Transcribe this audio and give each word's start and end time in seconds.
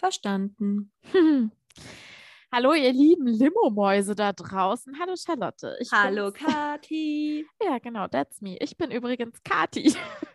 Verstanden. 0.00 0.90
Hallo, 2.52 2.72
ihr 2.72 2.92
lieben 2.92 3.28
Limo-Mäuse 3.28 4.16
da 4.16 4.32
draußen. 4.32 4.98
Hallo, 4.98 5.14
Charlotte. 5.14 5.76
Ich 5.78 5.92
Hallo, 5.92 6.32
Kati. 6.32 7.46
Ja, 7.62 7.78
genau, 7.78 8.08
that's 8.08 8.40
me. 8.40 8.56
Ich 8.60 8.76
bin 8.76 8.90
übrigens 8.90 9.40
Kati. 9.44 9.94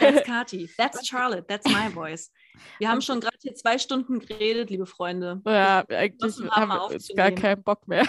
that's 0.00 0.24
Kati. 0.24 0.70
That's 0.78 1.06
Charlotte. 1.06 1.44
That's 1.46 1.66
my 1.66 1.90
voice. 1.92 2.30
Wir 2.78 2.88
haben 2.88 3.02
schon 3.02 3.20
gerade 3.20 3.36
hier 3.42 3.54
zwei 3.54 3.76
Stunden 3.76 4.20
geredet, 4.20 4.70
liebe 4.70 4.86
Freunde. 4.86 5.42
Ja, 5.44 5.84
eigentlich 5.88 6.36
haben 6.50 6.68
wir 6.68 6.92
jetzt 6.92 7.14
gar 7.14 7.32
keinen 7.32 7.62
Bock 7.62 7.86
mehr. 7.86 8.06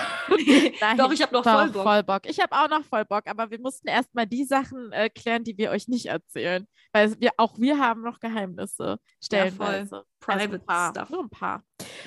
Nein, 0.80 0.98
Doch, 0.98 1.12
ich 1.12 1.22
habe 1.22 1.34
noch 1.34 1.44
voll 1.44 1.70
Bock. 1.72 1.84
voll 1.84 2.04
Bock. 2.04 2.22
Ich 2.26 2.40
habe 2.40 2.56
auch 2.56 2.70
noch 2.70 2.86
voll 2.86 3.04
Bock, 3.04 3.24
aber 3.26 3.50
wir 3.50 3.60
mussten 3.60 3.88
erstmal 3.88 4.28
die 4.28 4.46
Sachen 4.46 4.92
äh, 4.94 5.10
klären, 5.10 5.44
die 5.44 5.58
wir 5.58 5.72
euch 5.72 5.88
nicht 5.88 6.06
erzählen. 6.06 6.66
Weil 6.94 7.20
wir, 7.20 7.32
auch 7.38 7.58
wir 7.58 7.80
haben 7.80 8.04
noch 8.04 8.20
Geheimnisse. 8.20 9.00
Stellenweise. 9.22 9.96
Ja, 9.96 10.04
Private 10.26 10.44
also 10.44 10.56
ein 10.56 10.66
paar, 10.66 10.90
Stuff. 10.92 11.10
Nur 11.10 11.24
ein 11.24 11.30
paar. 11.30 11.64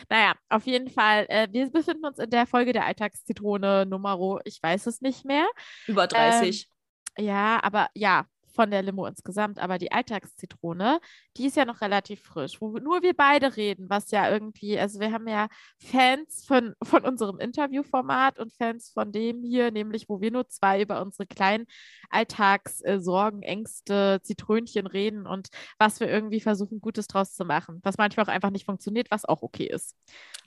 Naja, 0.08 0.34
auf 0.48 0.66
jeden 0.66 0.90
Fall. 0.90 1.26
Äh, 1.28 1.48
wir 1.50 1.70
befinden 1.70 2.04
uns 2.04 2.18
in 2.18 2.30
der 2.30 2.46
Folge 2.46 2.72
der 2.72 2.86
Alltagszitrone 2.86 3.86
Nummer, 3.86 4.40
ich 4.44 4.62
weiß 4.62 4.86
es 4.86 5.00
nicht 5.00 5.24
mehr. 5.24 5.46
Über 5.86 6.06
30. 6.06 6.68
Ähm, 7.16 7.26
ja, 7.26 7.62
aber 7.62 7.88
ja, 7.94 8.26
von 8.56 8.70
der 8.70 8.82
Limo 8.82 9.06
insgesamt, 9.06 9.60
aber 9.60 9.78
die 9.78 9.92
Alltagszitrone, 9.92 11.00
die 11.36 11.46
ist 11.46 11.56
ja 11.56 11.64
noch 11.64 11.80
relativ 11.80 12.22
frisch, 12.22 12.60
wo 12.60 12.78
nur 12.78 13.02
wir 13.02 13.14
beide 13.14 13.56
reden, 13.56 13.88
was 13.88 14.10
ja 14.10 14.28
irgendwie, 14.30 14.78
also 14.78 14.98
wir 14.98 15.12
haben 15.12 15.28
ja 15.28 15.48
Fans 15.78 16.44
von, 16.44 16.74
von 16.82 17.04
unserem 17.04 17.38
Interviewformat 17.38 18.38
und 18.40 18.52
Fans 18.52 18.90
von 18.90 19.12
dem 19.12 19.44
hier, 19.44 19.70
nämlich 19.70 20.08
wo 20.08 20.20
wir 20.20 20.32
nur 20.32 20.48
zwei 20.48 20.82
über 20.82 21.00
unsere 21.00 21.26
kleinen 21.26 21.66
Alltagssorgen, 22.10 23.42
äh, 23.42 23.46
Ängste, 23.46 24.20
Zitrönchen 24.22 24.86
reden 24.86 25.26
und 25.26 25.48
was 25.78 26.00
wir 26.00 26.08
irgendwie 26.08 26.40
versuchen, 26.40 26.80
Gutes 26.80 27.06
draus 27.06 27.34
zu 27.34 27.44
machen, 27.44 27.80
was 27.84 27.98
manchmal 27.98 28.26
auch 28.26 28.30
einfach 28.30 28.50
nicht 28.50 28.66
funktioniert, 28.66 29.10
was 29.10 29.24
auch 29.24 29.42
okay 29.42 29.66
ist. 29.66 29.96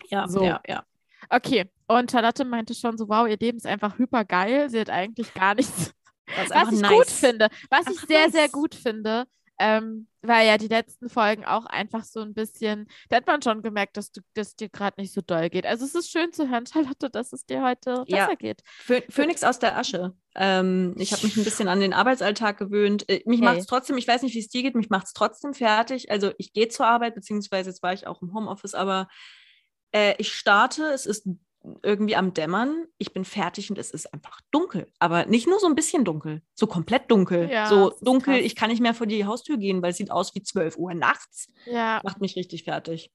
Ja, 0.09 0.28
so. 0.28 0.44
ja, 0.44 0.62
ja. 0.67 0.84
Okay, 1.30 1.69
und 1.88 2.12
Charlotte 2.12 2.45
meinte 2.45 2.73
schon 2.73 2.97
so, 2.97 3.09
wow, 3.09 3.28
ihr 3.28 3.38
Leben 3.38 3.58
ist 3.58 3.66
einfach 3.66 3.97
hyper 3.97 4.23
geil. 4.23 4.69
Sie 4.69 4.80
hat 4.80 4.89
eigentlich 4.89 5.34
gar 5.34 5.56
nichts 5.56 5.94
was, 6.38 6.49
was 6.49 6.73
ich 6.73 6.81
nice. 6.81 6.91
gut 6.91 7.09
finde, 7.09 7.49
was 7.69 7.88
einfach 7.88 8.03
ich 8.03 8.08
sehr, 8.08 8.25
nice. 8.25 8.31
sehr 8.33 8.49
gut 8.49 8.75
finde, 8.75 9.25
ähm, 9.59 10.08
weil 10.22 10.47
ja 10.47 10.58
die 10.58 10.67
letzten 10.67 11.09
Folgen 11.09 11.45
auch 11.45 11.66
einfach 11.66 12.03
so 12.03 12.22
ein 12.22 12.33
bisschen, 12.33 12.88
da 13.09 13.17
hat 13.17 13.27
man 13.27 13.41
schon 13.41 13.61
gemerkt, 13.61 13.97
dass 13.97 14.11
du 14.11 14.22
das 14.33 14.55
dir 14.55 14.69
gerade 14.69 15.00
nicht 15.00 15.13
so 15.13 15.22
doll 15.22 15.50
geht. 15.50 15.66
Also 15.66 15.85
es 15.85 15.95
ist 15.95 16.11
schön 16.11 16.31
zu 16.31 16.50
hören, 16.50 16.66
Charlotte, 16.73 17.09
dass 17.09 17.33
es 17.33 17.45
dir 17.45 17.61
heute 17.63 18.03
ja. 18.07 18.25
besser 18.25 18.35
geht. 18.38 18.63
Phönix 19.09 19.44
aus 19.44 19.59
der 19.59 19.77
Asche. 19.77 20.13
Ähm, 20.35 20.95
ich 20.97 21.11
habe 21.11 21.23
mich 21.23 21.35
ein 21.38 21.44
bisschen 21.44 21.67
an 21.67 21.81
den 21.81 21.94
Arbeitsalltag 21.94 22.57
gewöhnt. 22.57 23.07
Äh, 23.09 23.22
mich 23.25 23.39
hey. 23.39 23.45
macht 23.45 23.57
es 23.57 23.66
trotzdem, 23.66 23.97
ich 23.97 24.07
weiß 24.07 24.23
nicht, 24.23 24.35
wie 24.35 24.39
es 24.39 24.50
dir 24.50 24.63
geht, 24.63 24.75
mich 24.75 24.89
macht 24.89 25.07
es 25.07 25.13
trotzdem 25.13 25.53
fertig. 25.53 26.09
Also 26.09 26.31
ich 26.38 26.53
gehe 26.53 26.69
zur 26.69 26.88
Arbeit, 26.88 27.16
beziehungsweise 27.16 27.69
jetzt 27.69 27.83
war 27.83 27.94
ich 27.94 28.07
auch 28.07 28.22
im 28.22 28.33
Homeoffice, 28.33 28.73
aber 28.73 29.09
äh, 29.91 30.16
ich 30.17 30.33
starte, 30.33 30.85
es 30.85 31.05
ist 31.05 31.27
irgendwie 31.84 32.16
am 32.16 32.34
Dämmern, 32.34 32.86
ich 32.98 33.14
bin 33.14 33.26
fertig 33.26 33.70
und 33.70 33.78
es 33.78 33.92
ist 33.92 34.14
einfach 34.14 34.40
dunkel. 34.52 34.92
Aber 35.00 35.26
nicht 35.26 35.48
nur 35.48 35.60
so 35.60 35.68
ein 35.68 35.76
bisschen 35.76 36.06
dunkel, 36.06 36.42
so 36.54 36.68
komplett 36.68 37.12
dunkel. 37.12 37.50
Ja, 37.52 37.68
so 37.68 37.94
dunkel, 38.02 38.36
krass. 38.36 38.46
ich 38.46 38.56
kann 38.56 38.70
nicht 38.70 38.82
mehr 38.82 38.94
vor 38.94 39.08
die 39.08 39.26
Haustür 39.26 39.58
gehen, 39.58 39.82
weil 39.82 39.92
es 39.92 39.98
sieht 39.98 40.12
aus 40.12 40.34
wie 40.36 40.42
12 40.42 40.78
Uhr 40.78 40.94
nachts. 40.94 41.52
Ja. 41.66 42.02
Macht 42.04 42.22
mich 42.22 42.36
richtig 42.36 42.64
fertig. 42.64 43.12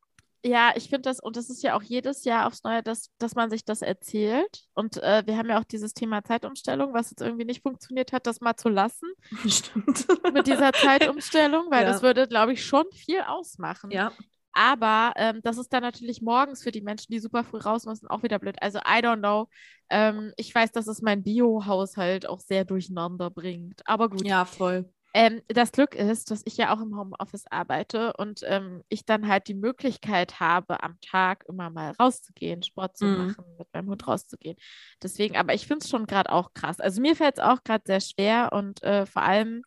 Ja, 0.46 0.72
ich 0.76 0.90
finde 0.90 1.08
das, 1.08 1.20
und 1.20 1.36
das 1.36 1.48
ist 1.48 1.62
ja 1.62 1.74
auch 1.74 1.82
jedes 1.82 2.24
Jahr 2.24 2.46
aufs 2.46 2.64
Neue, 2.64 2.82
dass, 2.82 3.10
dass 3.16 3.34
man 3.34 3.48
sich 3.48 3.64
das 3.64 3.80
erzählt. 3.80 4.64
Und 4.74 5.02
äh, 5.02 5.22
wir 5.24 5.38
haben 5.38 5.48
ja 5.48 5.58
auch 5.58 5.64
dieses 5.64 5.94
Thema 5.94 6.22
Zeitumstellung, 6.22 6.92
was 6.92 7.10
jetzt 7.10 7.22
irgendwie 7.22 7.46
nicht 7.46 7.62
funktioniert 7.62 8.12
hat, 8.12 8.26
das 8.26 8.42
mal 8.42 8.54
zu 8.54 8.68
lassen. 8.68 9.10
Stimmt. 9.48 10.06
Mit 10.34 10.46
dieser 10.46 10.74
Zeitumstellung, 10.74 11.70
weil 11.70 11.82
ja. 11.86 11.90
das 11.90 12.02
würde, 12.02 12.28
glaube 12.28 12.52
ich, 12.52 12.62
schon 12.62 12.84
viel 12.92 13.22
ausmachen. 13.22 13.90
Ja. 13.90 14.12
Aber 14.54 15.12
ähm, 15.16 15.40
das 15.42 15.58
ist 15.58 15.72
dann 15.72 15.82
natürlich 15.82 16.22
morgens 16.22 16.62
für 16.62 16.72
die 16.72 16.80
Menschen, 16.80 17.12
die 17.12 17.18
super 17.18 17.44
früh 17.44 17.58
raus 17.58 17.86
müssen, 17.86 18.08
auch 18.08 18.22
wieder 18.22 18.38
blöd. 18.38 18.56
Also, 18.60 18.78
I 18.78 19.02
don't 19.02 19.18
know. 19.18 19.48
Ähm, 19.90 20.32
ich 20.36 20.54
weiß, 20.54 20.72
dass 20.72 20.86
es 20.86 21.02
mein 21.02 21.22
Bio-Haushalt 21.22 22.28
auch 22.28 22.40
sehr 22.40 22.64
durcheinander 22.64 23.30
bringt. 23.30 23.82
Aber 23.86 24.08
gut. 24.08 24.24
Ja, 24.24 24.44
voll. 24.44 24.88
Ähm, 25.16 25.42
das 25.46 25.70
Glück 25.70 25.94
ist, 25.94 26.32
dass 26.32 26.42
ich 26.44 26.56
ja 26.56 26.74
auch 26.74 26.80
im 26.80 26.98
Homeoffice 26.98 27.46
arbeite 27.48 28.14
und 28.14 28.40
ähm, 28.42 28.82
ich 28.88 29.04
dann 29.04 29.28
halt 29.28 29.46
die 29.46 29.54
Möglichkeit 29.54 30.40
habe, 30.40 30.82
am 30.82 30.98
Tag 31.00 31.44
immer 31.48 31.70
mal 31.70 31.92
rauszugehen, 31.92 32.64
Sport 32.64 32.96
zu 32.96 33.04
mhm. 33.04 33.26
machen, 33.28 33.44
mit 33.56 33.68
meinem 33.72 33.90
Hund 33.90 34.08
rauszugehen. 34.08 34.56
Deswegen, 35.00 35.36
aber 35.36 35.54
ich 35.54 35.68
finde 35.68 35.84
es 35.84 35.88
schon 35.88 36.06
gerade 36.06 36.32
auch 36.32 36.52
krass. 36.52 36.80
Also 36.80 37.00
mir 37.00 37.14
fällt 37.14 37.38
es 37.38 37.44
auch 37.44 37.62
gerade 37.62 37.84
sehr 37.86 38.00
schwer 38.00 38.52
und 38.52 38.82
äh, 38.82 39.06
vor 39.06 39.22
allem 39.22 39.62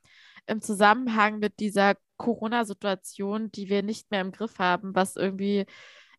im 0.48 0.62
Zusammenhang 0.62 1.40
mit 1.40 1.60
dieser 1.62 1.96
Corona-Situation, 2.18 3.52
die 3.52 3.70
wir 3.70 3.84
nicht 3.84 4.12
mehr 4.12 4.22
im 4.22 4.32
Griff 4.32 4.60
haben, 4.60 4.96
was 4.96 5.16
irgendwie 5.16 5.66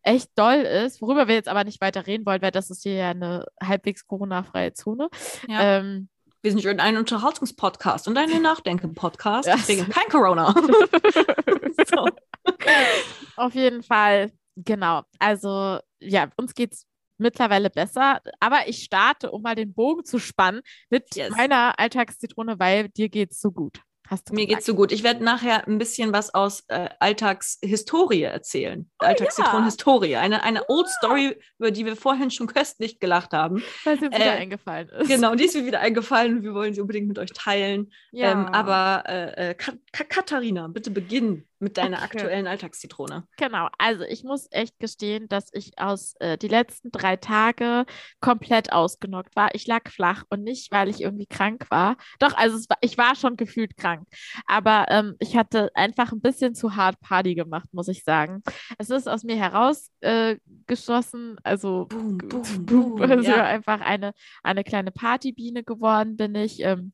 echt 0.01 0.31
doll 0.35 0.55
ist, 0.55 1.01
worüber 1.01 1.27
wir 1.27 1.35
jetzt 1.35 1.49
aber 1.49 1.63
nicht 1.63 1.81
weiter 1.81 2.07
reden 2.07 2.25
wollen, 2.25 2.41
weil 2.41 2.51
das 2.51 2.69
ist 2.69 2.83
hier 2.83 2.93
ja 2.93 3.09
eine 3.09 3.45
halbwegs 3.61 4.07
Corona-freie 4.07 4.73
Zone. 4.73 5.09
Ja. 5.47 5.79
Ähm, 5.79 6.09
wir 6.41 6.51
sind 6.51 6.63
schon 6.63 6.79
ein 6.79 6.95
Unterhaltungspodcast 6.95 8.07
und 8.07 8.17
ein 8.17 8.41
Nachdenken-Podcast, 8.41 9.47
deswegen 9.47 9.89
kein 9.89 10.07
Corona. 10.09 10.53
so. 11.85 12.07
Auf 13.35 13.53
jeden 13.55 13.83
Fall, 13.83 14.31
genau. 14.55 15.01
Also, 15.19 15.79
ja, 15.99 16.29
uns 16.37 16.53
geht 16.53 16.73
es 16.73 16.85
mittlerweile 17.17 17.69
besser, 17.69 18.21
aber 18.39 18.67
ich 18.67 18.83
starte, 18.83 19.31
um 19.31 19.41
mal 19.41 19.55
den 19.55 19.73
Bogen 19.73 20.05
zu 20.05 20.17
spannen, 20.17 20.61
mit 20.89 21.13
yes. 21.15 21.35
meiner 21.35 21.77
Alltagszitrone, 21.77 22.57
weil 22.57 22.87
dir 22.87 23.09
geht 23.09 23.31
es 23.31 23.41
so 23.41 23.51
gut. 23.51 23.81
Hast 24.09 24.29
du 24.29 24.33
Mir 24.33 24.47
geht's 24.47 24.65
so 24.65 24.73
gut. 24.73 24.91
Ich 24.91 25.03
werde 25.03 25.23
nachher 25.23 25.67
ein 25.67 25.77
bisschen 25.77 26.11
was 26.11 26.33
aus 26.33 26.63
äh, 26.67 26.89
Alltagshistorie 26.99 28.23
erzählen. 28.23 28.89
Oh, 28.99 29.05
Alltagszitronenhistorie. 29.05 30.09
Ja. 30.11 30.21
Eine, 30.21 30.41
eine 30.41 30.67
Old 30.67 30.87
Story, 30.89 31.37
über 31.59 31.69
die 31.69 31.85
wir 31.85 31.95
vorhin 31.95 32.31
schon 32.31 32.47
köstlich 32.47 32.99
gelacht 32.99 33.33
haben. 33.33 33.61
Weil 33.83 33.99
sie 33.99 34.07
äh, 34.07 34.15
wieder 34.15 34.31
eingefallen 34.31 34.89
ist. 34.89 35.07
Genau, 35.07 35.35
die 35.35 35.45
ist 35.45 35.55
mir 35.55 35.65
wieder 35.67 35.81
eingefallen 35.81 36.37
und 36.37 36.43
wir 36.43 36.55
wollen 36.55 36.73
sie 36.73 36.81
unbedingt 36.81 37.07
mit 37.07 37.19
euch 37.19 37.31
teilen. 37.33 37.91
Ja. 38.11 38.31
Ähm, 38.31 38.47
aber 38.47 39.03
äh, 39.07 39.51
äh 39.51 39.55
Katharina, 39.91 40.67
bitte 40.67 40.89
beginn 40.89 41.45
mit 41.59 41.77
deiner 41.77 41.97
okay. 41.97 42.05
aktuellen 42.05 42.47
Alltagszitrone. 42.47 43.27
Genau, 43.37 43.67
also 43.77 44.03
ich 44.03 44.23
muss 44.23 44.47
echt 44.51 44.79
gestehen, 44.79 45.27
dass 45.27 45.49
ich 45.53 45.77
aus 45.77 46.15
äh, 46.19 46.37
die 46.37 46.47
letzten 46.47 46.91
drei 46.91 47.17
Tage 47.17 47.85
komplett 48.21 48.71
ausgenockt 48.71 49.35
war. 49.35 49.53
Ich 49.53 49.67
lag 49.67 49.89
flach 49.89 50.23
und 50.29 50.43
nicht, 50.43 50.71
weil 50.71 50.89
ich 50.89 51.01
irgendwie 51.01 51.27
krank 51.27 51.65
war. 51.69 51.97
Doch, 52.19 52.35
also 52.35 52.57
war, 52.69 52.77
ich 52.81 52.97
war 52.97 53.15
schon 53.15 53.35
gefühlt 53.35 53.77
krank. 53.77 54.07
Aber 54.47 54.85
ähm, 54.89 55.15
ich 55.19 55.35
hatte 55.35 55.69
einfach 55.75 56.11
ein 56.11 56.21
bisschen 56.21 56.55
zu 56.55 56.75
hart 56.75 56.99
Party 57.01 57.35
gemacht, 57.35 57.67
muss 57.71 57.89
ich 57.89 58.03
sagen. 58.03 58.41
Es 58.77 58.89
ist 58.89 59.09
aus 59.09 59.23
mir 59.23 59.35
herausgeschossen, 59.35 61.37
äh, 61.37 61.41
also 61.43 61.85
boom, 61.89 62.17
boom, 62.17 62.43
boom, 62.65 63.01
also 63.01 63.29
ja. 63.29 63.43
einfach 63.43 63.81
eine, 63.81 64.13
eine 64.43 64.63
kleine 64.63 64.91
Partybiene 64.91 65.63
geworden 65.63 66.15
bin 66.15 66.35
ich 66.35 66.61
ähm, 66.61 66.93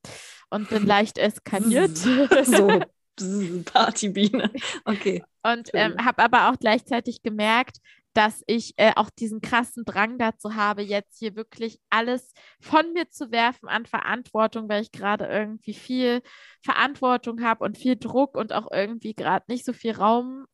und 0.49 0.69
bin 0.69 0.85
leicht 0.85 1.17
eskaliert. 1.17 1.97
so. 1.97 2.79
Partybiene. 3.65 4.51
Okay. 4.85 5.23
Und 5.43 5.69
ähm, 5.73 5.95
habe 6.03 6.23
aber 6.23 6.49
auch 6.49 6.57
gleichzeitig 6.59 7.21
gemerkt, 7.21 7.77
dass 8.15 8.43
ich 8.47 8.73
äh, 8.77 8.93
auch 8.95 9.09
diesen 9.09 9.41
krassen 9.41 9.83
Drang 9.83 10.17
dazu 10.17 10.55
habe, 10.55 10.81
jetzt 10.81 11.19
hier 11.19 11.35
wirklich 11.35 11.79
alles 11.89 12.33
von 12.61 12.93
mir 12.93 13.09
zu 13.09 13.29
werfen 13.29 13.67
an 13.67 13.85
Verantwortung, 13.85 14.69
weil 14.69 14.81
ich 14.81 14.91
gerade 14.93 15.25
irgendwie 15.25 15.73
viel 15.73 16.21
Verantwortung 16.63 17.43
habe 17.43 17.63
und 17.65 17.77
viel 17.77 17.97
Druck 17.97 18.37
und 18.37 18.53
auch 18.53 18.71
irgendwie 18.71 19.13
gerade 19.13 19.45
nicht 19.49 19.65
so 19.65 19.73
viel 19.73 19.91
Raum 19.91 20.45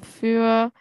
für 0.00 0.72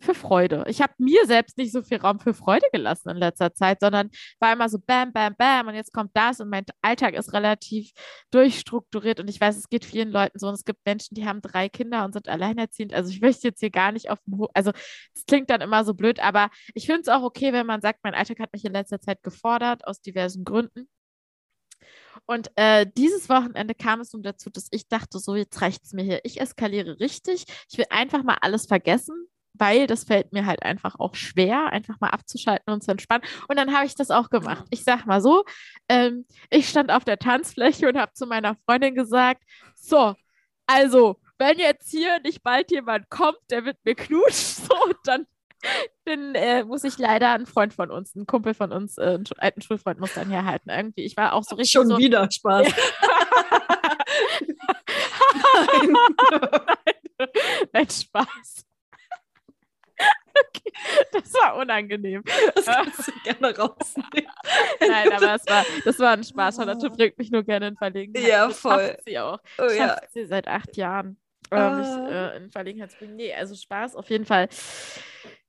für 0.00 0.14
Freude. 0.14 0.64
Ich 0.68 0.82
habe 0.82 0.92
mir 0.98 1.24
selbst 1.26 1.56
nicht 1.58 1.72
so 1.72 1.82
viel 1.82 1.98
Raum 1.98 2.20
für 2.20 2.34
Freude 2.34 2.66
gelassen 2.72 3.10
in 3.10 3.16
letzter 3.16 3.54
Zeit, 3.54 3.80
sondern 3.80 4.10
war 4.40 4.52
immer 4.52 4.68
so 4.68 4.78
bam, 4.78 5.12
bam, 5.12 5.34
bam 5.36 5.68
und 5.68 5.74
jetzt 5.74 5.92
kommt 5.92 6.10
das 6.14 6.40
und 6.40 6.50
mein 6.50 6.64
Alltag 6.82 7.14
ist 7.14 7.32
relativ 7.32 7.92
durchstrukturiert 8.30 9.20
und 9.20 9.28
ich 9.28 9.40
weiß, 9.40 9.56
es 9.56 9.68
geht 9.68 9.84
vielen 9.84 10.10
Leuten 10.10 10.38
so 10.38 10.48
und 10.48 10.54
es 10.54 10.64
gibt 10.64 10.80
Menschen, 10.84 11.14
die 11.14 11.26
haben 11.26 11.40
drei 11.40 11.68
Kinder 11.68 12.04
und 12.04 12.12
sind 12.12 12.28
alleinerziehend. 12.28 12.94
Also 12.94 13.10
ich 13.10 13.20
möchte 13.20 13.48
jetzt 13.48 13.60
hier 13.60 13.70
gar 13.70 13.92
nicht 13.92 14.10
auf 14.10 14.18
dem, 14.26 14.38
Ho 14.38 14.48
also 14.54 14.72
es 15.14 15.24
klingt 15.26 15.50
dann 15.50 15.60
immer 15.60 15.84
so 15.84 15.94
blöd, 15.94 16.20
aber 16.20 16.50
ich 16.74 16.86
finde 16.86 17.02
es 17.02 17.08
auch 17.08 17.22
okay, 17.22 17.52
wenn 17.52 17.66
man 17.66 17.80
sagt, 17.80 18.00
mein 18.02 18.14
Alltag 18.14 18.40
hat 18.40 18.52
mich 18.52 18.64
in 18.64 18.72
letzter 18.72 19.00
Zeit 19.00 19.22
gefordert 19.22 19.86
aus 19.86 20.00
diversen 20.00 20.44
Gründen. 20.44 20.88
Und 22.26 22.50
äh, 22.56 22.86
dieses 22.96 23.28
Wochenende 23.28 23.74
kam 23.74 24.00
es 24.00 24.12
nun 24.12 24.22
dazu, 24.22 24.50
dass 24.50 24.68
ich 24.70 24.88
dachte, 24.88 25.18
so 25.18 25.36
jetzt 25.36 25.60
reicht 25.60 25.84
es 25.84 25.92
mir 25.92 26.02
hier. 26.02 26.20
Ich 26.24 26.40
eskaliere 26.40 26.98
richtig. 26.98 27.44
Ich 27.70 27.78
will 27.78 27.86
einfach 27.90 28.22
mal 28.24 28.38
alles 28.40 28.66
vergessen 28.66 29.28
weil 29.58 29.86
das 29.86 30.04
fällt 30.04 30.32
mir 30.32 30.46
halt 30.46 30.62
einfach 30.62 30.98
auch 30.98 31.14
schwer, 31.14 31.66
einfach 31.72 32.00
mal 32.00 32.10
abzuschalten 32.10 32.72
und 32.72 32.82
zu 32.82 32.90
entspannen. 32.90 33.26
Und 33.48 33.56
dann 33.56 33.74
habe 33.74 33.86
ich 33.86 33.94
das 33.94 34.10
auch 34.10 34.30
gemacht. 34.30 34.64
Ich 34.70 34.84
sag 34.84 35.06
mal 35.06 35.20
so, 35.20 35.44
ähm, 35.88 36.26
ich 36.50 36.68
stand 36.68 36.90
auf 36.90 37.04
der 37.04 37.18
Tanzfläche 37.18 37.88
und 37.88 37.98
habe 37.98 38.12
zu 38.12 38.26
meiner 38.26 38.56
Freundin 38.66 38.94
gesagt, 38.94 39.42
so, 39.74 40.14
also, 40.66 41.16
wenn 41.38 41.58
jetzt 41.58 41.90
hier 41.90 42.20
nicht 42.20 42.42
bald 42.42 42.70
jemand 42.70 43.08
kommt, 43.10 43.38
der 43.50 43.62
mit 43.62 43.78
mir 43.84 43.94
knutscht, 43.94 44.56
so, 44.68 44.74
dann, 45.04 45.26
dann 46.04 46.34
äh, 46.34 46.64
muss 46.64 46.84
ich 46.84 46.98
leider 46.98 47.32
einen 47.32 47.46
Freund 47.46 47.74
von 47.74 47.90
uns, 47.90 48.14
einen 48.16 48.26
Kumpel 48.26 48.54
von 48.54 48.72
uns, 48.72 48.98
äh, 48.98 49.14
einen 49.14 49.24
alten 49.38 49.62
Schulfreund 49.62 50.00
muss 50.00 50.14
dann 50.14 50.30
herhalten. 50.30 50.70
Irgendwie, 50.70 51.02
ich 51.02 51.16
war 51.16 51.32
auch 51.34 51.44
so 51.44 51.56
richtig 51.56 51.72
Schon 51.72 51.88
so, 51.88 51.98
wieder 51.98 52.30
Spaß. 52.30 52.68
Nein. 55.56 55.96
Nein, 57.72 57.88
Spaß. 57.90 58.66
Das 61.12 61.32
war 61.34 61.56
unangenehm. 61.56 62.22
Das 62.54 62.66
kannst 62.66 63.08
du 63.08 63.12
gerne 63.24 63.56
rausnehmen. 63.56 64.30
Nein, 64.80 65.12
aber 65.12 65.26
das 65.26 65.46
war, 65.46 65.64
das 65.84 65.98
war 65.98 66.12
ein 66.12 66.24
Spaß. 66.24 66.56
Charlotte 66.56 66.90
bringt 66.90 67.18
mich 67.18 67.30
nur 67.30 67.42
gerne 67.44 67.68
in 67.68 67.76
Verlegenheit. 67.76 68.28
Ja, 68.28 68.46
Das 68.48 68.58
voll. 68.60 68.78
schafft 68.88 69.04
sie 69.06 69.18
auch. 69.18 69.38
Oh, 69.58 69.62
ja. 69.64 69.88
Schafft 69.88 70.12
sie 70.12 70.26
seit 70.26 70.46
acht 70.48 70.76
Jahren. 70.76 71.16
Äh, 71.50 71.56
Ah. 71.56 71.70
mich 71.76 72.12
äh, 72.12 72.36
in 72.36 72.50
Verlegenheit 72.50 72.90
zu 72.90 72.98
bringen. 72.98 73.16
Nee, 73.16 73.32
also 73.32 73.54
Spaß 73.54 73.94
auf 73.96 74.10
jeden 74.10 74.24
Fall. 74.26 74.48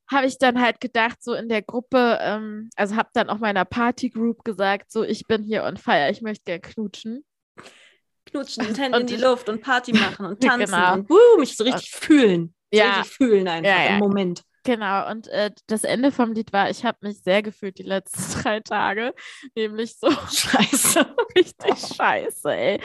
Habe 0.10 0.28
ich 0.28 0.38
dann 0.38 0.62
halt 0.62 0.80
gedacht, 0.80 1.18
so 1.22 1.34
in 1.34 1.50
der 1.50 1.62
Gruppe, 1.62 2.18
ähm, 2.22 2.70
also 2.78 2.96
habe 2.96 3.10
dann 3.14 3.30
auch 3.30 3.40
meiner 3.40 3.66
Partygroup 3.66 4.44
gesagt, 4.46 4.92
so 4.92 5.04
ich 5.04 5.28
bin 5.28 5.44
hier 5.44 5.64
on 5.64 5.76
fire, 5.76 6.10
ich 6.10 6.22
möchte 6.22 6.44
gern 6.46 6.62
knutschen. 6.62 7.26
Knutschen 8.26 8.66
und 8.68 8.78
Hände 8.80 8.98
in 8.98 9.04
Und 9.04 9.10
die 9.10 9.18
Luft 9.18 9.50
und 9.50 9.62
Party 9.62 9.92
machen 9.94 10.26
und 10.28 10.42
tanzen 10.42 10.66
Genau. 10.74 10.94
und 10.94 11.10
uh, 11.12 11.40
mich 11.40 11.58
so 11.58 11.64
richtig 11.66 11.92
fühlen. 11.92 12.54
So 12.72 12.80
Ja. 12.80 12.98
Richtig 13.00 13.14
fühlen 13.18 13.48
einfach 13.48 13.70
Ja, 13.70 13.84
ja. 13.84 13.90
im 13.96 14.00
Moment. 14.00 14.44
Genau, 14.68 15.10
und 15.10 15.30
äh, 15.30 15.52
das 15.68 15.86
Ende 15.86 16.12
vom 16.12 16.34
Lied 16.34 16.52
war, 16.52 16.70
ich 16.70 16.84
habe 16.84 16.98
mich 17.00 17.22
sehr 17.22 17.42
gefühlt 17.42 17.78
die 17.78 17.84
letzten 17.84 18.20
drei 18.44 18.60
Tage, 18.60 19.14
nämlich 19.56 19.96
so 19.96 20.12
Scheiße. 20.30 21.06
richtig 21.38 21.96
scheiße, 21.96 22.52
ey. 22.52 22.82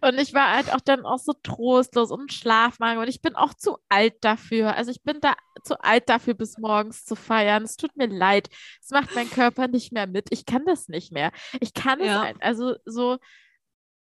Und 0.00 0.18
ich 0.18 0.34
war 0.34 0.56
halt 0.56 0.72
auch 0.74 0.80
dann 0.80 1.06
auch 1.06 1.20
so 1.20 1.32
trostlos 1.40 2.10
und 2.10 2.32
Schlafmangel 2.32 3.04
und 3.04 3.08
ich 3.08 3.22
bin 3.22 3.36
auch 3.36 3.54
zu 3.54 3.78
alt 3.88 4.14
dafür. 4.24 4.74
Also 4.74 4.90
ich 4.90 5.04
bin 5.04 5.20
da 5.20 5.34
zu 5.62 5.80
alt 5.80 6.08
dafür, 6.08 6.34
bis 6.34 6.58
morgens 6.58 7.04
zu 7.04 7.14
feiern. 7.14 7.62
Es 7.62 7.76
tut 7.76 7.96
mir 7.96 8.08
leid. 8.08 8.48
Es 8.82 8.90
macht 8.90 9.14
mein 9.14 9.30
Körper 9.30 9.68
nicht 9.68 9.92
mehr 9.92 10.08
mit. 10.08 10.26
Ich 10.32 10.46
kann 10.46 10.64
das 10.66 10.88
nicht 10.88 11.12
mehr. 11.12 11.30
Ich 11.60 11.74
kann 11.74 12.00
es, 12.00 12.06
Ja. 12.08 12.22
ein, 12.22 12.42
also 12.42 12.74
so, 12.86 13.18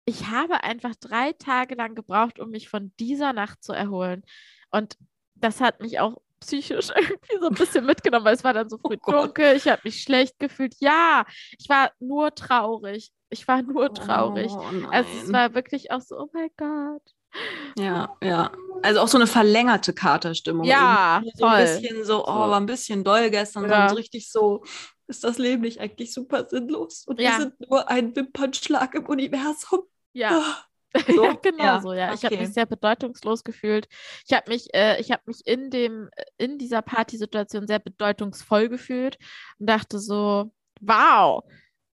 ich 0.05 0.27
habe 0.31 0.65
einfach 0.65 0.97
drei 0.97 1.33
Tage 1.35 1.77
lang 1.77 1.95
gebraucht, 1.95 2.41
um 2.41 2.51
mich 2.51 2.69
von 2.69 2.93
dieser 2.99 3.33
Nacht 3.33 3.63
zu 3.63 3.73
erholen. 3.73 4.25
Und 4.73 4.97
das 5.37 5.61
hat 5.61 5.81
mich 5.81 6.01
auch 6.01 6.17
psychisch 6.47 6.89
irgendwie 6.97 7.39
so 7.41 7.49
ein 7.49 7.55
bisschen 7.55 7.87
mitgenommen, 7.87 8.25
weil 8.25 8.35
es 8.35 8.45
war 8.45 8.53
dann 8.53 8.69
so 8.69 8.79
früh 8.79 8.97
Oh 9.07 9.11
dunkel, 9.11 9.57
ich 9.57 9.67
habe 9.69 9.83
mich 9.85 10.03
schlecht 10.03 10.39
gefühlt. 10.39 10.75
Ja, 10.81 11.25
ich 11.59 11.69
war 11.69 11.91
nur 12.01 12.35
traurig. 12.35 13.11
Ich 13.31 13.49
war 13.49 13.63
nur 13.63 13.93
traurig. 13.93 14.53
Oh, 14.53 14.63
Also 14.91 15.09
es 15.25 15.33
war 15.33 15.55
wirklich 15.55 15.91
auch 15.91 16.01
so, 16.01 16.17
oh 16.19 16.29
mein 16.33 16.51
Gott. 16.57 17.03
Ja, 17.77 18.17
ja. 18.23 18.53
Also 18.83 19.01
auch 19.01 19.09
so 19.09 19.19
eine 19.19 19.27
verlängerte 19.27 19.93
Katerstimmung. 19.93 20.65
Ja, 20.65 21.23
so 21.35 21.45
ein 21.47 21.51
voll. 21.67 21.81
bisschen 21.81 22.05
so, 22.05 22.25
oh, 22.25 22.29
war 22.29 22.61
ein 22.61 22.67
bisschen 22.67 23.03
doll 23.03 23.31
gestern. 23.31 23.69
Ja. 23.69 23.89
So 23.89 23.97
richtig 23.97 24.31
so, 24.31 24.63
ist 25.09 25.25
das 25.25 25.39
Leben 25.39 25.63
nicht 25.63 25.81
eigentlich 25.81 26.13
super 26.15 26.47
sinnlos? 26.49 27.05
Und 27.07 27.21
Ja. 27.21 27.31
wir 27.31 27.39
sind 27.41 27.69
nur 27.69 27.89
ein 27.89 28.15
Wimpernschlag 28.15 28.95
im 28.95 29.07
Universum. 29.07 29.81
Ja, 30.13 30.65
So? 31.15 31.25
ja 31.25 31.33
genau 31.43 31.65
Ja, 31.65 31.81
so, 31.81 31.93
ja. 31.93 32.15
Ich 32.15 32.25
habe 32.25 32.35
okay. 32.35 32.45
mich 32.45 32.55
sehr 32.55 32.67
bedeutungslos 32.67 33.45
gefühlt. 33.45 33.89
Ich 34.27 34.33
habe 34.33 34.51
mich, 34.51 34.73
äh, 34.75 35.01
ich 35.01 35.11
habe 35.11 35.23
mich 35.27 35.47
in 35.47 35.71
dem, 35.71 36.09
in 36.39 36.59
dieser 36.59 36.83
Partysituation 36.83 37.67
sehr 37.67 37.79
bedeutungsvoll 37.79 38.69
gefühlt 38.69 39.19
und 39.59 39.69
dachte 39.69 39.99
so, 39.99 40.53
wow, 40.81 41.43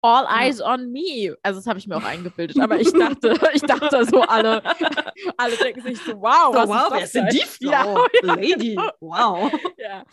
all 0.02 0.26
eyes 0.28 0.62
on 0.62 0.92
me. 0.92 1.36
Also 1.44 1.60
das 1.60 1.68
habe 1.68 1.80
ich 1.80 1.88
mir 1.88 1.98
auch 1.98 2.04
eingebildet, 2.04 2.60
aber 2.60 2.80
ich 2.80 2.92
dachte, 2.92 3.34
ich 3.54 3.62
dachte 3.62 4.06
so, 4.06 4.22
alle, 4.22 4.64
alle 5.38 5.58
denken 5.58 5.82
sich 5.82 6.00
so, 6.02 6.14
wow, 6.22 6.54
So, 6.54 6.60
was 6.60 6.70
wow, 6.70 6.86
ist 6.86 6.92
wer 6.92 7.00
das 7.00 7.04
ist 7.04 7.16
denn 7.16 7.28
die 7.30 7.40
Frau? 7.68 7.98
Ja, 7.98 8.08
ja, 8.24 8.34
Lady, 8.36 8.76
genau. 8.76 8.92
wow. 9.02 9.52
Ja, 9.78 10.04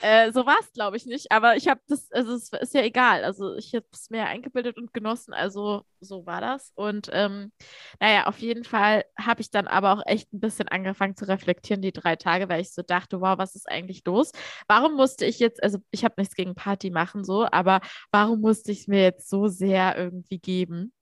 äh, 0.00 0.32
so 0.32 0.44
war 0.44 0.56
es, 0.60 0.72
glaube 0.72 0.96
ich, 0.96 1.06
nicht. 1.06 1.32
Aber 1.32 1.56
ich 1.56 1.68
habe 1.68 1.80
das, 1.88 2.10
also 2.12 2.34
es 2.34 2.50
ist 2.52 2.74
ja 2.74 2.82
egal. 2.82 3.24
Also 3.24 3.54
ich 3.56 3.74
habe 3.74 3.86
es 3.92 4.10
mir 4.10 4.26
eingebildet 4.26 4.76
und 4.76 4.92
genossen. 4.92 5.32
Also 5.32 5.84
so 6.00 6.26
war 6.26 6.40
das. 6.40 6.72
Und 6.74 7.08
ähm, 7.12 7.52
naja, 7.98 8.26
auf 8.26 8.38
jeden 8.38 8.64
Fall 8.64 9.04
habe 9.18 9.40
ich 9.40 9.50
dann 9.50 9.66
aber 9.66 9.92
auch 9.92 10.02
echt 10.06 10.32
ein 10.32 10.40
bisschen 10.40 10.68
angefangen 10.68 11.16
zu 11.16 11.26
reflektieren, 11.28 11.82
die 11.82 11.92
drei 11.92 12.16
Tage, 12.16 12.48
weil 12.48 12.60
ich 12.60 12.72
so 12.72 12.82
dachte, 12.82 13.20
wow, 13.20 13.38
was 13.38 13.54
ist 13.54 13.68
eigentlich 13.70 14.02
los? 14.04 14.32
Warum 14.68 14.96
musste 14.96 15.24
ich 15.26 15.38
jetzt, 15.38 15.62
also 15.62 15.78
ich 15.90 16.04
habe 16.04 16.14
nichts 16.18 16.34
gegen 16.34 16.54
Party 16.54 16.90
machen 16.90 17.24
so, 17.24 17.46
aber 17.50 17.80
warum 18.10 18.40
musste 18.40 18.72
ich 18.72 18.80
es 18.80 18.86
mir 18.88 19.02
jetzt 19.02 19.29
so 19.30 19.48
sehr 19.48 19.96
irgendwie 19.96 20.38
geben? 20.38 20.92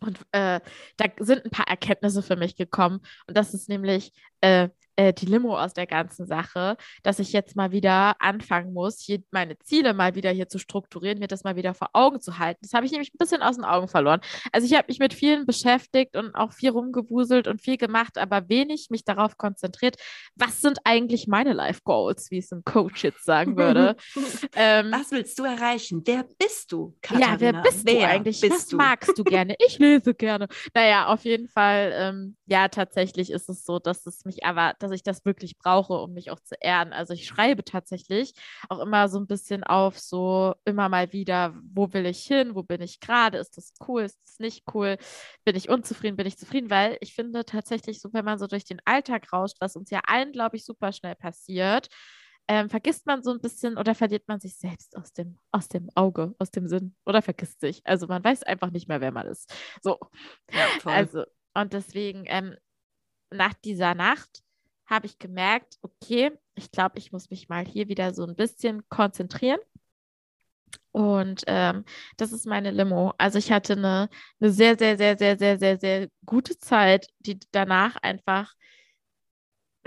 Und 0.00 0.18
äh, 0.32 0.60
da 0.96 1.04
sind 1.18 1.44
ein 1.44 1.50
paar 1.50 1.68
Erkenntnisse 1.68 2.22
für 2.22 2.36
mich 2.36 2.56
gekommen. 2.56 3.00
Und 3.26 3.36
das 3.36 3.52
ist 3.54 3.68
nämlich 3.68 4.12
äh, 4.40 4.70
äh, 5.00 5.14
die 5.14 5.26
Limo 5.26 5.58
aus 5.58 5.72
der 5.72 5.86
ganzen 5.86 6.26
Sache, 6.26 6.76
dass 7.02 7.18
ich 7.18 7.32
jetzt 7.32 7.56
mal 7.56 7.72
wieder 7.72 8.20
anfangen 8.20 8.74
muss, 8.74 9.00
hier 9.00 9.22
meine 9.30 9.58
Ziele 9.58 9.94
mal 9.94 10.14
wieder 10.14 10.30
hier 10.30 10.48
zu 10.48 10.58
strukturieren, 10.58 11.18
mir 11.18 11.26
das 11.26 11.42
mal 11.42 11.56
wieder 11.56 11.72
vor 11.72 11.88
Augen 11.94 12.20
zu 12.20 12.38
halten. 12.38 12.60
Das 12.62 12.74
habe 12.74 12.84
ich 12.84 12.92
nämlich 12.92 13.14
ein 13.14 13.18
bisschen 13.18 13.42
aus 13.42 13.56
den 13.56 13.64
Augen 13.64 13.88
verloren. 13.88 14.20
Also 14.52 14.66
ich 14.66 14.74
habe 14.74 14.86
mich 14.88 14.98
mit 14.98 15.14
vielen 15.14 15.46
beschäftigt 15.46 16.16
und 16.16 16.34
auch 16.34 16.52
viel 16.52 16.70
rumgewuselt 16.70 17.48
und 17.48 17.62
viel 17.62 17.78
gemacht, 17.78 18.18
aber 18.18 18.48
wenig 18.50 18.88
mich 18.90 19.04
darauf 19.04 19.38
konzentriert, 19.38 19.96
was 20.34 20.60
sind 20.60 20.78
eigentlich 20.84 21.26
meine 21.26 21.54
Life 21.54 21.80
Goals, 21.84 22.30
wie 22.30 22.38
es 22.38 22.52
ein 22.52 22.62
Coach 22.64 23.02
jetzt 23.02 23.24
sagen 23.24 23.56
würde. 23.56 23.96
ähm, 24.54 24.92
Was 24.92 25.10
willst 25.12 25.38
du 25.38 25.44
erreichen? 25.44 26.02
Wer 26.04 26.26
bist 26.38 26.72
du, 26.72 26.94
ja, 27.10 27.18
wer 27.38 27.52
Katharina? 27.52 27.62
bist 27.62 27.88
du 27.88 27.92
Wer 27.92 28.08
eigentlich? 28.08 28.40
Bist 28.40 28.52
Was 28.52 28.66
du? 28.66 28.76
magst 28.76 29.16
du 29.16 29.24
gerne? 29.24 29.54
Ich 29.66 29.78
lese 29.78 30.14
gerne. 30.14 30.46
Naja, 30.74 31.06
auf 31.06 31.24
jeden 31.24 31.48
Fall, 31.48 31.92
ähm, 31.94 32.36
ja, 32.46 32.68
tatsächlich 32.68 33.30
ist 33.30 33.48
es 33.48 33.64
so, 33.64 33.78
dass 33.78 34.06
es 34.06 34.24
mich 34.24 34.44
aber, 34.44 34.74
dass 34.78 34.89
ich 34.92 35.02
das 35.02 35.24
wirklich 35.24 35.58
brauche, 35.58 35.94
um 35.94 36.12
mich 36.12 36.30
auch 36.30 36.40
zu 36.40 36.54
ehren. 36.60 36.92
Also 36.92 37.14
ich 37.14 37.26
schreibe 37.26 37.64
tatsächlich 37.64 38.32
auch 38.68 38.80
immer 38.80 39.08
so 39.08 39.18
ein 39.18 39.26
bisschen 39.26 39.64
auf, 39.64 39.98
so 39.98 40.54
immer 40.64 40.88
mal 40.88 41.12
wieder, 41.12 41.54
wo 41.74 41.92
will 41.92 42.06
ich 42.06 42.22
hin, 42.22 42.54
wo 42.54 42.62
bin 42.62 42.80
ich 42.82 43.00
gerade, 43.00 43.38
ist 43.38 43.56
das 43.56 43.72
cool, 43.86 44.02
ist 44.02 44.18
das 44.24 44.38
nicht 44.38 44.64
cool, 44.74 44.96
bin 45.44 45.56
ich 45.56 45.68
unzufrieden, 45.68 46.16
bin 46.16 46.26
ich 46.26 46.38
zufrieden, 46.38 46.70
weil 46.70 46.96
ich 47.00 47.14
finde 47.14 47.44
tatsächlich 47.44 48.00
so, 48.00 48.12
wenn 48.12 48.24
man 48.24 48.38
so 48.38 48.46
durch 48.46 48.64
den 48.64 48.80
Alltag 48.84 49.32
rauscht, 49.32 49.56
was 49.60 49.76
uns 49.76 49.90
ja 49.90 50.00
allen, 50.06 50.32
glaube 50.32 50.56
ich, 50.56 50.64
super 50.64 50.92
schnell 50.92 51.14
passiert, 51.14 51.88
ähm, 52.48 52.68
vergisst 52.68 53.06
man 53.06 53.22
so 53.22 53.30
ein 53.30 53.40
bisschen 53.40 53.76
oder 53.78 53.94
verliert 53.94 54.26
man 54.26 54.40
sich 54.40 54.56
selbst 54.56 54.96
aus 54.96 55.12
dem, 55.12 55.38
aus 55.52 55.68
dem 55.68 55.88
Auge, 55.94 56.34
aus 56.40 56.50
dem 56.50 56.66
Sinn 56.66 56.96
oder 57.06 57.22
vergisst 57.22 57.60
sich. 57.60 57.80
Also 57.84 58.08
man 58.08 58.24
weiß 58.24 58.42
einfach 58.42 58.70
nicht 58.72 58.88
mehr, 58.88 59.00
wer 59.00 59.12
man 59.12 59.28
ist. 59.28 59.54
So, 59.82 60.00
Ja, 60.50 60.66
also, 60.86 61.24
und 61.54 61.72
deswegen, 61.72 62.24
ähm, 62.26 62.56
nach 63.30 63.54
dieser 63.54 63.94
Nacht 63.94 64.42
habe 64.90 65.06
ich 65.06 65.18
gemerkt, 65.18 65.78
okay, 65.82 66.32
ich 66.56 66.70
glaube, 66.72 66.98
ich 66.98 67.12
muss 67.12 67.30
mich 67.30 67.48
mal 67.48 67.64
hier 67.64 67.88
wieder 67.88 68.12
so 68.12 68.24
ein 68.26 68.34
bisschen 68.34 68.86
konzentrieren. 68.88 69.60
Und 70.92 71.44
ähm, 71.46 71.84
das 72.16 72.32
ist 72.32 72.46
meine 72.46 72.72
Limo. 72.72 73.14
Also 73.16 73.38
ich 73.38 73.52
hatte 73.52 73.74
eine, 73.74 74.08
eine 74.40 74.50
sehr, 74.50 74.76
sehr, 74.76 74.98
sehr, 74.98 75.16
sehr, 75.16 75.38
sehr, 75.38 75.58
sehr, 75.58 75.78
sehr 75.78 76.08
gute 76.26 76.58
Zeit, 76.58 77.06
die 77.20 77.38
danach 77.52 77.96
einfach 78.02 78.52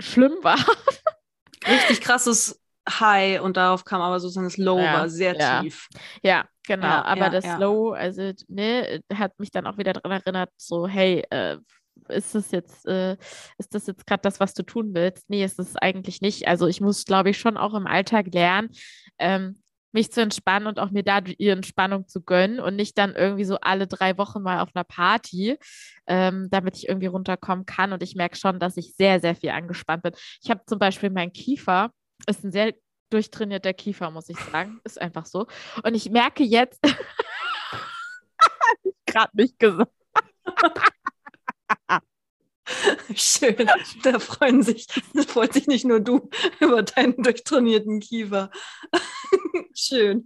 schlimm 0.00 0.32
war. 0.42 0.58
Richtig 1.66 2.00
krasses 2.00 2.60
High 2.88 3.40
und 3.40 3.56
darauf 3.56 3.84
kam 3.84 4.00
aber 4.00 4.20
sozusagen 4.20 4.46
das 4.46 4.56
Low, 4.56 4.78
Ja, 4.78 4.94
war 4.94 5.08
sehr 5.08 5.36
ja. 5.36 5.60
tief. 5.60 5.88
Ja, 6.22 6.46
genau. 6.66 6.86
Ja, 6.86 7.04
Aber 7.04 7.30
das. 7.30 7.44
Low, 7.58 7.92
also, 7.92 8.32
ne, 8.48 9.00
hat 9.12 9.38
mich 9.38 9.50
dann 9.50 9.66
auch 9.66 9.78
wieder 9.78 9.92
daran 9.94 10.12
erinnert, 10.12 10.50
so, 10.56 10.86
hey, 10.86 11.24
äh, 11.30 11.58
ist 12.08 12.34
das 12.34 12.50
jetzt, 12.50 12.86
äh, 12.86 13.16
ist 13.58 13.74
das 13.74 13.86
jetzt 13.86 14.06
gerade 14.06 14.22
das, 14.22 14.40
was 14.40 14.54
du 14.54 14.62
tun 14.62 14.94
willst? 14.94 15.28
Nee, 15.28 15.44
ist 15.44 15.58
es 15.58 15.76
eigentlich 15.76 16.20
nicht. 16.20 16.48
Also 16.48 16.66
ich 16.66 16.80
muss, 16.80 17.04
glaube 17.04 17.30
ich, 17.30 17.38
schon 17.38 17.56
auch 17.56 17.74
im 17.74 17.86
Alltag 17.86 18.32
lernen, 18.32 18.70
ähm, 19.18 19.60
mich 19.92 20.10
zu 20.10 20.20
entspannen 20.20 20.66
und 20.66 20.80
auch 20.80 20.90
mir 20.90 21.04
da 21.04 21.20
die 21.20 21.48
Entspannung 21.48 22.08
zu 22.08 22.20
gönnen 22.20 22.58
und 22.58 22.74
nicht 22.74 22.98
dann 22.98 23.14
irgendwie 23.14 23.44
so 23.44 23.58
alle 23.60 23.86
drei 23.86 24.18
Wochen 24.18 24.42
mal 24.42 24.60
auf 24.60 24.70
einer 24.74 24.84
Party, 24.84 25.56
ähm, 26.08 26.48
damit 26.50 26.76
ich 26.76 26.88
irgendwie 26.88 27.06
runterkommen 27.06 27.64
kann. 27.64 27.92
Und 27.92 28.02
ich 28.02 28.16
merke 28.16 28.36
schon, 28.36 28.58
dass 28.58 28.76
ich 28.76 28.96
sehr, 28.96 29.20
sehr 29.20 29.36
viel 29.36 29.50
angespannt 29.50 30.02
bin. 30.02 30.12
Ich 30.42 30.50
habe 30.50 30.62
zum 30.66 30.80
Beispiel 30.80 31.10
meinen 31.10 31.32
Kiefer, 31.32 31.90
ist 32.26 32.44
ein 32.44 32.50
sehr 32.50 32.74
durchtrainierter 33.10 33.72
Kiefer, 33.72 34.10
muss 34.10 34.28
ich 34.28 34.38
sagen. 34.38 34.80
Ist 34.84 35.00
einfach 35.00 35.26
so. 35.26 35.46
Und 35.84 35.94
ich 35.94 36.10
merke 36.10 36.42
jetzt, 36.42 36.80
gerade 39.06 39.36
nicht 39.36 39.58
gesagt. 39.58 39.92
Schön. 43.14 43.68
Da 44.02 44.18
freuen 44.18 44.62
sich, 44.62 44.86
freut 45.26 45.52
sich 45.52 45.66
nicht 45.66 45.84
nur 45.84 46.00
du 46.00 46.28
über 46.60 46.82
deinen 46.82 47.22
durchtrainierten 47.22 48.00
Kiefer. 48.00 48.50
Schön. 49.74 50.24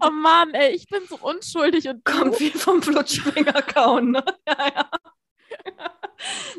Oh 0.00 0.10
Mann, 0.10 0.52
ey, 0.54 0.74
ich 0.74 0.86
bin 0.88 1.02
so 1.08 1.16
unschuldig 1.16 1.88
und 1.88 2.04
Kommt 2.04 2.40
wie 2.40 2.50
vom 2.50 2.82
Flutschfinger 2.82 3.62
kauen. 3.62 4.12
Ne? 4.12 4.24
Ja, 4.48 4.72
ja. 4.74 4.90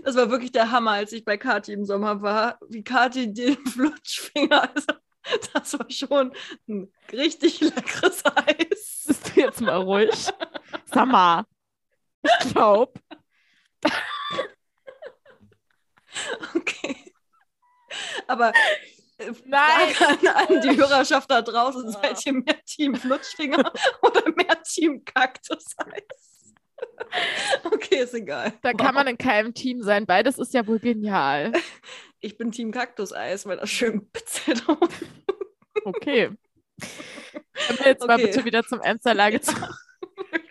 Das 0.03 0.15
war 0.15 0.29
wirklich 0.29 0.51
der 0.51 0.71
Hammer, 0.71 0.91
als 0.91 1.11
ich 1.11 1.25
bei 1.25 1.37
Kati 1.37 1.73
im 1.73 1.85
Sommer 1.85 2.21
war. 2.21 2.59
Wie 2.69 2.83
Kati 2.83 3.33
den 3.33 3.57
Flutschfinger, 3.65 4.69
also 4.73 4.87
das 5.53 5.77
war 5.77 5.89
schon 5.89 6.31
ein 6.69 6.91
richtig 7.11 7.59
leckeres 7.59 8.23
Eis. 8.25 9.03
bist 9.07 9.35
du 9.35 9.41
jetzt 9.41 9.61
mal 9.61 9.81
ruhig. 9.81 10.31
Sag 10.85 11.07
mal, 11.07 11.43
ich 12.23 12.53
glaube, 12.53 12.93
Okay. 16.55 16.95
Aber 18.27 18.51
äh, 19.17 19.31
Nein. 19.45 19.93
Frage 19.93 20.35
an, 20.35 20.57
an 20.57 20.61
die 20.61 20.77
Hörerschaft 20.77 21.29
da 21.31 21.41
draußen, 21.41 21.91
seid 21.91 22.25
ihr 22.25 22.33
mehr 22.33 22.63
Team 22.65 22.95
Flutschfinger 22.95 23.71
oder 24.01 24.23
mehr 24.35 24.61
Team 24.63 25.03
Kaktuseis? 25.05 26.53
Okay, 27.63 28.03
ist 28.03 28.13
egal. 28.13 28.53
da 28.61 28.73
kann 28.73 28.93
man 28.93 29.07
in 29.07 29.17
keinem 29.17 29.53
Team 29.53 29.81
sein. 29.81 30.05
Beides 30.05 30.37
ist 30.37 30.53
ja 30.53 30.65
wohl 30.67 30.79
genial. 30.79 31.53
Ich 32.19 32.37
bin 32.37 32.51
Team 32.51 32.71
Kaktuseis, 32.71 33.45
weil 33.45 33.57
das 33.57 33.69
schön 33.69 34.07
bitzelt. 34.09 34.63
Okay. 35.85 36.31
Können 36.77 37.79
wir 37.79 37.87
jetzt 37.87 38.03
okay. 38.03 38.07
mal 38.07 38.17
bitte 38.17 38.45
wieder 38.45 38.63
zum 38.63 38.81
Ernsterlage 38.81 39.41
zu. 39.41 39.51
Ich 39.51 39.86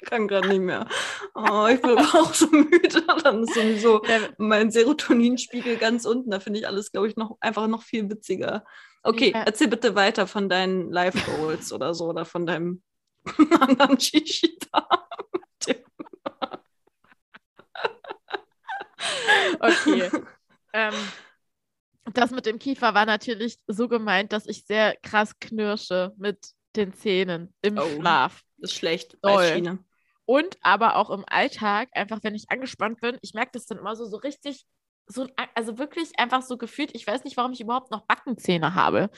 kann 0.06 0.28
gerade 0.28 0.48
nicht 0.48 0.60
mehr. 0.60 0.88
Oh, 1.34 1.66
ich 1.70 1.80
bin 1.82 1.90
aber 1.90 2.00
auch 2.20 2.32
so 2.32 2.46
müde. 2.46 3.02
Dann 3.22 3.42
ist 3.42 3.54
sowieso 3.54 4.02
mein 4.38 4.70
Serotoninspiegel 4.70 5.76
ganz 5.76 6.06
unten. 6.06 6.30
Da 6.30 6.40
finde 6.40 6.60
ich 6.60 6.66
alles, 6.66 6.92
glaube 6.92 7.08
ich, 7.08 7.16
noch 7.16 7.36
einfach 7.40 7.66
noch 7.66 7.82
viel 7.82 8.08
witziger. 8.08 8.64
Okay, 9.02 9.32
ja. 9.32 9.42
erzähl 9.42 9.68
bitte 9.68 9.94
weiter 9.94 10.26
von 10.26 10.48
deinen 10.48 10.90
Life 10.90 11.18
Goals 11.30 11.72
oder 11.72 11.94
so 11.94 12.06
oder 12.06 12.24
von 12.24 12.46
deinem 12.46 12.82
anderen 13.60 14.00
Shishita. 14.00 14.88
okay. 19.60 20.10
ähm, 20.72 20.94
das 22.12 22.30
mit 22.30 22.46
dem 22.46 22.58
Kiefer 22.58 22.94
war 22.94 23.06
natürlich 23.06 23.58
so 23.66 23.88
gemeint, 23.88 24.32
dass 24.32 24.46
ich 24.46 24.64
sehr 24.64 24.96
krass 25.02 25.38
knirsche 25.38 26.12
mit 26.16 26.52
den 26.76 26.92
Zähnen 26.92 27.54
im 27.62 27.78
oh, 27.78 27.86
Schlaf. 27.96 28.42
Das 28.58 28.70
ist 28.70 28.76
schlecht. 28.76 29.20
Bei 29.20 29.60
Und 30.26 30.58
aber 30.60 30.96
auch 30.96 31.10
im 31.10 31.24
Alltag, 31.26 31.88
einfach 31.92 32.18
wenn 32.22 32.34
ich 32.34 32.50
angespannt 32.50 33.00
bin, 33.00 33.16
ich 33.22 33.32
merke 33.32 33.52
das 33.54 33.66
dann 33.66 33.78
immer 33.78 33.96
so, 33.96 34.04
so 34.04 34.16
richtig, 34.16 34.66
so, 35.06 35.28
also 35.54 35.78
wirklich 35.78 36.18
einfach 36.18 36.42
so 36.42 36.58
gefühlt, 36.58 36.90
ich 36.94 37.06
weiß 37.06 37.24
nicht, 37.24 37.36
warum 37.36 37.52
ich 37.52 37.60
überhaupt 37.60 37.90
noch 37.90 38.02
Backenzähne 38.06 38.74
habe. 38.74 39.08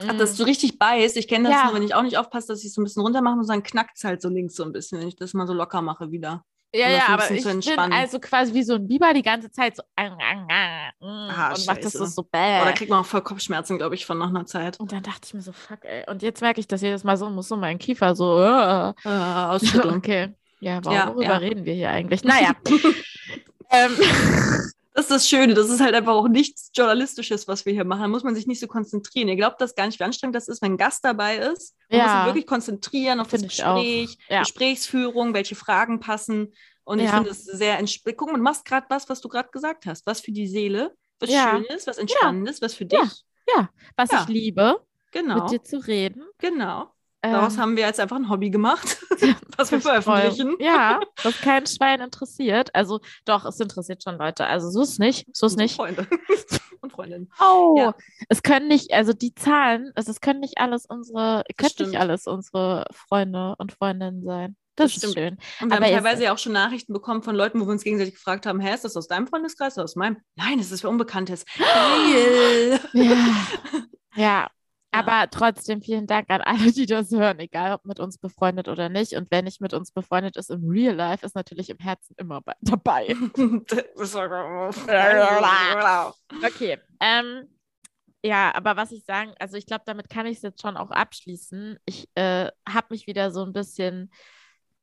Ach, 0.00 0.16
dass 0.16 0.36
du 0.36 0.44
richtig 0.44 0.78
beißt. 0.78 1.16
Ich 1.16 1.26
kenne 1.28 1.48
das 1.48 1.58
ja. 1.58 1.64
nur, 1.66 1.74
wenn 1.74 1.82
ich 1.82 1.94
auch 1.94 2.02
nicht 2.02 2.16
aufpasse, 2.16 2.48
dass 2.48 2.64
ich 2.64 2.72
so 2.72 2.80
ein 2.80 2.84
bisschen 2.84 3.02
runter 3.02 3.20
mache 3.20 3.38
und 3.38 3.48
dann 3.48 3.62
knackt 3.62 3.96
es 3.96 4.04
halt 4.04 4.22
so 4.22 4.28
links 4.28 4.54
so 4.54 4.62
ein 4.62 4.72
bisschen, 4.72 5.00
wenn 5.00 5.08
ich 5.08 5.16
das 5.16 5.34
mal 5.34 5.46
so 5.46 5.52
locker 5.52 5.82
mache 5.82 6.10
wieder. 6.10 6.44
Ja, 6.74 6.90
ja, 6.90 7.08
aber 7.08 7.30
ich 7.30 7.42
bin 7.42 7.92
also 7.92 8.20
quasi 8.20 8.52
wie 8.52 8.62
so 8.62 8.74
ein 8.74 8.86
Biber 8.86 9.14
die 9.14 9.22
ganze 9.22 9.50
Zeit 9.50 9.74
so 9.74 9.82
ah, 9.96 10.10
ah, 10.20 10.90
ah, 11.00 11.54
und 11.54 11.66
macht 11.66 11.82
das 11.82 11.94
so 11.94 12.22
bäh. 12.22 12.60
Oder 12.60 12.72
kriegt 12.74 12.90
man 12.90 13.00
auch 13.00 13.06
voll 13.06 13.22
Kopfschmerzen, 13.22 13.78
glaube 13.78 13.94
ich, 13.94 14.04
von 14.04 14.18
nach 14.18 14.28
einer 14.28 14.44
Zeit. 14.44 14.78
Und 14.78 14.92
dann 14.92 15.02
dachte 15.02 15.20
ich 15.24 15.32
mir 15.32 15.40
so, 15.40 15.52
fuck, 15.52 15.82
ey. 15.84 16.04
Und 16.10 16.22
jetzt 16.22 16.42
merke 16.42 16.60
ich 16.60 16.66
das 16.66 16.82
jedes 16.82 17.04
Mal 17.04 17.16
so, 17.16 17.30
muss 17.30 17.48
so 17.48 17.56
mein 17.56 17.78
Kiefer 17.78 18.14
so 18.14 18.36
uh, 18.36 18.92
uh, 19.02 19.08
ausschütteln. 19.08 19.94
okay. 19.96 20.34
Ja, 20.60 20.80
warum, 20.84 20.96
ja, 20.96 21.08
worüber 21.08 21.24
ja. 21.24 21.36
reden 21.36 21.64
wir 21.64 21.74
hier 21.74 21.90
eigentlich? 21.90 22.24
Naja. 22.24 22.52
ähm. 23.70 23.96
Das 24.98 25.04
ist 25.04 25.10
das 25.12 25.28
Schöne, 25.28 25.54
das 25.54 25.70
ist 25.70 25.80
halt 25.80 25.94
einfach 25.94 26.14
auch 26.14 26.26
nichts 26.26 26.72
Journalistisches, 26.74 27.46
was 27.46 27.64
wir 27.64 27.72
hier 27.72 27.84
machen. 27.84 28.02
Da 28.02 28.08
muss 28.08 28.24
man 28.24 28.34
sich 28.34 28.48
nicht 28.48 28.58
so 28.58 28.66
konzentrieren. 28.66 29.28
Ihr 29.28 29.36
glaubt 29.36 29.60
das 29.60 29.76
gar 29.76 29.86
nicht, 29.86 30.00
wie 30.00 30.02
anstrengend 30.02 30.34
das 30.34 30.48
ist, 30.48 30.60
wenn 30.60 30.72
ein 30.72 30.76
Gast 30.76 31.04
dabei 31.04 31.36
ist. 31.36 31.76
Man 31.88 32.00
ja. 32.00 32.04
muss 32.04 32.16
sich 32.16 32.26
wirklich 32.26 32.46
konzentrieren 32.48 33.20
auf 33.20 33.28
Find 33.28 33.44
das 33.44 33.50
Gespräch, 33.52 34.18
ja. 34.28 34.40
Gesprächsführung, 34.40 35.34
welche 35.34 35.54
Fragen 35.54 36.00
passen. 36.00 36.52
Und 36.82 36.98
ja. 36.98 37.04
ich 37.04 37.10
finde 37.12 37.30
es 37.30 37.44
sehr 37.44 37.78
entspannt. 37.78 38.16
Guck 38.16 38.34
du 38.34 38.38
machst 38.38 38.64
gerade 38.64 38.86
was, 38.88 39.08
was 39.08 39.20
du 39.20 39.28
gerade 39.28 39.50
gesagt 39.52 39.86
hast. 39.86 40.04
Was 40.04 40.20
für 40.20 40.32
die 40.32 40.48
Seele, 40.48 40.92
was 41.20 41.30
ja. 41.30 41.50
Schönes, 41.52 41.86
was 41.86 41.98
Entspannendes, 41.98 42.60
was 42.60 42.74
für 42.74 42.86
dich. 42.86 43.24
Ja, 43.56 43.70
was 43.94 44.10
ich 44.10 44.26
liebe, 44.26 44.84
genau. 45.12 45.42
mit 45.42 45.52
dir 45.52 45.62
zu 45.62 45.78
reden. 45.78 46.24
Genau. 46.38 46.90
Daraus 47.20 47.54
ähm, 47.54 47.60
haben 47.60 47.76
wir 47.76 47.84
jetzt 47.84 47.98
einfach 47.98 48.16
ein 48.16 48.28
Hobby 48.28 48.50
gemacht, 48.50 48.98
was 49.56 49.72
wir 49.72 49.80
veröffentlichen. 49.80 50.50
Voll. 50.50 50.64
Ja, 50.64 51.00
was 51.22 51.40
kein 51.40 51.66
Schwein 51.66 52.00
interessiert. 52.00 52.74
Also 52.74 53.00
doch, 53.24 53.44
es 53.44 53.58
interessiert 53.58 54.02
schon 54.02 54.18
Leute. 54.18 54.46
Also 54.46 54.70
so 54.70 54.82
ist 54.82 54.98
nicht, 54.98 55.26
so 55.32 55.46
ist 55.46 55.56
nicht. 55.56 55.74
Freunde 55.74 56.06
und 56.80 56.92
Freundinnen. 56.92 57.30
Oh, 57.40 57.74
ja. 57.76 57.94
es 58.28 58.42
können 58.42 58.68
nicht, 58.68 58.92
also 58.92 59.12
die 59.12 59.34
Zahlen, 59.34 59.90
also 59.96 60.12
es 60.12 60.20
können 60.20 60.40
nicht 60.40 60.58
alles 60.58 60.86
unsere, 60.86 61.42
können 61.56 61.90
nicht 61.90 62.00
alles 62.00 62.26
unsere 62.26 62.84
Freunde 62.92 63.56
und 63.58 63.72
Freundinnen 63.72 64.22
sein. 64.22 64.56
Das, 64.76 64.94
das 64.94 65.02
ist 65.02 65.14
schön. 65.14 65.38
Und 65.60 65.70
wir 65.70 65.76
Aber 65.76 65.86
haben 65.86 65.92
teilweise 65.92 66.22
ja 66.22 66.32
auch 66.32 66.38
schon 66.38 66.52
Nachrichten 66.52 66.92
bekommen 66.92 67.24
von 67.24 67.34
Leuten, 67.34 67.60
wo 67.60 67.66
wir 67.66 67.72
uns 67.72 67.82
gegenseitig 67.82 68.14
gefragt 68.14 68.46
haben, 68.46 68.60
hä, 68.60 68.74
ist 68.74 68.84
das 68.84 68.96
aus 68.96 69.08
deinem 69.08 69.26
Freundeskreis 69.26 69.74
oder 69.76 69.82
aus 69.82 69.96
meinem? 69.96 70.18
Nein, 70.36 70.60
es 70.60 70.70
ist 70.70 70.82
für 70.82 70.88
Unbekanntes. 70.88 71.44
Geil. 71.58 72.78
Ja. 72.92 73.16
ja. 74.14 74.48
Aber 74.90 75.28
trotzdem 75.30 75.82
vielen 75.82 76.06
Dank 76.06 76.30
an 76.30 76.40
alle, 76.40 76.72
die 76.72 76.86
das 76.86 77.10
hören, 77.10 77.38
egal 77.40 77.74
ob 77.74 77.84
mit 77.84 78.00
uns 78.00 78.18
befreundet 78.18 78.68
oder 78.68 78.88
nicht. 78.88 79.14
Und 79.14 79.30
wenn 79.30 79.44
nicht 79.44 79.60
mit 79.60 79.74
uns 79.74 79.92
befreundet 79.92 80.36
ist 80.36 80.50
im 80.50 80.66
Real 80.68 80.94
Life, 80.94 81.24
ist 81.24 81.34
natürlich 81.34 81.68
im 81.70 81.78
Herzen 81.78 82.14
immer 82.16 82.40
dabei. 82.62 83.14
okay. 86.44 86.78
Ähm, 87.00 87.48
ja, 88.24 88.52
aber 88.54 88.76
was 88.76 88.90
ich 88.92 89.04
sagen, 89.04 89.32
also 89.38 89.56
ich 89.56 89.66
glaube, 89.66 89.84
damit 89.86 90.08
kann 90.08 90.26
ich 90.26 90.38
es 90.38 90.42
jetzt 90.42 90.62
schon 90.62 90.76
auch 90.76 90.90
abschließen. 90.90 91.78
Ich 91.84 92.08
äh, 92.14 92.50
habe 92.68 92.86
mich 92.90 93.06
wieder 93.06 93.30
so 93.30 93.44
ein 93.44 93.52
bisschen 93.52 94.10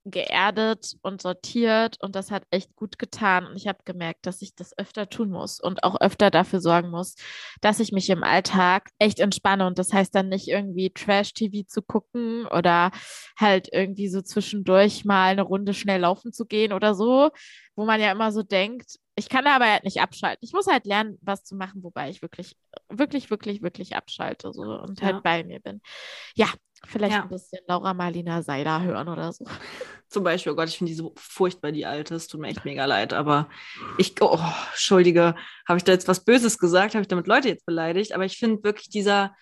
geerdet 0.05 0.95
und 1.01 1.21
sortiert 1.21 1.97
und 2.01 2.15
das 2.15 2.31
hat 2.31 2.43
echt 2.51 2.75
gut 2.75 3.00
getan. 3.00 3.45
Und 3.47 3.55
ich 3.55 3.67
habe 3.67 3.79
gemerkt, 3.85 4.25
dass 4.25 4.41
ich 4.41 4.55
das 4.55 4.77
öfter 4.77 5.09
tun 5.09 5.29
muss 5.31 5.59
und 5.59 5.83
auch 5.83 6.00
öfter 6.00 6.29
dafür 6.29 6.62
sorgen 6.62 6.89
muss, 6.91 7.15
dass 7.62 7.79
ich 7.79 7.91
mich 7.91 8.09
im 8.09 8.24
Alltag 8.24 8.89
echt 9.00 9.19
entspanne. 9.19 9.65
Und 9.65 9.79
das 9.79 9.91
heißt 9.93 10.13
dann 10.13 10.29
nicht 10.29 10.47
irgendwie 10.47 10.91
Trash-TV 10.91 11.67
zu 11.67 11.81
gucken 11.81 12.45
oder 12.47 12.91
halt 13.39 13.69
irgendwie 13.71 14.07
so 14.07 14.21
zwischendurch 14.21 15.05
mal 15.05 15.31
eine 15.31 15.41
Runde 15.41 15.74
schnell 15.74 16.01
laufen 16.01 16.31
zu 16.31 16.45
gehen 16.45 16.71
oder 16.71 16.93
so, 16.93 17.31
wo 17.75 17.85
man 17.85 18.00
ja 18.00 18.12
immer 18.12 18.31
so 18.31 18.43
denkt, 18.43 19.00
ich 19.15 19.29
kann 19.29 19.48
aber 19.48 19.65
halt 19.65 19.84
nicht 19.84 20.01
abschalten. 20.01 20.39
Ich 20.41 20.53
muss 20.53 20.67
halt 20.67 20.86
lernen, 20.86 21.17
was 21.22 21.43
zu 21.43 21.55
machen, 21.55 21.84
wobei 21.84 22.10
ich 22.10 22.22
wirklich, 22.22 22.55
wirklich, 22.89 23.29
wirklich, 23.29 23.62
wirklich 23.62 23.95
abschalte 23.95 24.51
so, 24.53 24.62
und 24.62 25.01
halt 25.01 25.01
ja. 25.01 25.13
halt 25.13 25.24
bei 25.24 25.43
mir 25.43 25.60
bin. 25.60 25.81
Ja, 26.36 26.48
Vielleicht 26.88 27.15
ja. 27.15 27.24
ein 27.24 27.29
bisschen 27.29 27.60
Laura 27.67 27.93
Marlina 27.93 28.41
Seider 28.41 28.81
hören 28.81 29.07
oder 29.07 29.31
so. 29.34 29.45
Zum 30.10 30.24
Beispiel, 30.24 30.53
oh 30.53 30.55
Gott, 30.55 30.69
ich 30.69 30.77
finde 30.77 30.91
die 30.91 30.98
so 30.98 31.13
furchtbar, 31.17 31.72
die 31.72 31.86
alte. 31.86 32.15
Es 32.15 32.27
tut 32.27 32.41
mir 32.41 32.50
echt 32.50 32.65
mega 32.65 32.86
leid. 32.86 33.13
Aber 33.13 33.50
ich, 33.98 34.13
oh, 34.22 34.38
Entschuldige, 34.72 35.36
habe 35.67 35.77
ich 35.77 35.84
da 35.84 35.91
jetzt 35.91 36.07
was 36.07 36.24
Böses 36.24 36.60
gesagt? 36.60 36.93
Habe 36.93 37.01
ich 37.01 37.07
damit 37.07 37.25
Leute 37.27 37.50
jetzt 37.50 37.65
beleidigt? 37.65 38.13
Aber 38.13 38.25
ich 38.25 38.38
finde 38.38 38.63
wirklich 38.63 38.89
dieser, 38.89 39.36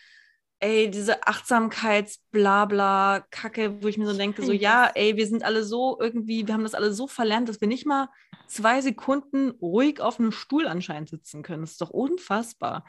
ey, 0.60 0.90
diese 0.90 1.28
Achtsamkeits-Blabla-Kacke, 1.28 3.84
wo 3.84 3.88
ich 3.88 3.98
mir 3.98 4.08
so 4.08 4.18
denke, 4.18 4.46
so, 4.46 4.54
ja, 4.54 4.90
ey, 4.96 5.18
wir 5.18 5.28
sind 5.28 5.44
alle 5.44 5.64
so 5.64 6.00
irgendwie, 6.00 6.48
wir 6.48 6.54
haben 6.54 6.64
das 6.64 6.76
alle 6.76 6.94
so 6.94 7.08
verlernt, 7.08 7.50
dass 7.50 7.60
wir 7.62 7.68
nicht 7.68 7.86
mal 7.86 8.08
zwei 8.54 8.82
Sekunden 8.82 9.52
ruhig 9.62 10.02
auf 10.02 10.20
einem 10.20 10.32
Stuhl 10.32 10.68
anscheinend 10.68 11.10
sitzen 11.10 11.44
können. 11.44 11.62
Das 11.62 11.72
ist 11.72 11.82
doch 11.82 11.90
unfassbar. 11.90 12.86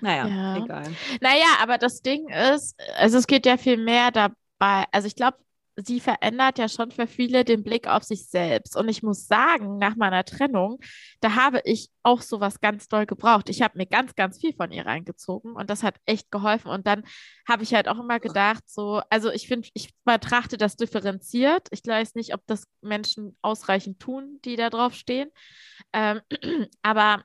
Naja, 0.00 0.26
ja. 0.26 0.56
egal. 0.64 0.84
Naja, 1.20 1.46
aber 1.60 1.78
das 1.78 2.02
Ding 2.02 2.28
ist, 2.28 2.76
also 2.96 3.18
es 3.18 3.26
geht 3.26 3.46
ja 3.46 3.56
viel 3.56 3.78
mehr 3.78 4.10
dabei. 4.10 4.84
Also 4.92 5.06
ich 5.06 5.16
glaube, 5.16 5.38
sie 5.76 6.00
verändert 6.00 6.58
ja 6.58 6.68
schon 6.68 6.90
für 6.90 7.06
viele 7.06 7.44
den 7.44 7.62
Blick 7.62 7.86
auf 7.86 8.02
sich 8.02 8.26
selbst. 8.26 8.76
Und 8.76 8.88
ich 8.88 9.02
muss 9.02 9.26
sagen, 9.26 9.78
nach 9.78 9.96
meiner 9.96 10.24
Trennung, 10.24 10.78
da 11.20 11.34
habe 11.34 11.60
ich 11.64 11.90
auch 12.02 12.22
sowas 12.22 12.60
ganz 12.60 12.88
doll 12.88 13.06
gebraucht. 13.06 13.48
Ich 13.50 13.62
habe 13.62 13.76
mir 13.76 13.86
ganz, 13.86 14.14
ganz 14.14 14.40
viel 14.40 14.54
von 14.54 14.72
ihr 14.72 14.86
reingezogen 14.86 15.52
und 15.52 15.68
das 15.68 15.82
hat 15.82 15.96
echt 16.06 16.30
geholfen. 16.30 16.70
Und 16.70 16.86
dann 16.86 17.04
habe 17.46 17.62
ich 17.62 17.74
halt 17.74 17.88
auch 17.88 17.98
immer 17.98 18.20
gedacht, 18.20 18.64
so, 18.66 19.02
also 19.10 19.30
ich 19.30 19.48
finde, 19.48 19.68
ich 19.74 19.94
betrachte 20.04 20.56
das 20.56 20.76
differenziert. 20.76 21.68
Ich 21.70 21.86
weiß 21.86 22.14
nicht, 22.14 22.32
ob 22.34 22.46
das 22.46 22.66
Menschen 22.80 23.36
ausreichend 23.42 24.00
tun, 24.00 24.40
die 24.44 24.56
da 24.56 24.70
drauf 24.70 24.94
stehen. 24.94 25.30
Ähm, 25.92 26.20
aber 26.82 27.24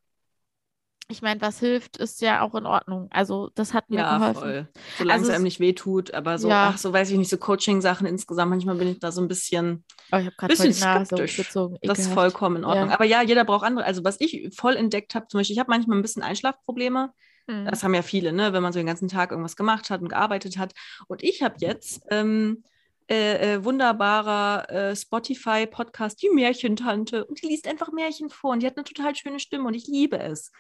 ich 1.12 1.22
meine, 1.22 1.42
was 1.42 1.60
hilft, 1.60 1.98
ist 1.98 2.22
ja 2.22 2.42
auch 2.42 2.56
in 2.56 2.66
Ordnung. 2.66 3.08
Also 3.12 3.50
das 3.56 3.74
hat 3.74 3.90
mir 3.90 3.98
ja, 3.98 4.18
geholfen. 4.18 4.42
Voll. 4.42 4.68
Solange 4.98 5.20
also, 5.20 5.30
es 5.30 5.36
einem 5.36 5.44
nicht 5.44 5.60
wehtut, 5.60 6.14
aber 6.14 6.38
so, 6.38 6.50
ja. 6.50 6.70
ach, 6.70 6.78
so 6.78 6.92
weiß 6.92 7.12
ich 7.12 7.18
nicht, 7.18 7.30
so 7.30 7.38
Coaching-Sachen 7.38 8.08
insgesamt, 8.08 8.50
manchmal 8.50 8.76
bin 8.76 8.88
ich 8.88 9.00
da 9.00 9.12
so 9.12 9.22
ein 9.22 9.28
bisschen, 9.28 9.84
oh, 10.12 10.18
ich 10.18 10.36
bisschen 10.48 10.74
skeptisch. 10.74 11.38
Gezogen, 11.38 11.78
das 11.82 12.00
ist 12.00 12.14
vollkommen 12.14 12.58
in 12.58 12.66
Ordnung. 12.66 12.90
Ja. 12.90 12.96
Aber 12.96 13.06
ja, 13.06 13.22
jeder 13.22 13.46
braucht 13.46 13.66
andere. 13.66 13.86
Also 13.86 14.04
was 14.04 14.20
ich 14.20 14.50
voll 14.56 14.76
entdeckt 14.76 15.14
habe, 15.16 15.28
zum 15.28 15.40
Beispiel, 15.40 15.54
ich 15.54 15.60
habe 15.60 15.70
manchmal 15.70 15.98
ein 15.98 16.02
bisschen 16.02 16.24
Einschlafprobleme. 16.24 17.12
Mhm. 17.48 17.66
Das 17.66 17.84
haben 17.84 17.94
ja 17.94 18.02
viele, 18.02 18.34
ne? 18.34 18.54
wenn 18.54 18.64
man 18.64 18.74
so 18.74 18.80
den 18.80 18.88
ganzen 18.88 19.08
Tag 19.08 19.32
irgendwas 19.32 19.56
gemacht 19.56 19.90
hat 19.90 20.02
und 20.02 20.10
gearbeitet 20.10 20.58
hat. 20.58 20.74
Und 21.08 21.24
ich 21.24 21.44
habe 21.44 21.56
jetzt 21.60 22.02
ähm, 22.10 22.64
äh, 23.12 23.56
äh, 23.56 23.66
wunderbarer 23.66 24.70
äh, 24.70 24.96
Spotify-Podcast, 24.96 26.22
die 26.22 26.30
Märchentante. 26.30 27.26
Und 27.26 27.42
die 27.42 27.48
liest 27.48 27.68
einfach 27.68 27.92
Märchen 27.92 28.30
vor 28.30 28.52
und 28.52 28.62
die 28.62 28.68
hat 28.68 28.78
eine 28.78 28.86
total 28.86 29.14
schöne 29.16 29.40
Stimme 29.42 29.68
und 29.68 29.74
ich 29.74 29.86
liebe 29.86 30.18
es. 30.18 30.52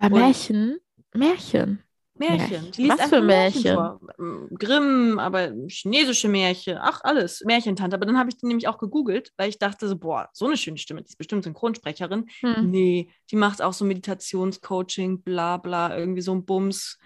Aber 0.00 0.18
Märchen? 0.18 0.78
Märchen. 1.14 1.82
Märchen. 2.14 2.70
Die 2.72 2.88
Was 2.88 3.08
für 3.08 3.22
Märchen? 3.22 3.74
Märchen 3.74 4.58
Grimm, 4.58 5.18
aber 5.18 5.52
chinesische 5.68 6.28
Märchen, 6.28 6.76
ach 6.78 7.00
alles, 7.02 7.42
Märchentante. 7.46 7.96
Aber 7.96 8.04
dann 8.04 8.18
habe 8.18 8.28
ich 8.28 8.36
die 8.36 8.46
nämlich 8.46 8.68
auch 8.68 8.76
gegoogelt, 8.78 9.32
weil 9.38 9.48
ich 9.48 9.58
dachte 9.58 9.88
so, 9.88 9.96
boah, 9.96 10.28
so 10.34 10.46
eine 10.46 10.58
schöne 10.58 10.76
Stimme, 10.76 11.02
die 11.02 11.08
ist 11.08 11.16
bestimmt 11.16 11.44
Synchronsprecherin. 11.44 12.28
Hm. 12.40 12.70
Nee, 12.70 13.10
die 13.30 13.36
macht 13.36 13.62
auch 13.62 13.72
so 13.72 13.86
Meditationscoaching, 13.86 15.22
bla 15.22 15.56
bla, 15.56 15.96
irgendwie 15.96 16.20
so 16.20 16.34
ein 16.34 16.44
Bums. 16.44 16.98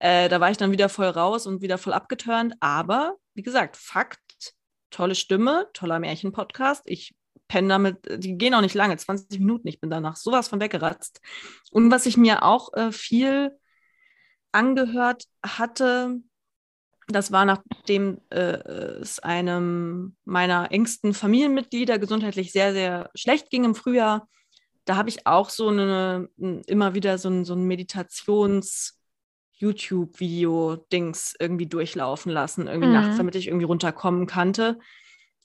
Äh, 0.00 0.28
da 0.28 0.40
war 0.40 0.50
ich 0.50 0.56
dann 0.56 0.72
wieder 0.72 0.88
voll 0.88 1.06
raus 1.06 1.46
und 1.46 1.62
wieder 1.62 1.78
voll 1.78 1.92
abgeturnt. 1.92 2.54
Aber, 2.58 3.14
wie 3.34 3.42
gesagt, 3.42 3.76
Fakt, 3.76 4.54
tolle 4.90 5.14
Stimme, 5.14 5.68
toller 5.72 6.00
Märchenpodcast. 6.00 6.82
Ich 6.86 7.14
penne 7.48 7.68
damit, 7.68 8.22
die 8.22 8.36
gehen 8.36 8.54
auch 8.54 8.60
nicht 8.60 8.74
lange, 8.74 8.96
20 8.96 9.40
Minuten. 9.40 9.68
Ich 9.68 9.80
bin 9.80 9.90
danach 9.90 10.16
sowas 10.16 10.48
von 10.48 10.60
weggeratzt. 10.60 11.20
Und 11.70 11.90
was 11.90 12.06
ich 12.06 12.16
mir 12.16 12.42
auch 12.42 12.72
äh, 12.74 12.92
viel 12.92 13.56
angehört 14.52 15.24
hatte, 15.44 16.20
das 17.08 17.32
war 17.32 17.46
nachdem 17.46 18.20
äh, 18.28 18.58
es 19.00 19.18
einem 19.18 20.16
meiner 20.24 20.70
engsten 20.70 21.14
Familienmitglieder 21.14 21.98
gesundheitlich 21.98 22.52
sehr, 22.52 22.72
sehr 22.72 23.10
schlecht 23.14 23.50
ging 23.50 23.64
im 23.64 23.74
Frühjahr. 23.74 24.28
Da 24.84 24.96
habe 24.96 25.08
ich 25.08 25.26
auch 25.26 25.48
so 25.48 25.68
eine, 25.68 26.28
immer 26.36 26.94
wieder 26.94 27.18
so 27.18 27.30
ein, 27.30 27.44
so 27.44 27.54
ein 27.54 27.66
Meditations- 27.66 28.98
YouTube-Video-Dings 29.60 31.34
irgendwie 31.38 31.66
durchlaufen 31.66 32.30
lassen, 32.30 32.68
irgendwie 32.68 32.88
mhm. 32.88 32.94
nachts, 32.94 33.16
damit 33.16 33.34
ich 33.34 33.48
irgendwie 33.48 33.66
runterkommen 33.66 34.26
kannte. 34.26 34.78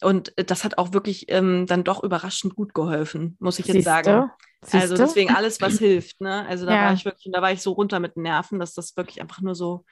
Und 0.03 0.37
äh, 0.37 0.43
das 0.43 0.63
hat 0.63 0.77
auch 0.77 0.93
wirklich 0.93 1.25
ähm, 1.29 1.65
dann 1.67 1.83
doch 1.83 2.03
überraschend 2.03 2.55
gut 2.55 2.73
geholfen, 2.73 3.37
muss 3.39 3.59
ich 3.59 3.65
jetzt 3.67 3.75
Siehst 3.75 3.85
sagen. 3.85 4.31
Siehst 4.61 4.75
also 4.75 4.95
deswegen 4.95 5.33
alles, 5.33 5.61
was 5.61 5.79
hilft. 5.79 6.21
Ne? 6.21 6.45
Also 6.47 6.65
da 6.65 6.75
ja. 6.75 6.85
war 6.85 6.93
ich 6.93 7.05
wirklich, 7.05 7.31
da 7.31 7.41
war 7.41 7.51
ich 7.51 7.61
so 7.61 7.73
runter 7.73 7.99
mit 7.99 8.15
den 8.15 8.23
Nerven, 8.23 8.59
dass 8.59 8.73
das 8.73 8.95
wirklich 8.95 9.21
einfach 9.21 9.41
nur 9.41 9.55
so 9.55 9.85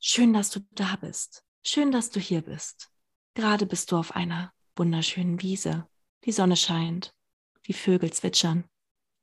schön, 0.00 0.32
dass 0.32 0.50
du 0.50 0.60
da 0.72 0.96
bist. 1.00 1.44
Schön, 1.62 1.92
dass 1.92 2.10
du 2.10 2.20
hier 2.20 2.42
bist. 2.42 2.88
Gerade 3.34 3.66
bist 3.66 3.92
du 3.92 3.96
auf 3.96 4.16
einer 4.16 4.52
wunderschönen 4.76 5.40
Wiese. 5.42 5.86
Die 6.24 6.32
Sonne 6.32 6.56
scheint, 6.56 7.14
die 7.66 7.72
Vögel 7.72 8.12
zwitschern 8.12 8.64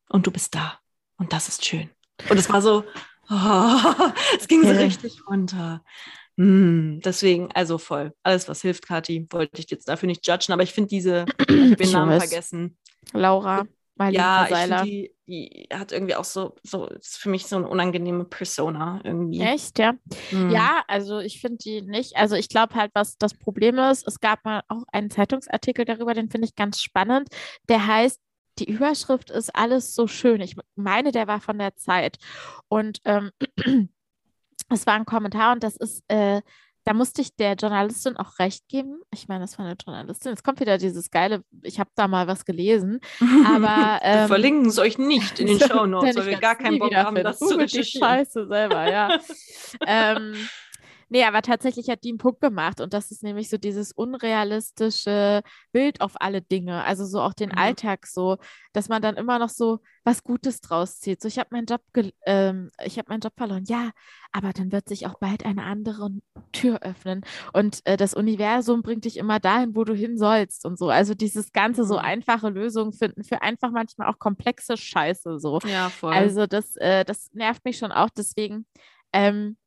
und 0.10 0.28
du 0.28 0.32
bist 0.32 0.56
da. 0.56 0.80
Und 1.18 1.34
das 1.34 1.48
ist 1.50 1.66
schön. 1.66 1.90
Und 2.30 2.38
es 2.38 2.50
war 2.50 2.62
so, 2.62 2.84
oh, 3.30 4.14
es 4.40 4.48
ging 4.48 4.64
so 4.64 4.70
richtig 4.70 5.28
runter. 5.28 5.84
Mm, 6.38 7.00
deswegen, 7.00 7.50
also 7.54 7.78
voll. 7.78 8.14
Alles, 8.24 8.48
was 8.48 8.62
hilft, 8.62 8.88
Kathi, 8.88 9.28
wollte 9.32 9.60
ich 9.60 9.70
jetzt 9.70 9.90
dafür 9.90 10.08
nicht 10.08 10.26
judgen, 10.26 10.54
aber 10.54 10.64
ich 10.64 10.72
finde 10.72 10.90
diese, 10.90 11.26
ich 11.40 11.48
den 11.78 11.92
Namen 11.92 12.20
vergessen. 12.20 12.78
Laura. 13.14 13.66
Marlene 13.98 14.24
ja, 14.24 14.48
Seiler. 14.48 14.84
ich 14.84 14.90
die, 14.90 15.16
die 15.28 15.68
hat 15.74 15.92
irgendwie 15.92 16.16
auch 16.16 16.24
so, 16.24 16.56
so 16.64 16.86
ist 16.86 17.18
für 17.18 17.30
mich 17.30 17.48
so 17.48 17.56
eine 17.56 17.68
unangenehme 17.68 18.26
Persona 18.26 19.02
irgendwie. 19.04 19.42
Echt, 19.42 19.80
ja? 19.80 19.96
Hm. 20.30 20.52
Ja, 20.52 20.84
also 20.88 21.20
ich 21.20 21.42
finde 21.42 21.58
die 21.58 21.82
nicht. 21.82 22.16
Also 22.16 22.36
ich 22.36 22.48
glaube 22.48 22.76
halt, 22.76 22.92
was 22.94 23.18
das 23.18 23.34
Problem 23.34 23.80
ist, 23.80 24.08
es 24.08 24.20
gab 24.20 24.46
mal 24.46 24.62
auch 24.68 24.84
einen 24.92 25.10
Zeitungsartikel 25.10 25.86
darüber, 25.86 26.14
den 26.14 26.30
finde 26.30 26.48
ich 26.48 26.56
ganz 26.56 26.80
spannend. 26.80 27.30
Der 27.70 27.88
heißt 27.88 28.22
die 28.60 28.70
Überschrift 28.70 29.30
ist 29.30 29.56
alles 29.56 29.94
so 29.94 30.08
schön. 30.08 30.42
Ich 30.42 30.56
meine, 30.76 31.12
der 31.12 31.28
war 31.28 31.42
von 31.42 31.60
der 31.60 31.76
Zeit. 31.76 32.18
Und 32.68 33.02
ähm, 33.06 33.32
es 34.70 34.86
war 34.86 34.94
ein 34.94 35.06
Kommentar 35.06 35.54
und 35.54 35.64
das 35.64 35.78
ist, 35.78 36.04
äh, 36.08 36.42
da 36.88 36.94
musste 36.94 37.22
ich 37.22 37.36
der 37.36 37.56
Journalistin 37.56 38.16
auch 38.16 38.40
recht 38.40 38.70
geben. 38.70 39.02
Ich 39.14 39.28
meine, 39.28 39.42
das 39.42 39.60
war 39.60 39.66
eine 39.66 39.76
Journalistin. 39.76 40.32
Jetzt 40.32 40.44
kommt 40.44 40.62
wieder 40.62 40.78
dieses 40.78 41.12
geile, 41.12 41.44
ich 41.64 41.82
habe 41.82 41.90
da 41.96 42.08
mal 42.08 42.28
was 42.28 42.46
gelesen. 42.46 43.02
Aber 43.46 44.00
ähm, 44.04 44.22
wir 44.22 44.28
verlinken 44.28 44.66
es 44.68 44.80
euch 44.80 44.98
nicht 44.98 45.38
in 45.40 45.48
den 45.48 45.60
Show 45.68 45.86
Notes, 45.86 46.16
weil 46.16 46.28
wir 46.28 46.38
gar 46.38 46.56
keinen 46.56 46.80
Bock 46.80 46.96
haben, 46.96 47.16
das 47.22 47.40
zu 47.40 47.56
recherchieren. 47.58 48.08
Scheiße 48.08 48.48
selber, 48.48 48.90
ja. 48.90 49.20
ähm, 49.86 50.36
Nee, 51.10 51.24
aber 51.24 51.42
tatsächlich 51.42 51.90
hat 51.90 52.04
die 52.04 52.10
einen 52.10 52.18
Punkt 52.18 52.42
gemacht 52.42 52.82
und 52.82 52.94
das 52.94 53.12
ist 53.12 53.24
nämlich 53.24 53.50
so 53.50 53.58
dieses 53.58 53.94
unrealistische 53.94 55.42
Bild 55.72 56.02
auf 56.02 56.14
alle 56.16 56.42
Dinge, 56.42 56.84
also 56.84 57.06
so 57.06 57.22
auch 57.22 57.34
den 57.34 57.50
mhm. 57.50 57.58
Alltag 57.58 58.08
so, 58.08 58.38
dass 58.74 58.90
man 58.90 59.02
dann 59.02 59.16
immer 59.16 59.40
noch 59.40 59.50
so 59.50 59.80
was 60.04 60.24
Gutes 60.24 60.60
draus 60.62 61.00
zieht. 61.00 61.22
So, 61.22 61.28
ich 61.28 61.40
habe 61.40 61.50
meinen 61.52 61.66
Job, 61.66 61.82
ähm, 62.26 62.72
ich 62.84 62.98
habe 62.98 63.10
meinen 63.10 63.22
Job 63.22 63.34
verloren, 63.38 63.64
ja, 63.68 63.92
aber 64.34 64.52
dann 64.52 64.72
wird 64.72 64.90
sich 64.90 65.08
auch 65.08 65.18
bald 65.20 65.46
eine 65.46 65.64
andere 65.64 66.10
Tür 66.52 66.80
öffnen 66.82 67.22
und 67.54 67.80
äh, 67.86 67.96
das 67.96 68.14
Universum 68.14 68.82
bringt 68.82 69.06
dich 69.06 69.18
immer 69.18 69.40
dahin, 69.40 69.76
wo 69.76 69.86
du 69.86 69.94
hin 69.94 70.18
sollst 70.18 70.66
und 70.66 70.78
so. 70.78 70.90
Also 70.90 71.14
dieses 71.14 71.54
ganze 71.54 71.86
so 71.86 71.96
mhm. 71.96 72.02
einfache 72.02 72.50
Lösungen 72.50 72.92
finden 72.92 73.24
für 73.24 73.42
einfach 73.42 73.72
manchmal 73.72 74.10
auch 74.10 74.20
komplexe 74.20 74.76
Scheiße 74.76 75.40
so. 75.40 75.60
Ja, 75.66 75.90
voll. 75.90 76.14
Also 76.14 76.48
das, 76.48 76.76
äh, 76.78 77.06
das 77.06 77.30
nervt 77.34 77.64
mich 77.64 77.78
schon 77.78 77.92
auch. 77.92 78.10
Deswegen 78.10 78.66
ähm, 79.14 79.58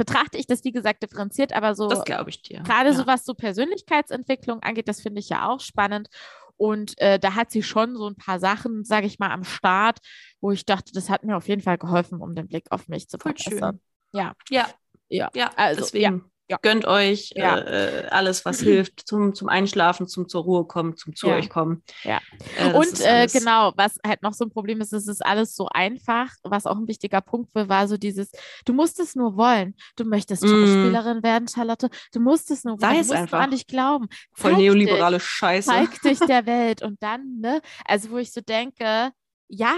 betrachte 0.00 0.38
ich 0.38 0.46
das, 0.46 0.64
wie 0.64 0.72
gesagt, 0.72 1.02
differenziert, 1.02 1.52
aber 1.52 1.74
so. 1.74 1.86
Das 1.86 2.04
glaube 2.04 2.30
ich 2.30 2.40
dir. 2.40 2.62
Gerade 2.62 2.88
ja. 2.88 2.94
so 2.94 3.06
was 3.06 3.26
so 3.26 3.34
Persönlichkeitsentwicklung 3.34 4.62
angeht, 4.62 4.88
das 4.88 5.02
finde 5.02 5.20
ich 5.20 5.28
ja 5.28 5.46
auch 5.46 5.60
spannend. 5.60 6.08
Und 6.56 6.98
äh, 6.98 7.18
da 7.18 7.34
hat 7.34 7.50
sie 7.50 7.62
schon 7.62 7.96
so 7.96 8.08
ein 8.08 8.16
paar 8.16 8.40
Sachen, 8.40 8.82
sage 8.84 9.06
ich 9.06 9.18
mal, 9.18 9.30
am 9.30 9.44
Start, 9.44 9.98
wo 10.40 10.52
ich 10.52 10.64
dachte, 10.64 10.92
das 10.94 11.10
hat 11.10 11.22
mir 11.22 11.36
auf 11.36 11.48
jeden 11.48 11.60
Fall 11.60 11.76
geholfen, 11.76 12.22
um 12.22 12.34
den 12.34 12.48
Blick 12.48 12.64
auf 12.70 12.88
mich 12.88 13.10
zu 13.10 13.18
verbessern. 13.18 13.80
Ja. 14.12 14.32
Ja. 14.48 14.68
Ja. 15.10 15.28
Ja. 15.34 15.50
Also, 15.56 15.82
deswegen. 15.82 16.02
Ja. 16.02 16.24
Ja. 16.50 16.58
Gönnt 16.62 16.84
euch 16.84 17.32
ja. 17.36 17.58
äh, 17.58 18.08
alles, 18.10 18.44
was 18.44 18.58
hilft 18.60 19.06
zum, 19.06 19.34
zum 19.36 19.48
Einschlafen, 19.48 20.08
zum 20.08 20.28
zur 20.28 20.42
Ruhe 20.42 20.64
kommen, 20.64 20.96
zum 20.96 21.14
zu 21.14 21.28
ja. 21.28 21.36
euch 21.36 21.48
kommen. 21.48 21.84
Ja. 22.02 22.20
Äh, 22.58 22.72
und 22.72 23.00
äh, 23.02 23.28
genau, 23.32 23.72
was 23.76 24.00
halt 24.04 24.22
noch 24.22 24.34
so 24.34 24.44
ein 24.44 24.50
Problem 24.50 24.80
ist, 24.80 24.92
es 24.92 25.06
ist 25.06 25.24
alles 25.24 25.54
so 25.54 25.68
einfach. 25.68 26.28
Was 26.42 26.66
auch 26.66 26.76
ein 26.76 26.88
wichtiger 26.88 27.20
Punkt 27.20 27.54
war, 27.54 27.86
so 27.86 27.96
dieses, 27.96 28.32
du 28.64 28.72
musst 28.72 28.98
es 28.98 29.14
nur 29.14 29.36
wollen. 29.36 29.76
Du 29.94 30.04
möchtest 30.04 30.42
mm. 30.42 30.48
Schauspielerin 30.48 31.22
werden, 31.22 31.46
Charlotte. 31.46 31.88
Du 32.12 32.18
musst 32.18 32.50
es 32.50 32.64
nur 32.64 32.80
wollen. 32.80 32.80
Sei 32.80 33.02
du 33.02 33.06
musst 33.06 33.12
einfach. 33.12 33.40
an 33.40 33.50
dich 33.52 33.68
glauben. 33.68 34.08
Voll 34.32 34.50
zeig 34.50 34.60
neoliberale 34.60 35.18
dich, 35.18 35.26
Scheiße. 35.26 35.70
Zeig 35.70 36.02
dich 36.02 36.18
der 36.26 36.46
Welt. 36.46 36.82
Und 36.82 37.00
dann, 37.00 37.38
ne, 37.40 37.60
also 37.84 38.10
wo 38.10 38.18
ich 38.18 38.32
so 38.32 38.40
denke, 38.40 39.12
ja, 39.46 39.76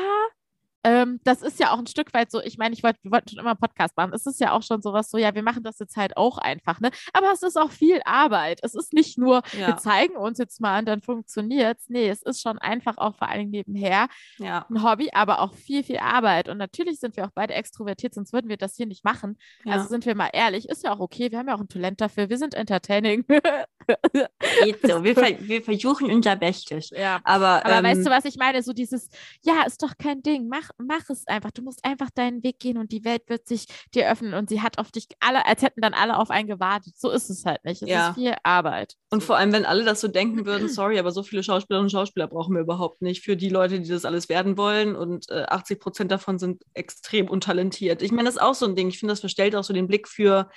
ähm, 0.84 1.20
das 1.24 1.42
ist 1.42 1.60
ja 1.60 1.72
auch 1.72 1.78
ein 1.78 1.86
Stück 1.86 2.12
weit 2.12 2.30
so, 2.30 2.40
ich 2.40 2.58
meine, 2.58 2.74
ich 2.74 2.82
wollte, 2.82 2.98
wir 3.02 3.12
wollten 3.12 3.28
schon 3.28 3.38
immer 3.38 3.50
einen 3.50 3.58
Podcast 3.58 3.96
machen. 3.96 4.12
Es 4.14 4.26
ist 4.26 4.40
ja 4.40 4.52
auch 4.52 4.62
schon 4.62 4.82
sowas 4.82 5.10
so, 5.10 5.18
ja, 5.18 5.34
wir 5.34 5.42
machen 5.42 5.62
das 5.62 5.78
jetzt 5.78 5.96
halt 5.96 6.16
auch 6.16 6.38
einfach, 6.38 6.80
ne? 6.80 6.90
Aber 7.12 7.32
es 7.32 7.42
ist 7.42 7.56
auch 7.56 7.70
viel 7.70 8.00
Arbeit. 8.04 8.60
Es 8.62 8.74
ist 8.74 8.92
nicht 8.92 9.18
nur, 9.18 9.42
ja. 9.58 9.68
wir 9.68 9.76
zeigen 9.76 10.16
uns 10.16 10.38
jetzt 10.38 10.60
mal 10.60 10.80
und 10.80 10.86
dann 10.86 11.00
funktioniert 11.00 11.78
es. 11.78 11.88
Nee, 11.88 12.08
es 12.08 12.22
ist 12.22 12.40
schon 12.40 12.58
einfach 12.58 12.98
auch 12.98 13.16
vor 13.16 13.28
allem 13.28 13.50
nebenher 13.50 14.08
ja. 14.38 14.66
ein 14.68 14.82
Hobby, 14.82 15.10
aber 15.12 15.40
auch 15.40 15.54
viel, 15.54 15.84
viel 15.84 15.98
Arbeit. 15.98 16.48
Und 16.48 16.58
natürlich 16.58 16.98
sind 16.98 17.16
wir 17.16 17.26
auch 17.26 17.32
beide 17.34 17.54
extrovertiert, 17.54 18.14
sonst 18.14 18.32
würden 18.32 18.48
wir 18.48 18.56
das 18.56 18.76
hier 18.76 18.86
nicht 18.86 19.04
machen. 19.04 19.38
Ja. 19.64 19.74
Also 19.74 19.88
sind 19.88 20.04
wir 20.04 20.14
mal 20.16 20.30
ehrlich, 20.32 20.68
ist 20.68 20.82
ja 20.84 20.92
auch 20.92 21.00
okay. 21.00 21.30
Wir 21.30 21.38
haben 21.38 21.48
ja 21.48 21.54
auch 21.54 21.60
ein 21.60 21.68
Talent 21.68 22.00
dafür. 22.00 22.28
Wir 22.28 22.38
sind 22.38 22.54
entertaining. 22.54 23.24
Geht 24.62 24.80
so. 24.82 25.02
Wir, 25.04 25.14
ver 25.14 25.38
wir, 25.40 25.62
versuchen 25.62 26.10
unser 26.10 26.36
Bestes. 26.36 26.90
Ja. 26.90 27.20
Aber, 27.24 27.64
aber 27.64 27.78
ähm, 27.78 27.84
weißt 27.84 28.06
du, 28.06 28.10
was 28.10 28.24
ich 28.24 28.36
meine? 28.36 28.62
So 28.62 28.72
dieses, 28.72 29.08
ja, 29.42 29.62
ist 29.66 29.82
doch 29.82 29.96
kein 29.96 30.22
Ding. 30.22 30.48
Mach 30.48 30.70
mach 30.78 31.08
es 31.10 31.26
einfach. 31.26 31.50
Du 31.50 31.62
musst 31.62 31.84
einfach 31.84 32.10
deinen 32.10 32.42
Weg 32.42 32.58
gehen 32.58 32.78
und 32.78 32.92
die 32.92 33.04
Welt 33.04 33.22
wird 33.28 33.46
sich 33.46 33.66
dir 33.94 34.10
öffnen 34.10 34.34
und 34.34 34.48
sie 34.48 34.60
hat 34.60 34.78
auf 34.78 34.90
dich 34.90 35.06
alle, 35.20 35.46
als 35.46 35.62
hätten 35.62 35.80
dann 35.80 35.94
alle 35.94 36.18
auf 36.18 36.30
einen 36.30 36.48
gewartet. 36.48 36.94
So 36.96 37.10
ist 37.10 37.30
es 37.30 37.44
halt 37.44 37.64
nicht. 37.64 37.82
Es 37.82 37.88
ja. 37.88 38.10
ist 38.10 38.14
viel 38.14 38.34
Arbeit. 38.42 38.94
Und 39.10 39.22
vor 39.22 39.36
allem, 39.36 39.52
wenn 39.52 39.64
alle 39.64 39.84
das 39.84 40.00
so 40.00 40.08
denken 40.08 40.46
würden, 40.46 40.68
sorry, 40.68 40.98
aber 40.98 41.10
so 41.10 41.22
viele 41.22 41.42
Schauspielerinnen 41.42 41.86
und 41.86 41.90
Schauspieler 41.90 42.28
brauchen 42.28 42.54
wir 42.54 42.62
überhaupt 42.62 43.02
nicht 43.02 43.22
für 43.22 43.36
die 43.36 43.48
Leute, 43.48 43.80
die 43.80 43.88
das 43.88 44.04
alles 44.04 44.28
werden 44.28 44.56
wollen 44.56 44.96
und 44.96 45.30
äh, 45.30 45.44
80 45.44 45.80
Prozent 45.80 46.10
davon 46.10 46.38
sind 46.38 46.62
extrem 46.74 47.28
untalentiert. 47.28 48.02
Ich 48.02 48.12
meine, 48.12 48.24
das 48.24 48.36
ist 48.36 48.42
auch 48.42 48.54
so 48.54 48.66
ein 48.66 48.76
Ding. 48.76 48.88
Ich 48.88 48.98
finde, 48.98 49.12
das 49.12 49.20
verstellt 49.20 49.54
auch 49.56 49.64
so 49.64 49.72
den 49.72 49.88
Blick 49.88 50.08
für, 50.08 50.48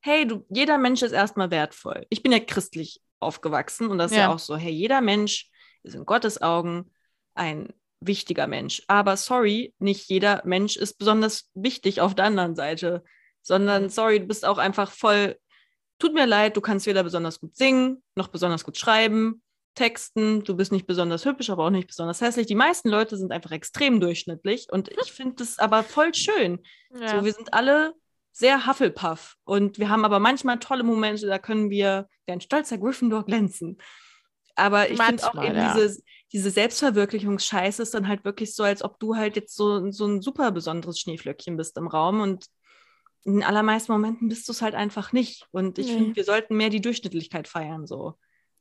hey, 0.00 0.26
du, 0.26 0.44
jeder 0.48 0.78
Mensch 0.78 1.02
ist 1.02 1.12
erstmal 1.12 1.50
wertvoll. 1.50 2.06
Ich 2.10 2.22
bin 2.22 2.32
ja 2.32 2.40
christlich 2.40 3.00
aufgewachsen 3.20 3.88
und 3.88 3.98
das 3.98 4.10
ist 4.10 4.16
ja, 4.16 4.24
ja 4.24 4.34
auch 4.34 4.38
so, 4.38 4.56
hey, 4.56 4.72
jeder 4.72 5.00
Mensch 5.00 5.48
ist 5.82 5.94
in 5.94 6.04
Gottes 6.04 6.42
Augen 6.42 6.90
ein 7.34 7.72
wichtiger 8.06 8.46
Mensch. 8.46 8.82
Aber 8.88 9.16
sorry, 9.16 9.74
nicht 9.78 10.08
jeder 10.08 10.42
Mensch 10.44 10.76
ist 10.76 10.98
besonders 10.98 11.50
wichtig 11.54 12.00
auf 12.00 12.14
der 12.14 12.26
anderen 12.26 12.54
Seite, 12.54 13.04
sondern 13.42 13.88
sorry, 13.90 14.20
du 14.20 14.26
bist 14.26 14.44
auch 14.44 14.58
einfach 14.58 14.90
voll, 14.90 15.36
tut 15.98 16.14
mir 16.14 16.26
leid, 16.26 16.56
du 16.56 16.60
kannst 16.60 16.86
weder 16.86 17.02
besonders 17.02 17.40
gut 17.40 17.56
singen, 17.56 18.02
noch 18.14 18.28
besonders 18.28 18.64
gut 18.64 18.76
schreiben, 18.76 19.42
texten, 19.74 20.44
du 20.44 20.56
bist 20.56 20.72
nicht 20.72 20.86
besonders 20.86 21.24
hübsch, 21.24 21.50
aber 21.50 21.64
auch 21.66 21.70
nicht 21.70 21.88
besonders 21.88 22.20
hässlich. 22.20 22.46
Die 22.46 22.54
meisten 22.54 22.88
Leute 22.88 23.16
sind 23.16 23.32
einfach 23.32 23.52
extrem 23.52 24.00
durchschnittlich 24.00 24.68
und 24.70 24.88
ich 24.88 25.12
finde 25.12 25.36
das 25.36 25.58
aber 25.58 25.82
voll 25.82 26.14
schön. 26.14 26.60
Ja. 26.94 27.08
So, 27.08 27.24
wir 27.24 27.32
sind 27.32 27.54
alle 27.54 27.94
sehr 28.32 28.66
Hufflepuff 28.66 29.36
und 29.44 29.78
wir 29.78 29.88
haben 29.88 30.04
aber 30.04 30.18
manchmal 30.18 30.58
tolle 30.58 30.84
Momente, 30.84 31.26
da 31.26 31.38
können 31.38 31.70
wir 31.70 32.08
wie 32.26 32.32
ein 32.32 32.40
stolzer 32.40 32.78
Gryffindor 32.78 33.24
glänzen. 33.24 33.78
Aber 34.54 34.90
ich 34.90 35.00
finde 35.00 35.26
auch 35.26 35.42
eben 35.42 35.56
ja. 35.56 35.74
diese, 35.74 36.02
diese 36.32 36.50
Selbstverwirklichungsscheiße 36.50 37.82
ist 37.82 37.94
dann 37.94 38.08
halt 38.08 38.24
wirklich 38.24 38.54
so, 38.54 38.62
als 38.62 38.82
ob 38.82 38.98
du 38.98 39.16
halt 39.16 39.36
jetzt 39.36 39.54
so, 39.54 39.90
so 39.90 40.06
ein 40.06 40.22
super 40.22 40.50
besonderes 40.50 40.98
Schneeflöckchen 40.98 41.56
bist 41.56 41.76
im 41.76 41.86
Raum 41.86 42.20
und 42.20 42.46
in 43.24 43.34
den 43.34 43.42
allermeisten 43.42 43.92
Momenten 43.92 44.28
bist 44.28 44.48
du 44.48 44.52
es 44.52 44.62
halt 44.62 44.74
einfach 44.74 45.12
nicht. 45.12 45.46
Und 45.52 45.78
ich 45.78 45.86
nee. 45.86 45.94
finde, 45.94 46.16
wir 46.16 46.24
sollten 46.24 46.56
mehr 46.56 46.70
die 46.70 46.80
Durchschnittlichkeit 46.80 47.48
feiern, 47.48 47.86
so. 47.86 48.14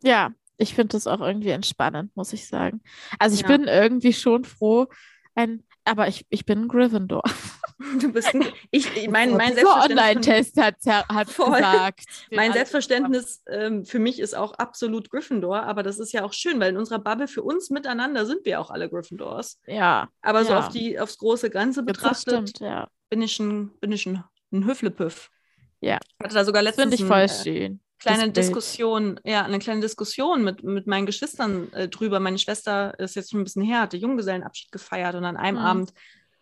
Ja, 0.04 0.32
ich 0.58 0.76
finde 0.76 0.90
das 0.90 1.08
auch 1.08 1.22
irgendwie 1.22 1.50
entspannend, 1.50 2.16
muss 2.16 2.34
ich 2.34 2.48
sagen. 2.48 2.82
Also 3.18 3.36
ich 3.36 3.42
ja. 3.42 3.48
bin 3.48 3.64
irgendwie 3.64 4.14
schon 4.14 4.46
froh, 4.46 4.88
ein 5.34 5.64
aber 5.84 6.08
ich, 6.08 6.26
ich 6.30 6.46
bin 6.46 6.64
ein 6.64 6.68
Gryffindor. 6.68 7.24
Du 8.00 8.12
bist 8.12 8.34
ein, 8.34 8.46
ich, 8.72 9.10
mein, 9.10 9.36
mein 9.36 9.58
Online-Test 9.58 10.60
hat, 10.60 10.76
hat 10.86 11.28
gesagt. 11.28 12.06
Mein 12.32 12.54
Selbstverständnis 12.54 13.42
ähm, 13.48 13.86
für 13.86 14.00
mich 14.00 14.20
ist 14.20 14.36
auch 14.36 14.54
absolut 14.54 15.10
Gryffindor, 15.10 15.64
aber 15.64 15.84
das 15.84 16.00
ist 16.00 16.12
ja 16.12 16.24
auch 16.24 16.34
schön, 16.34 16.60
weil 16.60 16.72
in 16.72 16.78
unserer 16.78 17.00
Bubble 17.00 17.28
für 17.28 17.44
uns 17.44 17.70
miteinander 17.70 18.26
sind 18.26 18.46
wir 18.46 18.60
auch 18.60 18.72
alle 18.72 18.90
Gryffindors. 18.90 19.60
Ja. 19.68 20.10
Aber 20.22 20.44
so 20.44 20.52
ja. 20.52 20.60
auf 20.60 20.70
die, 20.70 21.00
aufs 21.00 21.18
große 21.18 21.50
Ganze 21.50 21.84
betrachtet, 21.84 22.50
stimmt, 22.50 22.60
ja. 22.60 22.88
bin 23.10 23.22
ich 23.22 23.40
ein, 23.40 23.72
bin 23.80 23.92
ich 23.92 24.06
ein, 24.06 24.24
ein 24.52 24.66
Hüfflepüff. 24.66 25.30
Ja. 25.80 25.98
Ich 26.20 26.26
hatte 26.26 26.36
da 26.36 26.46
sogar 26.46 26.62
letztens. 26.62 26.96
Finde 26.96 27.04
ich 27.04 27.08
voll 27.08 27.22
ein, 27.22 27.30
schön 27.30 27.80
kleine 28.02 28.32
Diskussion, 28.32 29.20
ja, 29.24 29.44
eine 29.44 29.60
kleine 29.60 29.82
Diskussion 29.82 30.44
mit, 30.44 30.64
mit 30.64 30.88
meinen 30.88 31.06
Geschwistern 31.06 31.72
äh, 31.74 31.88
drüber. 31.88 32.20
Meine 32.20 32.40
Schwester 32.40 32.98
ist 33.00 33.16
jetzt 33.16 33.32
schon 33.32 33.42
ein 33.42 33.44
bisschen 33.44 33.62
her, 33.62 33.82
hatte 33.82 33.98
Junggesellenabschied 33.98 34.72
gefeiert 34.72 35.16
und 35.16 35.24
an 35.24 35.38
einem 35.38 35.60
mhm. 35.60 35.66
Abend, 35.66 35.94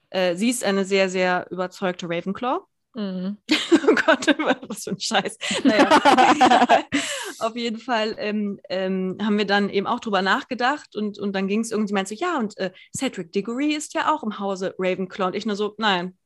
äh, 0.09 0.35
sie 0.35 0.49
ist 0.49 0.63
eine 0.63 0.85
sehr, 0.85 1.09
sehr 1.09 1.47
überzeugte 1.51 2.07
Ravenclaw. 2.09 2.61
Mhm. 2.95 3.37
oh 3.87 3.95
Gott, 3.95 4.27
was 4.67 4.83
für 4.83 4.91
ein 4.91 4.99
Scheiß. 4.99 5.37
Naja, 5.63 5.89
auf 7.39 7.55
jeden 7.55 7.79
Fall 7.79 8.15
ähm, 8.17 8.59
ähm, 8.69 9.17
haben 9.21 9.37
wir 9.37 9.45
dann 9.45 9.69
eben 9.69 9.87
auch 9.87 9.99
drüber 9.99 10.21
nachgedacht 10.21 10.95
und, 10.95 11.19
und 11.19 11.33
dann 11.33 11.47
ging 11.47 11.61
es 11.61 11.71
irgendwie, 11.71 11.93
meinte 11.93 12.15
so, 12.15 12.23
ja, 12.23 12.37
und 12.39 12.57
äh, 12.57 12.71
Cedric 12.95 13.31
Diggory 13.31 13.73
ist 13.73 13.93
ja 13.93 14.13
auch 14.13 14.23
im 14.23 14.39
Hause 14.39 14.75
Ravenclaw. 14.79 15.27
Und 15.27 15.35
ich 15.35 15.45
nur 15.45 15.55
so, 15.55 15.75
nein, 15.77 16.17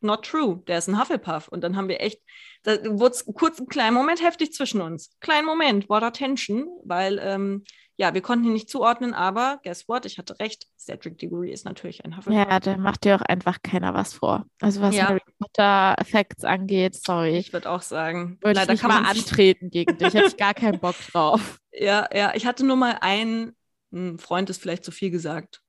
not 0.00 0.24
true. 0.24 0.62
Der 0.66 0.78
ist 0.78 0.88
ein 0.88 0.98
Hufflepuff. 0.98 1.48
Und 1.48 1.62
dann 1.62 1.76
haben 1.76 1.88
wir 1.88 2.00
echt, 2.00 2.20
da 2.62 2.76
wurde 2.84 3.14
es 3.14 3.24
kurz 3.24 3.58
einen 3.58 3.68
kleinen 3.68 3.94
Moment 3.94 4.22
heftig 4.22 4.52
zwischen 4.52 4.80
uns. 4.80 5.10
Kleinen 5.20 5.46
Moment, 5.46 5.86
da 5.88 6.10
Tension, 6.10 6.68
weil 6.84 7.18
ähm, 7.22 7.64
ja, 7.96 8.14
wir 8.14 8.22
konnten 8.22 8.46
ihn 8.46 8.52
nicht 8.54 8.70
zuordnen, 8.70 9.12
aber 9.14 9.60
guess 9.62 9.86
what? 9.88 10.06
Ich 10.06 10.18
hatte 10.18 10.38
recht. 10.40 10.66
Cedric 10.78 11.18
Diggory 11.18 11.52
ist 11.52 11.64
natürlich 11.64 12.04
ein 12.04 12.16
Hufflepuff. 12.16 12.50
Ja, 12.50 12.58
da 12.58 12.76
macht 12.76 13.04
dir 13.04 13.16
auch 13.16 13.22
einfach 13.22 13.58
keiner 13.62 13.94
was 13.94 14.14
vor. 14.14 14.46
Also 14.60 14.80
was 14.80 14.96
Ja. 14.96 15.08
Harry 15.08 15.20
Potter 15.38 15.96
Facts 16.04 16.44
angeht, 16.44 16.94
sorry. 16.94 17.36
Ich 17.36 17.52
würde 17.52 17.70
auch 17.70 17.82
sagen, 17.82 18.38
würde 18.40 18.52
ich 18.52 18.56
leider 18.56 18.72
nicht 18.72 18.80
kann 18.80 18.90
man 18.90 19.04
antreten 19.04 19.70
gegen 19.70 19.98
dich. 19.98 20.14
Hätte 20.14 20.26
ich 20.26 20.36
gar 20.36 20.54
keinen 20.54 20.78
Bock 20.80 20.96
drauf. 21.12 21.58
Ja, 21.74 22.06
ja, 22.14 22.34
ich 22.34 22.44
hatte 22.44 22.66
nur 22.66 22.76
mal 22.76 22.98
einen, 23.00 23.56
ein 23.94 24.18
Freund 24.18 24.50
ist 24.50 24.60
vielleicht 24.60 24.84
zu 24.84 24.90
viel 24.90 25.10
gesagt. 25.10 25.62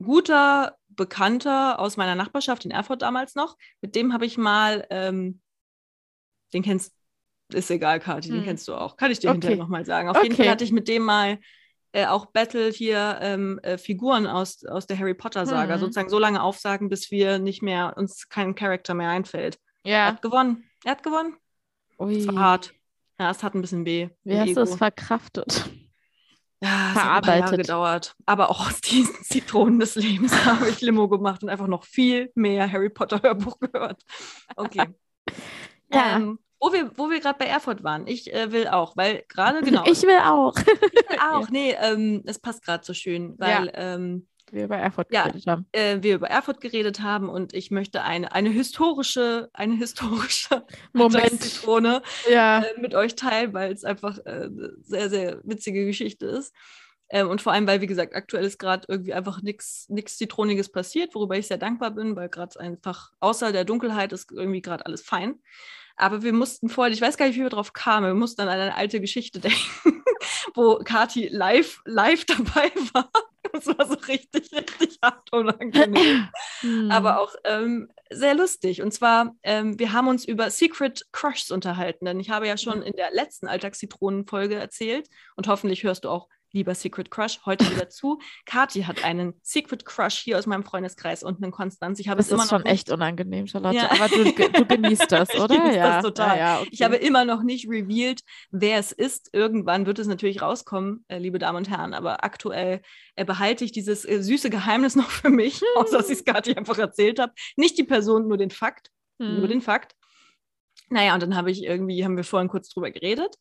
Guter 0.00 0.76
Bekannter 0.86 1.80
aus 1.80 1.96
meiner 1.96 2.14
Nachbarschaft 2.14 2.64
in 2.64 2.70
Erfurt 2.70 3.02
damals 3.02 3.34
noch. 3.34 3.56
Mit 3.80 3.96
dem 3.96 4.12
habe 4.12 4.26
ich 4.26 4.38
mal, 4.38 4.86
ähm, 4.90 5.40
den 6.52 6.62
kennst 6.62 6.94
ist 7.52 7.70
egal, 7.70 8.00
Kathi, 8.00 8.28
den 8.28 8.38
Hm. 8.38 8.44
kennst 8.44 8.68
du 8.68 8.74
auch. 8.74 8.96
Kann 8.96 9.10
ich 9.10 9.18
dir 9.20 9.28
Okay. 9.30 9.34
hinterher 9.34 9.56
nochmal 9.58 9.84
sagen. 9.84 10.08
Auf 10.08 10.22
jeden 10.22 10.34
Okay. 10.34 10.44
Fall 10.44 10.52
hatte 10.52 10.64
ich 10.64 10.72
mit 10.72 10.88
dem 10.88 11.02
mal 11.04 11.38
äh, 11.92 12.06
auch 12.06 12.26
Battle 12.26 12.70
hier 12.70 13.18
ähm, 13.20 13.60
äh, 13.62 13.78
Figuren 13.78 14.26
aus, 14.26 14.64
aus 14.64 14.86
der 14.86 14.98
Harry 14.98 15.14
Potter 15.14 15.46
Saga 15.46 15.74
Hm. 15.74 15.80
sozusagen 15.80 16.08
so 16.08 16.18
lange 16.18 16.42
aufsagen, 16.42 16.88
bis 16.88 17.10
wir 17.10 17.38
nicht 17.38 17.62
mehr, 17.62 17.94
uns 17.96 18.28
kein 18.28 18.54
Charakter 18.54 18.94
mehr 18.94 19.10
einfällt. 19.10 19.58
Er 19.84 19.92
Ja. 19.98 20.06
hat 20.06 20.22
gewonnen. 20.22 20.64
Er 20.84 20.92
hat 20.92 21.02
gewonnen. 21.02 21.36
Ui. 21.98 22.16
Es 22.18 22.26
war 22.26 22.42
hart. 22.42 22.74
Ja, 23.20 23.30
es 23.30 23.42
hat 23.44 23.54
ein 23.54 23.60
bisschen 23.60 23.84
weh. 23.86 24.08
Wie 24.24 24.38
hast 24.38 24.56
du 24.56 24.60
es 24.62 24.74
verkraftet? 24.74 25.70
Ja, 26.60 26.90
es 26.90 26.96
hat 26.96 27.04
ein 27.04 27.22
paar 27.22 27.36
Jahre 27.36 27.50
verarbeitet? 27.50 27.60
gedauert. 27.66 28.16
Aber 28.26 28.50
auch 28.50 28.66
aus 28.66 28.80
diesen 28.80 29.14
Zitronen 29.22 29.78
des 29.78 29.94
Lebens 29.94 30.32
habe 30.46 30.68
ich 30.68 30.80
Limo 30.80 31.08
gemacht 31.08 31.42
und 31.42 31.48
einfach 31.50 31.66
noch 31.68 31.84
viel 31.84 32.32
mehr 32.34 32.70
Harry 32.72 32.90
Potter 32.90 33.22
Hörbuch 33.22 33.60
gehört. 33.60 34.02
Okay. 34.56 34.88
Ja. 35.90 36.16
Ähm, 36.16 36.38
wo 36.64 36.72
wir, 36.72 36.90
wo 36.96 37.10
wir 37.10 37.20
gerade 37.20 37.38
bei 37.38 37.44
Erfurt 37.46 37.84
waren. 37.84 38.06
Ich 38.06 38.32
äh, 38.32 38.50
will 38.50 38.68
auch, 38.68 38.96
weil 38.96 39.24
gerade 39.28 39.60
genau. 39.62 39.84
Ich 39.90 40.02
will 40.02 40.18
auch. 40.24 40.56
ich 40.92 41.10
will 41.10 41.18
auch. 41.30 41.48
Nee, 41.50 41.76
ähm, 41.78 42.22
es 42.26 42.38
passt 42.38 42.64
gerade 42.64 42.84
so 42.84 42.94
schön, 42.94 43.34
weil 43.38 43.70
ähm, 43.74 44.26
Wir 44.50 44.64
über 44.64 44.76
Erfurt 44.78 45.12
Ja. 45.12 45.24
geredet 45.24 45.46
haben. 45.46 45.66
äh, 45.72 45.98
wir 46.00 46.14
über 46.14 46.28
Erfurt 46.30 46.60
geredet 46.62 47.00
haben 47.02 47.28
und 47.28 47.52
ich 47.52 47.70
möchte 47.70 48.02
eine, 48.02 48.32
eine 48.32 48.48
historische, 48.48 49.50
eine 49.52 49.74
historische 49.74 50.64
Moment. 50.94 51.42
Zitrone 51.42 52.00
Ja. 52.30 52.62
äh, 52.62 52.80
mit 52.80 52.94
euch 52.94 53.14
teilen, 53.14 53.52
weil 53.52 53.70
es 53.72 53.84
einfach 53.84 54.16
äh, 54.24 54.44
eine 54.44 54.72
sehr, 54.82 55.10
sehr 55.10 55.40
witzige 55.44 55.84
Geschichte 55.84 56.24
ist. 56.26 56.54
Ähm, 57.10 57.28
und 57.28 57.42
vor 57.42 57.52
allem, 57.52 57.66
weil, 57.66 57.82
wie 57.82 57.86
gesagt, 57.86 58.14
aktuell 58.14 58.44
ist 58.46 58.58
gerade 58.58 58.86
irgendwie 58.88 59.12
einfach 59.12 59.42
nichts 59.42 59.86
Zitroniges 60.16 60.72
passiert, 60.72 61.14
worüber 61.14 61.36
ich 61.36 61.46
sehr 61.46 61.58
dankbar 61.58 61.90
bin, 61.90 62.16
weil 62.16 62.30
gerade 62.30 62.58
einfach 62.58 63.12
außer 63.20 63.52
der 63.52 63.66
Dunkelheit 63.66 64.12
ist 64.14 64.32
irgendwie 64.32 64.62
gerade 64.62 64.86
alles 64.86 65.02
fein. 65.02 65.38
Aber 65.96 66.22
wir 66.22 66.32
mussten 66.32 66.68
vorhin, 66.68 66.92
ich 66.92 67.00
weiß 67.00 67.16
gar 67.16 67.26
nicht, 67.26 67.36
wie 67.36 67.42
wir 67.42 67.50
drauf 67.50 67.72
kamen, 67.72 68.06
wir 68.06 68.14
mussten 68.14 68.40
an 68.42 68.48
eine 68.48 68.74
alte 68.74 69.00
Geschichte 69.00 69.40
denken, 69.40 70.02
wo 70.54 70.76
Kati 70.84 71.28
live, 71.28 71.82
live 71.84 72.24
dabei 72.26 72.70
war. 72.92 73.10
Das 73.52 73.66
war 73.66 73.86
so 73.86 73.94
richtig, 74.08 74.50
richtig 74.52 74.98
hart 75.02 75.32
unangenehm 75.32 76.28
Hm. 76.60 76.90
aber 76.90 77.20
auch 77.20 77.34
ähm, 77.44 77.88
sehr 78.10 78.34
lustig. 78.34 78.82
Und 78.82 78.92
zwar, 78.92 79.36
ähm, 79.42 79.78
wir 79.78 79.92
haben 79.92 80.08
uns 80.08 80.24
über 80.24 80.50
Secret 80.50 81.06
Crushs 81.12 81.50
unterhalten, 81.50 82.04
denn 82.06 82.20
ich 82.20 82.30
habe 82.30 82.46
ja 82.48 82.56
schon 82.56 82.82
in 82.82 82.94
der 82.94 83.12
letzten 83.12 83.46
Alltagszitronen-Folge 83.46 84.56
erzählt 84.56 85.08
und 85.36 85.46
hoffentlich 85.46 85.84
hörst 85.84 86.04
du 86.04 86.08
auch 86.08 86.28
lieber 86.54 86.74
Secret 86.74 87.10
Crush 87.10 87.40
heute 87.44 87.68
wieder 87.70 87.90
zu. 87.90 88.20
Kathi 88.46 88.82
hat 88.82 89.04
einen 89.04 89.34
Secret 89.42 89.84
Crush 89.84 90.18
hier 90.18 90.38
aus 90.38 90.46
meinem 90.46 90.64
Freundeskreis 90.64 91.22
unten 91.22 91.44
in 91.44 91.50
Konstanz. 91.50 91.98
Ich 91.98 92.08
habe 92.08 92.18
das 92.18 92.26
es 92.26 92.32
immer 92.32 92.44
ist 92.44 92.48
schon 92.48 92.58
noch 92.60 92.64
nicht, 92.64 92.72
echt 92.72 92.90
unangenehm, 92.90 93.46
Charlotte. 93.46 93.76
Ja. 93.76 93.90
Aber 93.90 94.08
du, 94.08 94.24
du 94.24 94.64
genießt 94.64 95.10
das, 95.10 95.28
Ich 95.34 95.40
oder? 95.40 95.56
genieße 95.56 95.78
das 95.78 95.94
ja. 95.96 96.02
total. 96.02 96.38
Ja, 96.38 96.58
okay. 96.60 96.68
Ich 96.70 96.82
habe 96.82 96.96
immer 96.96 97.24
noch 97.24 97.42
nicht 97.42 97.68
revealed, 97.68 98.22
wer 98.50 98.78
es 98.78 98.92
ist. 98.92 99.30
Irgendwann 99.32 99.84
wird 99.84 99.98
es 99.98 100.06
natürlich 100.06 100.40
rauskommen, 100.40 101.04
äh, 101.08 101.18
liebe 101.18 101.38
Damen 101.38 101.58
und 101.58 101.68
Herren. 101.68 101.92
Aber 101.92 102.24
aktuell 102.24 102.80
äh, 103.16 103.24
behalte 103.24 103.64
ich 103.64 103.72
dieses 103.72 104.04
äh, 104.04 104.22
süße 104.22 104.48
Geheimnis 104.48 104.96
noch 104.96 105.10
für 105.10 105.30
mich, 105.30 105.60
außer 105.76 105.98
dass 105.98 106.08
ich 106.08 106.18
es 106.18 106.24
Kathi 106.24 106.54
einfach 106.54 106.78
erzählt 106.78 107.18
habe. 107.18 107.32
Nicht 107.56 107.76
die 107.76 107.84
Person, 107.84 108.28
nur 108.28 108.38
den 108.38 108.50
Fakt. 108.50 108.90
Hm. 109.20 109.38
Nur 109.38 109.48
den 109.48 109.60
Fakt. 109.60 109.94
Naja, 110.88 111.14
und 111.14 111.22
dann 111.22 111.36
habe 111.36 111.50
ich 111.50 111.64
irgendwie, 111.64 112.04
haben 112.04 112.16
wir 112.16 112.24
vorhin 112.24 112.48
kurz 112.48 112.68
drüber 112.68 112.90
geredet. 112.90 113.34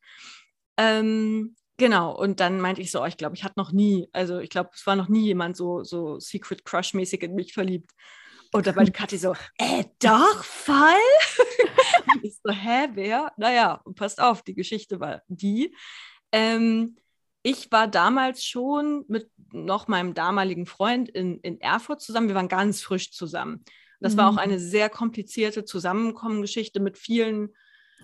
Ähm, 0.77 1.55
genau, 1.77 2.15
und 2.15 2.39
dann 2.39 2.59
meinte 2.61 2.81
ich 2.81 2.91
so, 2.91 3.01
oh, 3.01 3.05
ich 3.05 3.17
glaube, 3.17 3.35
ich 3.35 3.43
hatte 3.43 3.55
noch 3.57 3.71
nie, 3.71 4.07
also 4.13 4.39
ich 4.39 4.49
glaube, 4.49 4.71
es 4.73 4.85
war 4.85 4.95
noch 4.95 5.09
nie 5.09 5.25
jemand 5.25 5.57
so, 5.57 5.83
so 5.83 6.19
Secret 6.19 6.63
Crush-mäßig 6.65 7.21
in 7.23 7.35
mich 7.35 7.53
verliebt. 7.53 7.91
Und 8.51 8.67
da 8.67 8.73
meinte 8.73 8.91
Kathi 8.93 9.17
so, 9.17 9.33
äh, 9.57 9.85
doch, 9.99 10.43
voll? 10.43 10.77
und 12.13 12.23
ich 12.23 12.37
so, 12.43 12.51
hä, 12.51 12.89
wer? 12.93 13.31
Naja, 13.37 13.81
und 13.83 13.95
passt 13.95 14.21
auf, 14.21 14.41
die 14.43 14.53
Geschichte 14.55 14.99
war 14.99 15.21
die. 15.27 15.75
Ähm, 16.31 16.97
ich 17.41 17.71
war 17.71 17.87
damals 17.87 18.45
schon 18.45 19.03
mit 19.07 19.29
noch 19.51 19.87
meinem 19.87 20.13
damaligen 20.13 20.65
Freund 20.65 21.09
in, 21.09 21.39
in 21.41 21.59
Erfurt 21.59 22.01
zusammen. 22.01 22.27
Wir 22.29 22.35
waren 22.35 22.47
ganz 22.47 22.81
frisch 22.81 23.11
zusammen. 23.11 23.63
Das 23.99 24.17
war 24.17 24.31
Mhm. 24.31 24.37
auch 24.37 24.41
eine 24.41 24.59
sehr 24.59 24.89
komplizierte 24.89 25.65
Zusammenkommengeschichte 25.65 26.79
mit 26.79 26.97
vielen 26.97 27.49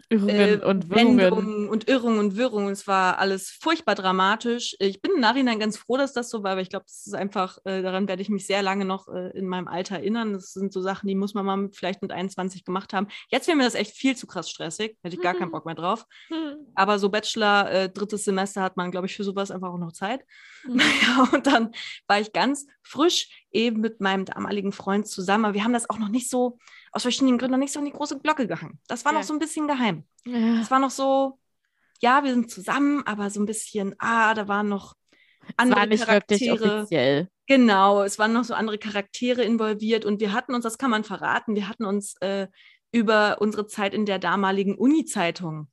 Irrungen 0.09 0.61
äh, 0.61 0.65
und 0.65 0.89
Wirrungen. 0.89 1.69
Und 1.69 1.89
Irrungen 1.89 2.19
und 2.19 2.37
Wirrungen. 2.37 2.71
Es 2.71 2.87
war 2.87 3.17
alles 3.17 3.49
furchtbar 3.49 3.95
dramatisch. 3.95 4.75
Ich 4.79 5.01
bin 5.01 5.11
im 5.15 5.21
Nachhinein 5.21 5.59
ganz 5.59 5.77
froh, 5.77 5.97
dass 5.97 6.13
das 6.13 6.29
so 6.29 6.43
war, 6.43 6.55
weil 6.55 6.63
ich 6.63 6.69
glaube, 6.69 6.85
das 6.87 7.05
ist 7.05 7.13
einfach, 7.13 7.57
äh, 7.65 7.81
daran 7.81 8.07
werde 8.07 8.21
ich 8.21 8.29
mich 8.29 8.47
sehr 8.47 8.61
lange 8.61 8.85
noch 8.85 9.07
äh, 9.09 9.37
in 9.37 9.47
meinem 9.47 9.67
Alter 9.67 9.95
erinnern. 9.95 10.33
Das 10.33 10.53
sind 10.53 10.71
so 10.71 10.81
Sachen, 10.81 11.07
die 11.07 11.15
muss 11.15 11.33
man 11.33 11.45
mal 11.45 11.57
mit, 11.57 11.75
vielleicht 11.75 12.01
mit 12.01 12.11
21 12.11 12.63
gemacht 12.63 12.93
haben. 12.93 13.07
Jetzt 13.29 13.47
wäre 13.47 13.57
mir 13.57 13.63
das 13.65 13.75
echt 13.75 13.91
viel 13.95 14.15
zu 14.15 14.25
krass 14.25 14.49
stressig. 14.49 14.97
Hätte 15.03 15.15
ich 15.15 15.21
gar 15.21 15.33
keinen 15.33 15.49
Mhm. 15.49 15.53
Bock 15.53 15.65
mehr 15.65 15.75
drauf. 15.75 16.05
Hm. 16.29 16.57
Aber 16.75 16.99
so 16.99 17.09
Bachelor, 17.09 17.69
äh, 17.71 17.89
drittes 17.89 18.23
Semester 18.23 18.61
hat 18.61 18.77
man, 18.77 18.91
glaube 18.91 19.07
ich, 19.07 19.15
für 19.15 19.23
sowas 19.23 19.51
einfach 19.51 19.69
auch 19.69 19.77
noch 19.77 19.91
Zeit. 19.91 20.21
Mhm. 20.65 20.81
Ja, 21.01 21.29
und 21.31 21.47
dann 21.47 21.71
war 22.07 22.19
ich 22.19 22.33
ganz 22.33 22.67
frisch 22.83 23.29
eben 23.51 23.79
mit 23.79 24.01
meinem 24.01 24.25
damaligen 24.25 24.73
Freund 24.73 25.07
zusammen. 25.07 25.45
Aber 25.45 25.53
wir 25.53 25.63
haben 25.63 25.71
das 25.71 25.89
auch 25.89 25.99
noch 25.99 26.09
nicht 26.09 26.29
so, 26.29 26.57
aus 26.91 27.03
verschiedenen 27.03 27.37
Gründen, 27.37 27.51
noch 27.53 27.59
nicht 27.59 27.73
so 27.73 27.79
in 27.79 27.85
die 27.85 27.91
große 27.91 28.19
Glocke 28.19 28.47
gehangen. 28.47 28.79
Das 28.87 29.05
war 29.05 29.11
Ja. 29.13 29.19
noch 29.19 29.25
so 29.25 29.33
ein 29.33 29.39
bisschen 29.39 29.67
geheim. 29.67 30.05
Ja. 30.25 30.61
Es 30.61 30.71
war 30.71 30.79
noch 30.79 30.91
so, 30.91 31.39
ja, 32.01 32.23
wir 32.23 32.31
sind 32.33 32.49
zusammen, 32.51 33.03
aber 33.05 33.29
so 33.29 33.39
ein 33.39 33.45
bisschen, 33.45 33.95
ah, 33.99 34.33
da 34.33 34.47
waren 34.47 34.69
noch 34.69 34.95
andere 35.57 35.79
War 35.79 35.85
nicht 35.87 36.07
wirklich 36.07 36.49
Charaktere. 36.49 36.77
offiziell. 36.79 37.29
Genau, 37.47 38.03
es 38.03 38.19
waren 38.19 38.33
noch 38.33 38.43
so 38.43 38.53
andere 38.53 38.77
Charaktere 38.77 39.41
involviert 39.43 40.05
und 40.05 40.19
wir 40.19 40.33
hatten 40.33 40.53
uns, 40.53 40.63
das 40.63 40.77
kann 40.77 40.91
man 40.91 41.03
verraten, 41.03 41.55
wir 41.55 41.67
hatten 41.67 41.85
uns 41.85 42.15
äh, 42.21 42.47
über 42.91 43.37
unsere 43.41 43.65
Zeit 43.67 43.93
in 43.93 44.05
der 44.05 44.19
damaligen 44.19 44.75
Uni-Zeitung 44.75 45.67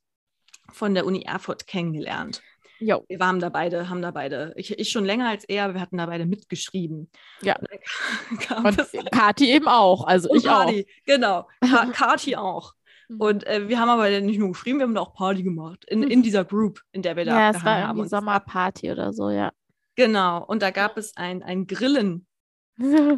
von 0.71 0.93
der 0.95 1.05
Uni 1.05 1.21
Erfurt 1.23 1.67
kennengelernt. 1.67 2.41
Jo. 2.79 3.03
Wir 3.07 3.19
waren 3.19 3.39
da 3.39 3.49
beide, 3.49 3.89
haben 3.89 4.01
da 4.01 4.11
beide, 4.11 4.53
ich, 4.55 4.77
ich 4.77 4.89
schon 4.89 5.05
länger 5.05 5.29
als 5.29 5.45
er, 5.45 5.73
wir 5.73 5.81
hatten 5.81 5.97
da 5.97 6.05
beide 6.05 6.25
mitgeschrieben. 6.25 7.09
Ja. 7.41 7.57
Und 7.57 8.39
kam 8.41 8.63
Kati 9.11 9.51
eben 9.51 9.67
auch. 9.67 10.05
Also 10.05 10.33
ich 10.33 10.47
auch. 10.47 10.65
Party, 10.65 10.87
genau. 11.05 11.47
Ka 11.61 11.85
Kati 11.93 12.35
auch. 12.35 12.73
Mhm. 13.09 13.21
Und 13.21 13.47
äh, 13.47 13.67
wir 13.67 13.79
haben 13.79 13.89
aber 13.89 14.09
nicht 14.21 14.39
nur 14.39 14.49
geschrieben, 14.49 14.79
wir 14.79 14.85
haben 14.85 14.95
da 14.95 15.01
auch 15.01 15.13
Party 15.13 15.43
gemacht. 15.43 15.85
In, 15.85 16.03
in 16.03 16.21
dieser 16.21 16.45
Group, 16.45 16.81
in 16.91 17.01
der 17.01 17.15
wir 17.15 17.25
da 17.25 17.31
Ja, 17.31 17.49
es 17.49 17.57
abgehangen 17.57 17.81
war 17.81 17.87
haben. 17.87 17.97
irgendwie 17.97 18.09
Sommerparty 18.09 18.91
oder 18.91 19.13
so, 19.13 19.29
ja. 19.29 19.51
Genau. 19.95 20.43
Und 20.45 20.61
da 20.61 20.71
gab 20.71 20.97
es 20.97 21.17
ein, 21.17 21.41
ein 21.43 21.65
Grillen 21.67 22.27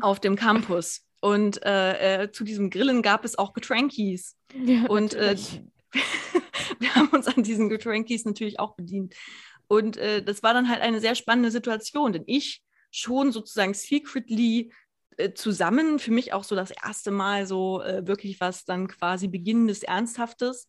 auf 0.01 0.19
dem 0.19 0.35
Campus. 0.35 1.05
Und 1.21 1.61
äh, 1.65 2.23
äh, 2.23 2.31
zu 2.31 2.45
diesem 2.45 2.69
Grillen 2.69 3.01
gab 3.01 3.25
es 3.25 3.37
auch 3.37 3.51
Getrankies. 3.53 4.37
ja 4.53 4.85
Und 4.87 5.13
äh, 5.15 5.35
wir 6.79 6.95
haben 6.95 7.09
uns 7.09 7.27
an 7.27 7.43
diesen 7.43 7.67
Getrankies 7.67 8.23
natürlich 8.25 8.59
auch 8.59 8.75
bedient. 8.75 9.15
Und 9.69 9.97
äh, 9.97 10.23
das 10.23 10.43
war 10.43 10.53
dann 10.53 10.67
halt 10.67 10.81
eine 10.81 10.99
sehr 10.99 11.15
spannende 11.15 11.51
Situation, 11.51 12.11
denn 12.11 12.23
ich 12.25 12.63
schon 12.91 13.31
sozusagen 13.31 13.75
secretly 13.75 14.73
äh, 15.17 15.33
zusammen, 15.33 15.99
für 15.99 16.11
mich 16.11 16.33
auch 16.33 16.43
so 16.43 16.55
das 16.55 16.71
erste 16.71 17.11
Mal 17.11 17.45
so 17.45 17.81
äh, 17.83 18.05
wirklich 18.07 18.41
was 18.41 18.65
dann 18.65 18.87
quasi 18.87 19.27
beginnendes 19.27 19.83
Ernsthaftes. 19.83 20.67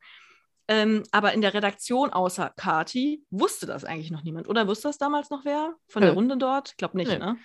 Ähm, 0.69 1.03
aber 1.13 1.33
in 1.33 1.41
der 1.41 1.55
Redaktion 1.55 2.11
außer 2.11 2.53
Kati 2.57 3.25
wusste 3.31 3.67
das 3.67 3.85
eigentlich 3.85 4.11
noch 4.11 4.23
niemand. 4.23 4.49
Oder 4.49 4.69
wusste 4.69 4.89
das 4.89 4.99
damals 4.99 5.31
noch 5.31 5.47
wer 5.47 5.75
von 5.89 6.03
der. 6.03 6.13
Runde 6.13 6.37
dort? 6.37 6.73
Ich 6.73 6.77
glaube 6.77 6.99
nicht, 6.99 7.11
Nö. 7.11 7.19
ne? 7.19 7.39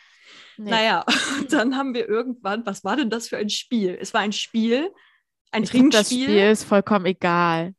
Nee. 0.58 0.72
Naja, 0.72 1.06
dann 1.50 1.78
haben 1.78 1.94
wir 1.94 2.08
irgendwann, 2.10 2.66
was 2.66 2.84
war 2.84 2.98
denn 2.98 3.10
das 3.10 3.30
für 3.30 3.38
ein 3.38 3.50
Spiel? 3.50 3.98
Es 4.00 4.14
war 4.14 4.22
ein 4.22 4.34
Spiel, 4.34 4.92
ein 5.52 5.64
ich 5.64 5.72
glaub, 5.72 5.90
das 5.92 6.10
Trinkspiel. 6.10 6.24
Spiel 6.26 6.52
ist 6.52 6.66
vollkommen 6.66 7.06
egal. 7.06 7.74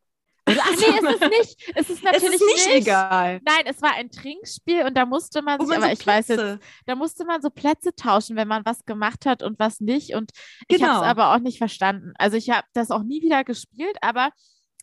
Oder, 0.49 0.61
ach 0.63 0.71
nee, 0.71 1.09
ist 1.09 1.23
es 1.23 1.29
nicht. 1.31 1.73
Es 1.77 1.91
ist 1.91 1.99
es 1.99 2.03
natürlich 2.03 2.41
ist 2.41 2.67
nicht, 2.67 2.69
egal. 2.87 3.41
Nein, 3.45 3.65
es 3.67 3.83
war 3.83 3.95
ein 3.95 4.11
Trinkspiel 4.11 4.83
und 4.85 4.95
da 4.97 5.05
musste 5.05 5.43
man 5.43 5.59
sich, 5.59 5.69
man 5.69 5.79
aber 5.79 5.87
so 5.89 5.93
ich 6.01 6.07
weiß 6.07 6.29
jetzt, 6.29 6.41
Plätze- 6.41 6.61
da 6.87 6.95
musste 6.95 7.25
man 7.25 7.43
so 7.43 7.51
Plätze 7.51 7.95
tauschen, 7.97 8.37
wenn 8.37 8.47
man 8.49 8.65
was 8.65 8.85
gemacht 8.85 9.27
hat 9.27 9.43
und 9.43 9.59
was 9.59 9.81
nicht. 9.81 10.15
Und 10.15 10.31
ich 10.69 10.83
habe 10.83 10.93
Genau. 10.93 11.03
es 11.03 11.09
aber 11.09 11.35
auch 11.35 11.41
nicht 11.41 11.59
verstanden. 11.59 12.13
Also 12.19 12.37
ich 12.37 12.51
habe 12.51 12.67
das 12.75 12.91
auch 12.93 13.03
nie 13.03 13.23
wieder 13.23 13.43
gespielt, 13.43 13.97
aber 14.03 14.31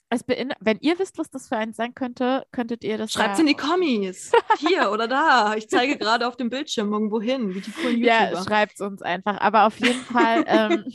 es 0.09 0.23
wenn 0.27 0.77
ihr 0.81 0.99
wisst, 0.99 1.17
was 1.17 1.29
das 1.31 1.47
für 1.47 1.57
eins 1.57 1.75
sein 1.77 1.95
könnte, 1.95 2.45
könntet 2.51 2.83
ihr 2.83 2.97
das 2.99 3.11
Schreibt 3.13 3.35
ja 3.35 3.39
in 3.41 3.47
die 3.47 3.55
Kommis. 3.55 4.31
Hier 4.59 4.91
oder 4.91 5.07
da. 5.07 5.55
Ich 5.55 5.69
zeige 5.69 5.97
gerade 5.97 6.27
auf 6.27 6.35
dem 6.37 6.49
Bildschirm 6.51 6.91
irgendwo 6.93 7.19
hin, 7.21 7.55
wie 7.55 7.61
die 7.61 7.71
coolen 7.71 8.03
Ja, 8.03 8.25
YouTuber. 8.29 8.43
schreibt 8.43 8.73
es 8.73 8.81
uns 8.81 9.01
einfach. 9.01 9.39
Aber 9.39 9.65
auf 9.65 9.79
jeden 9.79 10.01
Fall, 10.03 10.43
ähm, 10.47 10.85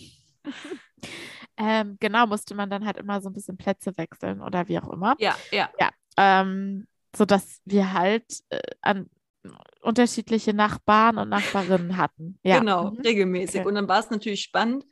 Ähm, 1.59 1.97
genau, 2.01 2.27
musste 2.27 2.55
man 2.55 2.71
dann 2.71 2.87
halt 2.87 2.97
immer 2.97 3.21
so 3.21 3.29
ein 3.29 3.33
bisschen 3.33 3.57
Plätze 3.57 3.97
wechseln 3.97 4.40
oder 4.40 4.68
wie 4.68 4.79
auch 4.79 4.90
immer. 4.90 5.16
Ja, 5.18 5.37
ja. 5.51 5.68
Ja. 5.79 5.90
Ähm, 6.16 6.87
sodass 7.16 7.61
wir 7.64 7.92
halt 7.92 8.25
äh, 8.51 8.61
an 8.81 9.11
unterschiedliche 9.83 10.53
Nachbarn 10.53 11.18
und 11.18 11.29
Nachbarinnen 11.29 11.97
hatten. 11.97 12.38
Ja. 12.42 12.59
Genau, 12.59 12.90
mhm. 12.90 13.01
regelmäßig. 13.01 13.61
Okay. 13.61 13.68
Und 13.68 13.75
dann 13.75 13.88
war 13.88 14.01
es 14.01 14.11
natürlich 14.11 14.42
spannend, 14.42 14.85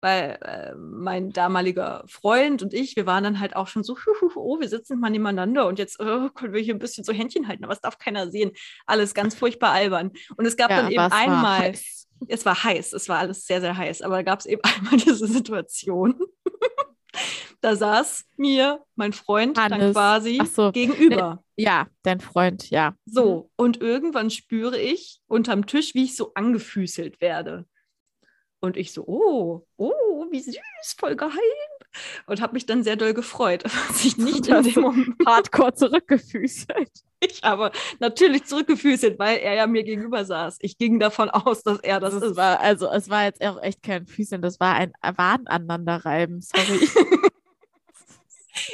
weil 0.00 0.38
äh, 0.42 0.74
mein 0.74 1.30
damaliger 1.30 2.04
Freund 2.08 2.62
und 2.62 2.74
ich, 2.74 2.96
wir 2.96 3.06
waren 3.06 3.24
dann 3.24 3.40
halt 3.40 3.54
auch 3.54 3.68
schon 3.68 3.84
so, 3.84 3.96
oh, 4.34 4.60
wir 4.60 4.68
sitzen 4.68 4.98
mal 4.98 5.10
nebeneinander 5.10 5.66
und 5.66 5.78
jetzt 5.78 6.00
oh, 6.00 6.28
können 6.30 6.52
wir 6.52 6.60
hier 6.60 6.74
ein 6.74 6.80
bisschen 6.80 7.04
so 7.04 7.12
Händchen 7.12 7.46
halten, 7.48 7.64
aber 7.64 7.72
es 7.72 7.80
darf 7.80 7.98
keiner 7.98 8.30
sehen. 8.30 8.50
Alles 8.84 9.14
ganz 9.14 9.34
furchtbar 9.34 9.70
albern. 9.70 10.10
Und 10.36 10.44
es 10.44 10.56
gab 10.56 10.70
ja, 10.70 10.82
dann 10.82 10.90
eben 10.90 11.00
einmal, 11.00 11.74
es 12.28 12.44
war 12.44 12.64
heiß, 12.64 12.92
es 12.92 13.08
war 13.08 13.18
alles 13.18 13.46
sehr, 13.46 13.60
sehr 13.60 13.76
heiß, 13.76 14.02
aber 14.02 14.16
da 14.16 14.22
gab 14.22 14.40
es 14.40 14.46
eben 14.46 14.62
einmal 14.76 14.96
diese 14.96 15.26
Situation. 15.26 16.20
da 17.60 17.76
saß 17.76 18.24
mir 18.36 18.84
mein 18.96 19.12
Freund 19.12 19.58
Hannes. 19.58 19.78
dann 19.78 19.92
quasi 19.92 20.42
so. 20.52 20.72
gegenüber. 20.72 21.42
Ja, 21.56 21.86
dein 22.02 22.20
Freund, 22.20 22.70
ja. 22.70 22.96
So, 23.06 23.50
und 23.56 23.80
irgendwann 23.80 24.30
spüre 24.30 24.80
ich 24.80 25.20
unterm 25.28 25.66
Tisch, 25.66 25.94
wie 25.94 26.04
ich 26.04 26.16
so 26.16 26.32
angefüßelt 26.34 27.20
werde. 27.20 27.66
Und 28.60 28.76
ich 28.76 28.92
so, 28.92 29.04
oh, 29.06 29.66
oh, 29.76 30.26
wie 30.30 30.40
süß, 30.40 30.58
voll 30.98 31.16
geheim. 31.16 31.71
Und 32.26 32.40
habe 32.40 32.54
mich 32.54 32.66
dann 32.66 32.82
sehr 32.82 32.96
doll 32.96 33.14
gefreut, 33.14 33.64
dass 33.88 34.04
ich 34.04 34.16
nicht 34.16 34.46
in 34.46 34.62
dem 34.62 34.82
Moment 34.82 35.16
hardcore 35.26 35.74
zurückgefüßelt. 35.74 36.90
Ich 37.20 37.42
habe 37.42 37.70
natürlich 38.00 38.44
zurückgefüßelt, 38.44 39.18
weil 39.18 39.38
er 39.38 39.54
ja 39.54 39.66
mir 39.66 39.84
gegenüber 39.84 40.24
saß. 40.24 40.58
Ich 40.60 40.76
ging 40.76 40.98
davon 40.98 41.30
aus, 41.30 41.62
dass 41.62 41.78
er 41.78 42.00
das, 42.00 42.14
das 42.14 42.22
ist. 42.22 42.36
War, 42.36 42.58
also 42.60 42.90
es 42.90 43.08
war 43.08 43.24
jetzt 43.24 43.40
auch 43.44 43.62
echt 43.62 43.82
kein 43.82 44.06
Füßeln, 44.06 44.42
das 44.42 44.58
war 44.58 44.74
ein 44.74 44.92
Waden 45.02 45.46
aneinanderreiben, 45.46 46.40
sorry. 46.40 46.88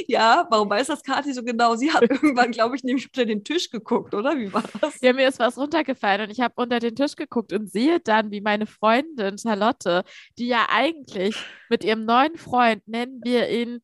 Ja, 0.07 0.47
warum 0.51 0.71
weiß 0.71 0.87
das 0.89 1.03
Kathi 1.03 1.33
so 1.33 1.43
genau? 1.43 1.75
Sie 1.77 1.93
hat 1.93 2.03
irgendwann, 2.11 2.51
glaube 2.53 2.77
ich, 2.77 2.85
nämlich 2.85 3.07
unter 3.07 3.25
den 3.25 3.45
Tisch 3.45 3.71
geguckt, 3.71 4.15
oder? 4.15 4.39
Wie 4.39 4.53
war 4.53 4.65
das? 4.81 5.01
Ja, 5.01 5.13
mir 5.13 5.29
ist 5.29 5.39
was 5.39 5.59
runtergefallen 5.59 6.23
und 6.23 6.31
ich 6.31 6.41
habe 6.41 6.55
unter 6.57 6.79
den 6.79 6.95
Tisch 6.95 7.17
geguckt 7.17 7.53
und 7.53 7.71
sehe 7.71 8.01
dann, 8.01 8.31
wie 8.31 8.41
meine 8.41 8.67
Freundin 8.67 9.39
Charlotte, 9.39 10.05
die 10.39 10.49
ja 10.49 10.67
eigentlich 10.71 11.37
mit 11.69 11.85
ihrem 11.85 12.05
neuen 12.05 12.37
Freund, 12.37 12.87
nennen 12.87 13.21
wir 13.25 13.49
ihn 13.49 13.81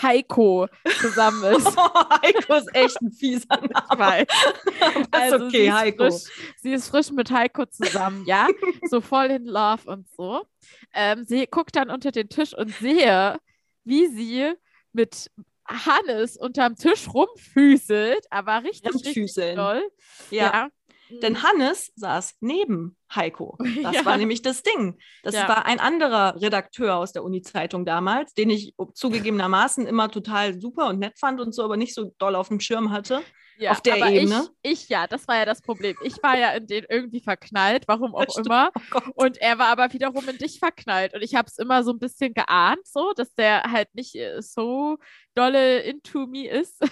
Heiko 0.00 0.66
zusammen 1.00 1.44
ist. 1.54 1.66
Oh, 1.76 1.88
Heiko 2.22 2.54
ist 2.54 2.74
echt 2.74 3.00
ein 3.00 3.12
fieser 3.12 3.60
Name. 3.60 4.26
also 5.10 5.46
okay, 5.46 5.66
sie 5.66 5.72
Heiko. 5.72 6.10
Frisch, 6.10 6.22
sie 6.60 6.72
ist 6.72 6.88
frisch 6.88 7.10
mit 7.12 7.30
Heiko 7.30 7.66
zusammen, 7.66 8.24
ja, 8.26 8.48
so 8.90 9.00
voll 9.00 9.26
in 9.26 9.44
Love 9.44 9.82
und 9.86 10.08
so. 10.16 10.44
Ähm, 10.92 11.24
sie 11.24 11.46
guckt 11.46 11.76
dann 11.76 11.90
unter 11.90 12.10
den 12.10 12.28
Tisch 12.28 12.54
und 12.56 12.70
sehe, 12.74 13.38
wie 13.84 14.08
sie 14.08 14.54
mit 14.94 15.30
Hannes 15.66 16.36
unterm 16.36 16.76
Tisch 16.76 17.08
rumfüßelt, 17.12 18.26
aber 18.30 18.64
richtig, 18.64 18.94
richtig 18.94 19.34
doll. 19.54 19.82
Ja. 20.30 20.52
ja. 20.52 20.68
Denn 21.22 21.42
Hannes 21.42 21.92
saß 21.96 22.36
neben 22.40 22.96
Heiko. 23.14 23.58
Das 23.82 23.94
ja. 23.94 24.04
war 24.04 24.16
nämlich 24.16 24.42
das 24.42 24.62
Ding. 24.62 24.98
Das 25.22 25.34
ja. 25.34 25.48
war 25.48 25.66
ein 25.66 25.78
anderer 25.80 26.40
Redakteur 26.40 26.96
aus 26.96 27.12
der 27.12 27.22
Uni-Zeitung 27.24 27.84
damals, 27.84 28.34
den 28.34 28.50
ich 28.50 28.74
zugegebenermaßen 28.94 29.86
immer 29.86 30.10
total 30.10 30.58
super 30.60 30.88
und 30.88 30.98
nett 30.98 31.18
fand 31.18 31.40
und 31.40 31.54
so, 31.54 31.62
aber 31.62 31.76
nicht 31.76 31.94
so 31.94 32.14
doll 32.18 32.34
auf 32.34 32.48
dem 32.48 32.60
Schirm 32.60 32.90
hatte. 32.90 33.22
Ja, 33.58 33.72
auf 33.72 33.80
der 33.80 33.96
Ebene. 33.96 34.48
Ich, 34.62 34.82
ich, 34.82 34.88
ja, 34.88 35.06
das 35.06 35.28
war 35.28 35.36
ja 35.36 35.44
das 35.44 35.62
Problem. 35.62 35.96
Ich 36.02 36.22
war 36.22 36.36
ja 36.36 36.50
in 36.52 36.66
den 36.66 36.84
irgendwie 36.88 37.20
verknallt, 37.20 37.84
warum 37.86 38.14
auch 38.14 38.36
immer. 38.36 38.70
Oh 38.94 39.00
und 39.14 39.38
er 39.38 39.58
war 39.58 39.68
aber 39.68 39.92
wiederum 39.92 40.28
in 40.28 40.38
dich 40.38 40.58
verknallt. 40.58 41.14
Und 41.14 41.22
ich 41.22 41.34
habe 41.34 41.48
es 41.48 41.58
immer 41.58 41.84
so 41.84 41.92
ein 41.92 41.98
bisschen 41.98 42.34
geahnt, 42.34 42.86
so, 42.86 43.12
dass 43.14 43.34
der 43.34 43.62
halt 43.70 43.94
nicht 43.94 44.14
äh, 44.16 44.40
so 44.42 44.98
dolle 45.34 45.80
into 45.80 46.26
me 46.26 46.48
ist. 46.48 46.80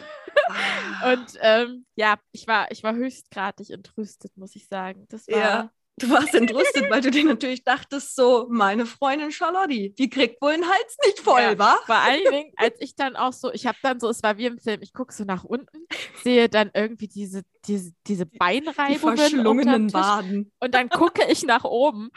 Ah. 0.48 1.12
und 1.12 1.38
ähm, 1.42 1.84
ja, 1.94 2.16
ich 2.32 2.46
war, 2.46 2.70
ich 2.70 2.82
war 2.82 2.94
höchstgradig 2.94 3.68
entrüstet, 3.68 4.34
muss 4.34 4.56
ich 4.56 4.66
sagen. 4.66 5.04
Das 5.10 5.28
war. 5.28 5.38
Ja. 5.38 5.70
Du 5.98 6.08
warst 6.08 6.34
entrüstet, 6.34 6.90
weil 6.90 7.02
du 7.02 7.10
dir 7.10 7.24
natürlich 7.24 7.64
dachtest, 7.64 8.16
so, 8.16 8.46
meine 8.48 8.86
Freundin 8.86 9.30
Charlotte, 9.30 9.90
die 9.90 10.08
kriegt 10.08 10.40
wohl 10.40 10.52
den 10.52 10.66
Hals 10.66 10.96
nicht 11.04 11.20
voll, 11.20 11.42
ja, 11.42 11.58
wa? 11.58 11.78
Vor 11.84 11.96
allen 11.96 12.24
Dingen, 12.30 12.52
als 12.56 12.74
ich 12.80 12.96
dann 12.96 13.14
auch 13.14 13.34
so, 13.34 13.52
ich 13.52 13.66
habe 13.66 13.76
dann 13.82 14.00
so, 14.00 14.08
es 14.08 14.22
war 14.22 14.38
wie 14.38 14.46
im 14.46 14.58
Film, 14.58 14.80
ich 14.80 14.94
gucke 14.94 15.12
so 15.12 15.24
nach 15.24 15.44
unten, 15.44 15.86
sehe 16.22 16.48
dann 16.48 16.70
irgendwie 16.72 17.08
diese, 17.08 17.42
diese, 17.66 17.92
diese 18.06 18.24
Beinreibungen. 18.24 19.16
Die 19.16 19.22
verschlungenen 19.22 19.92
Waden. 19.92 20.50
Und 20.60 20.74
dann 20.74 20.88
gucke 20.88 21.30
ich 21.30 21.44
nach 21.44 21.64
oben. 21.64 22.10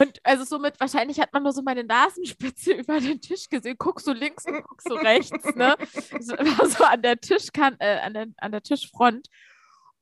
Und 0.00 0.18
also 0.24 0.44
somit, 0.44 0.80
wahrscheinlich 0.80 1.20
hat 1.20 1.32
man 1.32 1.44
nur 1.44 1.52
so 1.52 1.62
meine 1.62 1.84
Nasenspitze 1.84 2.72
über 2.74 3.00
den 3.00 3.20
Tisch 3.20 3.48
gesehen. 3.48 3.76
Guck 3.78 4.00
so 4.00 4.12
links 4.12 4.46
und 4.46 4.62
guck 4.64 4.82
so 4.82 4.94
rechts, 4.94 5.54
ne? 5.54 5.76
So, 6.20 6.34
so 6.66 6.84
an 6.84 7.02
der 7.02 7.20
Tischkante, 7.20 7.78
äh, 7.80 8.00
an, 8.00 8.14
der, 8.14 8.26
an 8.38 8.50
der 8.50 8.62
Tischfront. 8.62 9.28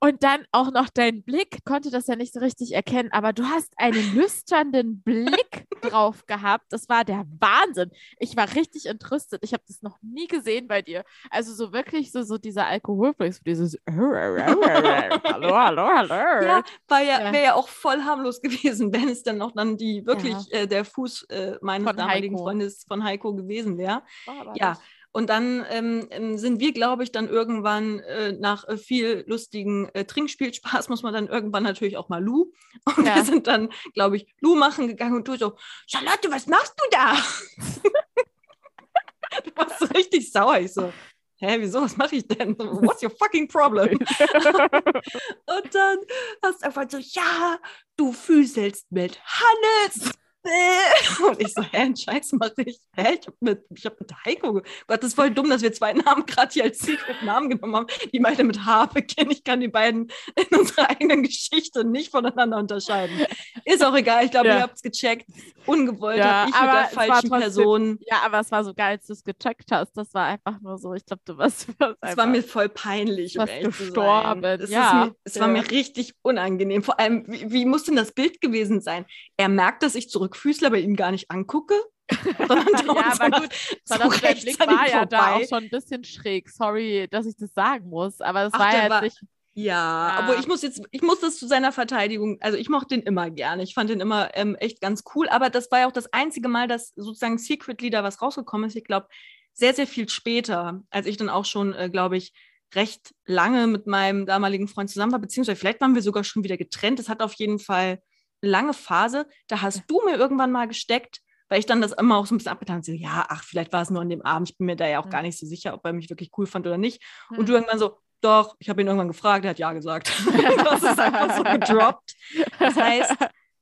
Und 0.00 0.22
dann 0.22 0.44
auch 0.52 0.70
noch 0.70 0.90
dein 0.90 1.22
Blick, 1.22 1.64
konnte 1.64 1.90
das 1.90 2.06
ja 2.08 2.16
nicht 2.16 2.34
so 2.34 2.40
richtig 2.40 2.72
erkennen, 2.72 3.10
aber 3.12 3.32
du 3.32 3.44
hast 3.44 3.72
einen 3.78 4.14
lüsternden 4.14 5.02
Blick 5.04 5.66
drauf 5.80 6.26
gehabt. 6.26 6.66
Das 6.70 6.88
war 6.88 7.04
der 7.04 7.24
Wahnsinn. 7.38 7.90
Ich 8.18 8.36
war 8.36 8.54
richtig 8.54 8.86
entrüstet. 8.86 9.42
Ich 9.42 9.52
habe 9.52 9.62
das 9.66 9.82
noch 9.82 9.98
nie 10.02 10.26
gesehen 10.26 10.68
bei 10.68 10.82
dir. 10.82 11.04
Also 11.30 11.54
so 11.54 11.72
wirklich 11.72 12.12
so, 12.12 12.22
so 12.22 12.36
dieser 12.36 12.66
Alkoholflex, 12.66 13.40
dieses 13.40 13.78
Hallo, 13.88 15.56
hallo, 15.56 15.86
hallo. 15.86 16.14
Ja, 16.14 16.62
war 16.88 17.00
ja, 17.00 17.20
ja. 17.20 17.32
wäre 17.32 17.44
ja 17.44 17.54
auch 17.54 17.68
voll 17.68 18.02
harmlos 18.02 18.42
gewesen, 18.42 18.92
wenn 18.92 19.08
es 19.08 19.22
dann 19.22 19.38
noch 19.38 19.52
dann 19.52 19.76
die 19.76 20.04
wirklich 20.06 20.36
ja. 20.50 20.60
äh, 20.60 20.66
der 20.66 20.84
Fuß 20.84 21.24
äh, 21.30 21.56
meines 21.62 21.88
von 21.88 21.96
damaligen 21.96 22.34
Heiko. 22.34 22.44
Freundes 22.44 22.84
von 22.86 23.04
Heiko 23.04 23.34
gewesen 23.34 23.78
wäre. 23.78 24.02
Oh, 24.26 24.52
ja. 24.54 24.70
Das? 24.70 24.80
Und 25.16 25.30
dann 25.30 25.64
ähm, 25.70 26.08
ähm, 26.10 26.38
sind 26.38 26.58
wir, 26.58 26.72
glaube 26.72 27.04
ich, 27.04 27.12
dann 27.12 27.28
irgendwann 27.28 28.00
äh, 28.00 28.32
nach 28.32 28.66
äh, 28.66 28.76
viel 28.76 29.22
lustigen 29.28 29.88
äh, 29.90 30.04
Trinkspielspaß, 30.04 30.88
muss 30.88 31.04
man 31.04 31.14
dann 31.14 31.28
irgendwann 31.28 31.62
natürlich 31.62 31.96
auch 31.96 32.08
mal 32.08 32.20
Lu. 32.20 32.52
Und 32.84 33.06
ja. 33.06 33.14
wir 33.14 33.24
sind 33.24 33.46
dann, 33.46 33.68
glaube 33.94 34.16
ich, 34.16 34.26
Lu 34.40 34.56
machen 34.56 34.88
gegangen 34.88 35.14
und 35.14 35.28
du 35.28 35.36
so, 35.36 35.56
Charlotte, 35.86 36.32
was 36.32 36.48
machst 36.48 36.74
du 36.76 36.84
da? 36.90 37.14
du 39.44 39.50
warst 39.54 39.78
so 39.78 39.86
richtig 39.86 40.32
sauer. 40.32 40.58
Ich 40.58 40.72
so, 40.72 40.92
hä, 41.36 41.58
wieso, 41.60 41.82
was 41.82 41.96
mache 41.96 42.16
ich 42.16 42.26
denn? 42.26 42.58
What's 42.58 43.00
your 43.00 43.10
fucking 43.10 43.46
problem? 43.46 43.96
und 43.98 45.74
dann 45.74 45.98
hast 46.42 46.60
du 46.60 46.66
einfach 46.66 46.90
so, 46.90 46.98
ja, 46.98 47.60
du 47.96 48.12
füßelst 48.12 48.90
mit 48.90 49.20
Hannes. 49.24 50.10
Und 51.26 51.40
ich 51.40 51.54
so, 51.54 51.62
hä, 51.62 51.76
einen 51.78 51.96
Scheiß 51.96 52.32
mache 52.32 52.52
ich. 52.58 52.78
Hä, 52.94 53.18
ich 53.18 53.26
habe 53.26 53.36
mit, 53.40 53.64
hab 53.84 53.98
mit 53.98 54.12
Heiko. 54.24 54.52
Gott, 54.86 55.02
das 55.02 55.08
ist 55.08 55.14
voll 55.14 55.30
dumm, 55.30 55.48
dass 55.48 55.62
wir 55.62 55.72
zwei 55.72 55.92
Namen 55.92 56.26
gerade 56.26 56.52
hier 56.52 56.64
als 56.64 56.78
Secret 56.80 57.22
Namen 57.22 57.48
genommen 57.48 57.76
haben, 57.76 57.86
die 58.12 58.18
beide 58.18 58.44
mit 58.44 58.64
H 58.64 58.86
beginnen. 58.86 59.30
Ich 59.30 59.42
kann 59.42 59.60
die 59.60 59.68
beiden 59.68 60.10
in 60.36 60.58
unserer 60.58 60.90
eigenen 60.90 61.22
Geschichte 61.22 61.84
nicht 61.84 62.10
voneinander 62.10 62.58
unterscheiden. 62.58 63.26
Ist 63.64 63.82
auch 63.84 63.94
egal, 63.94 64.24
ich 64.24 64.30
glaube, 64.30 64.48
ja. 64.48 64.56
ihr 64.56 64.62
habt 64.62 64.76
es 64.76 64.82
gecheckt. 64.82 65.26
Ungewollt 65.66 66.18
ja, 66.18 66.46
ich 66.46 66.54
mit 66.54 66.62
der 66.62 66.84
falschen 66.88 67.30
trotzdem, 67.30 67.30
Person. 67.30 67.98
Ja, 68.06 68.22
aber 68.24 68.40
es 68.40 68.50
war 68.50 68.64
so 68.64 68.74
geil, 68.74 68.96
als 68.96 69.06
du 69.06 69.14
es 69.14 69.24
gecheckt 69.24 69.70
hast. 69.72 69.96
Das 69.96 70.12
war 70.12 70.26
einfach 70.26 70.60
nur 70.60 70.76
so, 70.76 70.92
ich 70.92 71.06
glaube, 71.06 71.22
du 71.24 71.38
warst. 71.38 71.68
Es 72.02 72.16
war 72.16 72.26
mir 72.26 72.42
voll 72.42 72.68
peinlich. 72.68 73.38
Um 73.38 73.46
gestorben. 73.46 74.44
Es, 74.44 74.70
ja. 74.70 75.06
mir, 75.06 75.16
es 75.24 75.36
ja. 75.36 75.40
war 75.40 75.48
mir 75.48 75.70
richtig 75.70 76.14
unangenehm. 76.22 76.82
Vor 76.82 77.00
allem, 77.00 77.24
wie, 77.26 77.50
wie 77.50 77.64
muss 77.64 77.84
denn 77.84 77.96
das 77.96 78.12
Bild 78.12 78.40
gewesen 78.40 78.80
sein? 78.80 79.06
Er 79.36 79.48
merkt, 79.48 79.82
dass 79.82 79.94
ich 79.94 80.10
zurück 80.10 80.33
Füßler 80.36 80.70
bei 80.70 80.80
ihm 80.80 80.96
gar 80.96 81.10
nicht 81.10 81.30
angucke. 81.30 81.74
ja, 82.10 83.12
aber 83.18 83.40
gut, 83.40 83.54
so 83.84 83.96
der 83.96 84.34
Blick 84.34 84.60
war 84.60 84.88
ja 84.88 85.06
da 85.06 85.36
auch 85.36 85.48
schon 85.48 85.64
ein 85.64 85.70
bisschen 85.70 86.04
schräg. 86.04 86.50
Sorry, 86.50 87.08
dass 87.10 87.26
ich 87.26 87.36
das 87.36 87.54
sagen 87.54 87.88
muss, 87.88 88.20
aber 88.20 88.44
es 88.44 88.52
war 88.52 88.74
ja 88.74 88.90
war, 88.90 89.02
nicht. 89.02 89.18
Ja, 89.56 89.64
ja, 89.64 90.14
aber 90.18 90.38
ich 90.38 90.48
muss 90.48 90.62
jetzt, 90.62 90.82
ich 90.90 91.02
muss 91.02 91.20
das 91.20 91.38
zu 91.38 91.46
seiner 91.46 91.70
Verteidigung, 91.70 92.38
also 92.40 92.58
ich 92.58 92.68
mochte 92.68 92.96
den 92.96 93.02
immer 93.02 93.30
gerne. 93.30 93.62
Ich 93.62 93.72
fand 93.72 93.88
den 93.88 94.00
immer 94.00 94.30
ähm, 94.34 94.56
echt 94.56 94.80
ganz 94.80 95.04
cool, 95.14 95.28
aber 95.28 95.48
das 95.48 95.70
war 95.70 95.80
ja 95.80 95.86
auch 95.86 95.92
das 95.92 96.12
einzige 96.12 96.48
Mal, 96.48 96.66
dass 96.66 96.92
sozusagen 96.96 97.38
Secret 97.38 97.80
Leader 97.80 98.02
was 98.02 98.20
rausgekommen 98.20 98.68
ist. 98.68 98.76
Ich 98.76 98.84
glaube, 98.84 99.06
sehr, 99.52 99.72
sehr 99.72 99.86
viel 99.86 100.08
später, 100.08 100.82
als 100.90 101.06
ich 101.06 101.16
dann 101.16 101.28
auch 101.28 101.44
schon, 101.44 101.72
äh, 101.72 101.88
glaube 101.88 102.16
ich, 102.16 102.32
recht 102.74 103.14
lange 103.24 103.68
mit 103.68 103.86
meinem 103.86 104.26
damaligen 104.26 104.66
Freund 104.66 104.90
zusammen 104.90 105.12
war, 105.12 105.20
beziehungsweise 105.20 105.56
vielleicht 105.56 105.80
waren 105.80 105.94
wir 105.94 106.02
sogar 106.02 106.24
schon 106.24 106.42
wieder 106.42 106.56
getrennt. 106.56 106.98
Es 106.98 107.08
hat 107.08 107.22
auf 107.22 107.34
jeden 107.34 107.60
Fall 107.60 108.02
lange 108.44 108.74
Phase, 108.74 109.26
da 109.48 109.62
hast 109.62 109.84
du 109.88 110.02
mir 110.04 110.16
irgendwann 110.16 110.52
mal 110.52 110.68
gesteckt, 110.68 111.20
weil 111.48 111.58
ich 111.58 111.66
dann 111.66 111.80
das 111.80 111.92
immer 111.92 112.16
auch 112.16 112.26
so 112.26 112.34
ein 112.34 112.38
bisschen 112.38 112.52
abgetan 112.52 112.76
habe, 112.76 112.84
so, 112.84 112.92
ja, 112.92 113.26
ach, 113.28 113.44
vielleicht 113.44 113.72
war 113.72 113.82
es 113.82 113.90
nur 113.90 114.02
an 114.02 114.08
dem 114.08 114.22
Abend, 114.22 114.50
ich 114.50 114.58
bin 114.58 114.66
mir 114.66 114.76
da 114.76 114.88
ja 114.88 115.00
auch 115.00 115.06
mhm. 115.06 115.10
gar 115.10 115.22
nicht 115.22 115.38
so 115.38 115.46
sicher, 115.46 115.74
ob 115.74 115.84
er 115.84 115.92
mich 115.92 116.10
wirklich 116.10 116.30
cool 116.36 116.46
fand 116.46 116.66
oder 116.66 116.78
nicht. 116.78 117.02
Mhm. 117.30 117.38
Und 117.38 117.48
du 117.48 117.52
irgendwann 117.52 117.78
so, 117.78 117.98
doch, 118.20 118.56
ich 118.58 118.68
habe 118.70 118.80
ihn 118.80 118.86
irgendwann 118.86 119.08
gefragt, 119.08 119.44
er 119.44 119.50
hat 119.50 119.58
ja 119.58 119.72
gesagt. 119.72 120.10
das 120.64 120.82
ist 120.82 120.98
einfach 120.98 121.36
so 121.36 121.42
gedroppt. 121.44 122.14
Das 122.58 122.74
heißt, 122.74 123.14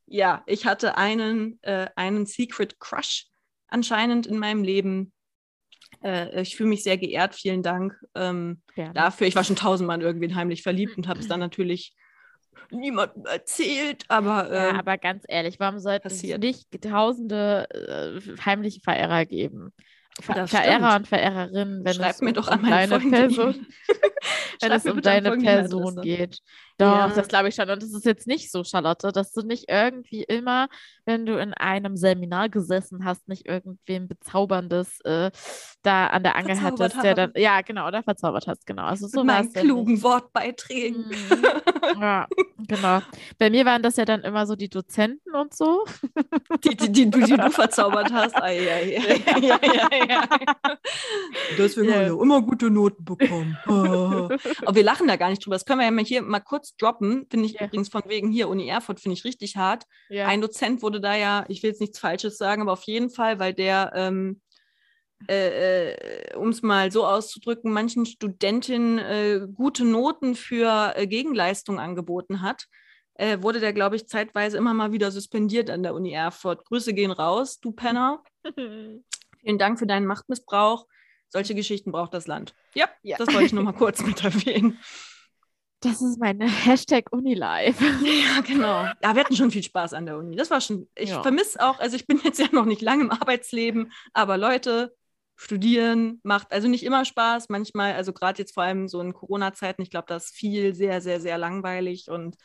ja, 0.06 0.42
ich 0.46 0.66
hatte 0.66 0.96
einen, 0.96 1.58
äh, 1.62 1.88
einen 1.96 2.26
Secret 2.26 2.78
Crush 2.78 3.26
anscheinend 3.68 4.26
in 4.26 4.38
meinem 4.38 4.62
Leben. 4.62 5.12
Äh, 6.02 6.42
ich 6.42 6.56
fühle 6.56 6.68
mich 6.68 6.84
sehr 6.84 6.96
geehrt, 6.96 7.34
vielen 7.34 7.62
Dank 7.62 7.94
ähm, 8.14 8.62
dafür. 8.94 9.26
Ich 9.26 9.34
war 9.34 9.44
schon 9.44 9.56
tausendmal 9.56 9.98
in 9.98 10.06
irgendwen 10.06 10.34
heimlich 10.34 10.62
verliebt 10.62 10.96
und 10.96 11.08
habe 11.08 11.20
es 11.20 11.28
dann 11.28 11.40
natürlich 11.40 11.94
niemandem 12.70 13.26
erzählt, 13.26 14.04
aber. 14.08 14.52
Ja, 14.52 14.70
ähm, 14.70 14.76
aber 14.76 14.98
ganz 14.98 15.24
ehrlich, 15.28 15.60
warum 15.60 15.78
sollten 15.78 16.08
es 16.08 16.22
nicht 16.22 16.66
tausende 16.82 17.66
äh, 17.70 18.44
heimliche 18.44 18.80
Verehrer 18.80 19.26
geben? 19.26 19.72
Ver 20.20 20.46
Verehrer 20.46 20.96
und 20.96 21.08
Verehrerinnen, 21.08 21.84
wenn 21.84 21.94
Schreib 21.94 22.10
es 22.10 22.20
mir 22.20 22.28
um, 22.28 22.34
doch 22.34 22.48
an 22.48 22.60
meine 22.62 22.88
deine 22.88 23.00
folgende 23.00 23.18
Person, 23.18 23.66
wenn 24.60 24.68
Schreib 24.68 24.84
es 24.84 24.86
um 24.86 25.00
deine 25.00 25.36
Person 25.38 26.02
geht. 26.02 26.40
Doch, 26.78 26.96
Ja. 26.96 27.08
das 27.08 27.28
glaube 27.28 27.48
ich 27.48 27.54
schon. 27.54 27.68
Und 27.70 27.82
es 27.82 27.92
ist 27.94 28.04
jetzt 28.04 28.26
nicht 28.26 28.50
so, 28.50 28.64
Charlotte, 28.64 29.12
dass 29.12 29.32
du 29.32 29.42
nicht 29.42 29.66
irgendwie 29.68 30.22
immer, 30.22 30.68
wenn 31.04 31.26
du 31.26 31.38
in 31.38 31.54
einem 31.54 31.96
Seminar 31.96 32.48
gesessen 32.48 33.04
hast, 33.04 33.28
nicht 33.28 33.46
irgendwem 33.46 34.08
bezauberndes 34.08 35.00
äh, 35.04 35.30
da 35.82 36.06
an 36.08 36.22
der 36.22 36.36
Angel 36.36 36.56
Verzaubert 36.56 36.80
hattest, 36.96 37.04
der 37.04 37.14
dann, 37.14 37.32
ja, 37.36 37.60
genau, 37.60 37.86
oder 37.88 38.02
verzaubert 38.02 38.46
hast, 38.46 38.66
genau. 38.66 38.84
Also 38.84 39.06
so 39.08 39.22
Mit 39.24 39.34
ja 39.54 39.60
klugen 39.62 39.94
nicht. 39.94 40.02
Wortbeiträgen. 40.02 41.06
Mhm. 41.08 41.46
Ja, 42.00 42.26
genau. 42.68 43.00
Bei 43.38 43.50
mir 43.50 43.64
waren 43.66 43.82
das 43.82 43.96
ja 43.96 44.04
dann 44.04 44.22
immer 44.22 44.46
so 44.46 44.54
die 44.54 44.68
Dozenten 44.68 45.34
und 45.34 45.52
so. 45.52 45.84
Die, 46.64 46.76
die, 46.76 46.90
die, 46.92 47.10
du- 47.10 47.20
die 47.20 47.36
du 47.36 47.50
verzaubert 47.50 48.12
hast. 48.12 48.36
Ei, 48.36 48.56
ei, 48.60 48.98
ei, 48.98 49.22
ei, 49.26 49.50
ei, 49.90 50.16
ei. 50.16 50.76
Deswegen 51.58 51.88
Ja. 51.88 51.94
habe 51.96 52.04
ich 52.06 52.10
auch 52.12 52.22
immer 52.22 52.40
gute 52.40 52.70
Noten 52.70 53.04
bekommen. 53.04 53.58
Aber 53.66 54.74
wir 54.74 54.84
lachen 54.84 55.08
da 55.08 55.16
gar 55.16 55.30
nicht 55.30 55.44
drüber. 55.44 55.56
Das 55.56 55.64
können 55.64 55.80
wir 55.80 55.86
ja 55.86 55.90
mal 55.90 56.04
hier 56.04 56.22
mal 56.22 56.40
kurz 56.40 56.61
droppen. 56.80 57.26
Finde 57.30 57.46
ich 57.46 57.54
Ja. 57.54 57.66
übrigens 57.66 57.88
von 57.88 58.02
wegen 58.06 58.30
hier, 58.30 58.48
Uni 58.48 58.68
Erfurt, 58.68 59.00
finde 59.00 59.14
ich 59.14 59.24
richtig 59.24 59.56
hart. 59.56 59.84
Ja. 60.08 60.26
Ein 60.26 60.40
Dozent 60.40 60.82
wurde 60.82 61.00
da 61.00 61.14
ja, 61.16 61.44
ich 61.48 61.62
will 61.62 61.70
jetzt 61.70 61.80
nichts 61.80 61.98
Falsches 61.98 62.38
sagen, 62.38 62.62
aber 62.62 62.72
auf 62.72 62.84
jeden 62.84 63.10
Fall, 63.10 63.38
weil 63.38 63.54
der, 63.54 63.92
ähm, 63.94 64.40
äh, 65.28 65.82
äh, 66.30 66.36
um 66.36 66.48
es 66.48 66.62
mal 66.62 66.90
so 66.90 67.06
auszudrücken, 67.06 67.72
manchen 67.72 68.06
Studentinnen 68.06 68.98
äh, 68.98 69.40
gute 69.54 69.84
Noten 69.84 70.34
für 70.34 70.94
äh, 70.96 71.06
Gegenleistung 71.06 71.78
angeboten 71.78 72.42
hat, 72.42 72.66
äh, 73.14 73.38
wurde 73.40 73.60
der, 73.60 73.72
glaube 73.72 73.94
ich, 73.96 74.08
zeitweise 74.08 74.56
immer 74.56 74.74
mal 74.74 74.90
wieder 74.92 75.10
suspendiert 75.12 75.70
an 75.70 75.82
der 75.82 75.94
Uni 75.94 76.12
Erfurt. 76.12 76.64
Grüße 76.64 76.92
gehen 76.94 77.10
raus, 77.12 77.60
du 77.60 77.70
Penner. 77.72 78.22
Vielen 78.54 79.58
Dank 79.58 79.78
für 79.78 79.86
deinen 79.86 80.06
Machtmissbrauch. 80.06 80.86
Solche 81.28 81.54
Geschichten 81.54 81.92
braucht 81.92 82.14
das 82.14 82.26
Land. 82.26 82.54
Ja, 82.74 82.88
Ja. 83.02 83.16
das 83.16 83.28
wollte 83.28 83.46
ich 83.46 83.52
nur 83.52 83.62
mal 83.64 83.72
kurz 83.78 84.02
mit 84.04 84.22
erwähnen. 84.24 84.78
Das 85.82 86.00
ist 86.00 86.18
meine 86.18 86.46
Hashtag 86.48 87.12
Unilife. 87.12 87.84
Ja, 87.84 88.40
genau. 88.40 88.84
Ja, 89.02 89.14
wir 89.14 89.20
hatten 89.24 89.36
schon 89.36 89.50
viel 89.50 89.62
Spaß 89.62 89.92
an 89.94 90.06
der 90.06 90.16
Uni. 90.16 90.36
Das 90.36 90.50
war 90.50 90.60
schon, 90.60 90.88
ich 90.94 91.10
Ja. 91.10 91.22
vermisse 91.22 91.60
auch, 91.60 91.78
also 91.80 91.96
ich 91.96 92.06
bin 92.06 92.20
jetzt 92.24 92.38
ja 92.38 92.46
noch 92.52 92.64
nicht 92.64 92.82
lange 92.82 93.04
im 93.04 93.10
Arbeitsleben, 93.10 93.92
aber 94.12 94.38
Leute, 94.38 94.94
studieren 95.34 96.20
macht 96.22 96.52
also 96.52 96.68
nicht 96.68 96.84
immer 96.84 97.04
Spaß, 97.04 97.48
manchmal, 97.48 97.94
also 97.94 98.12
gerade 98.12 98.38
jetzt 98.40 98.54
vor 98.54 98.62
allem 98.62 98.86
so 98.86 99.00
in 99.00 99.12
Corona-Zeiten, 99.12 99.82
ich 99.82 99.90
glaube, 99.90 100.06
das 100.08 100.26
ist 100.26 100.34
viel 100.36 100.74
sehr, 100.74 101.00
sehr, 101.00 101.20
sehr 101.20 101.36
langweilig 101.36 102.08
und 102.10 102.36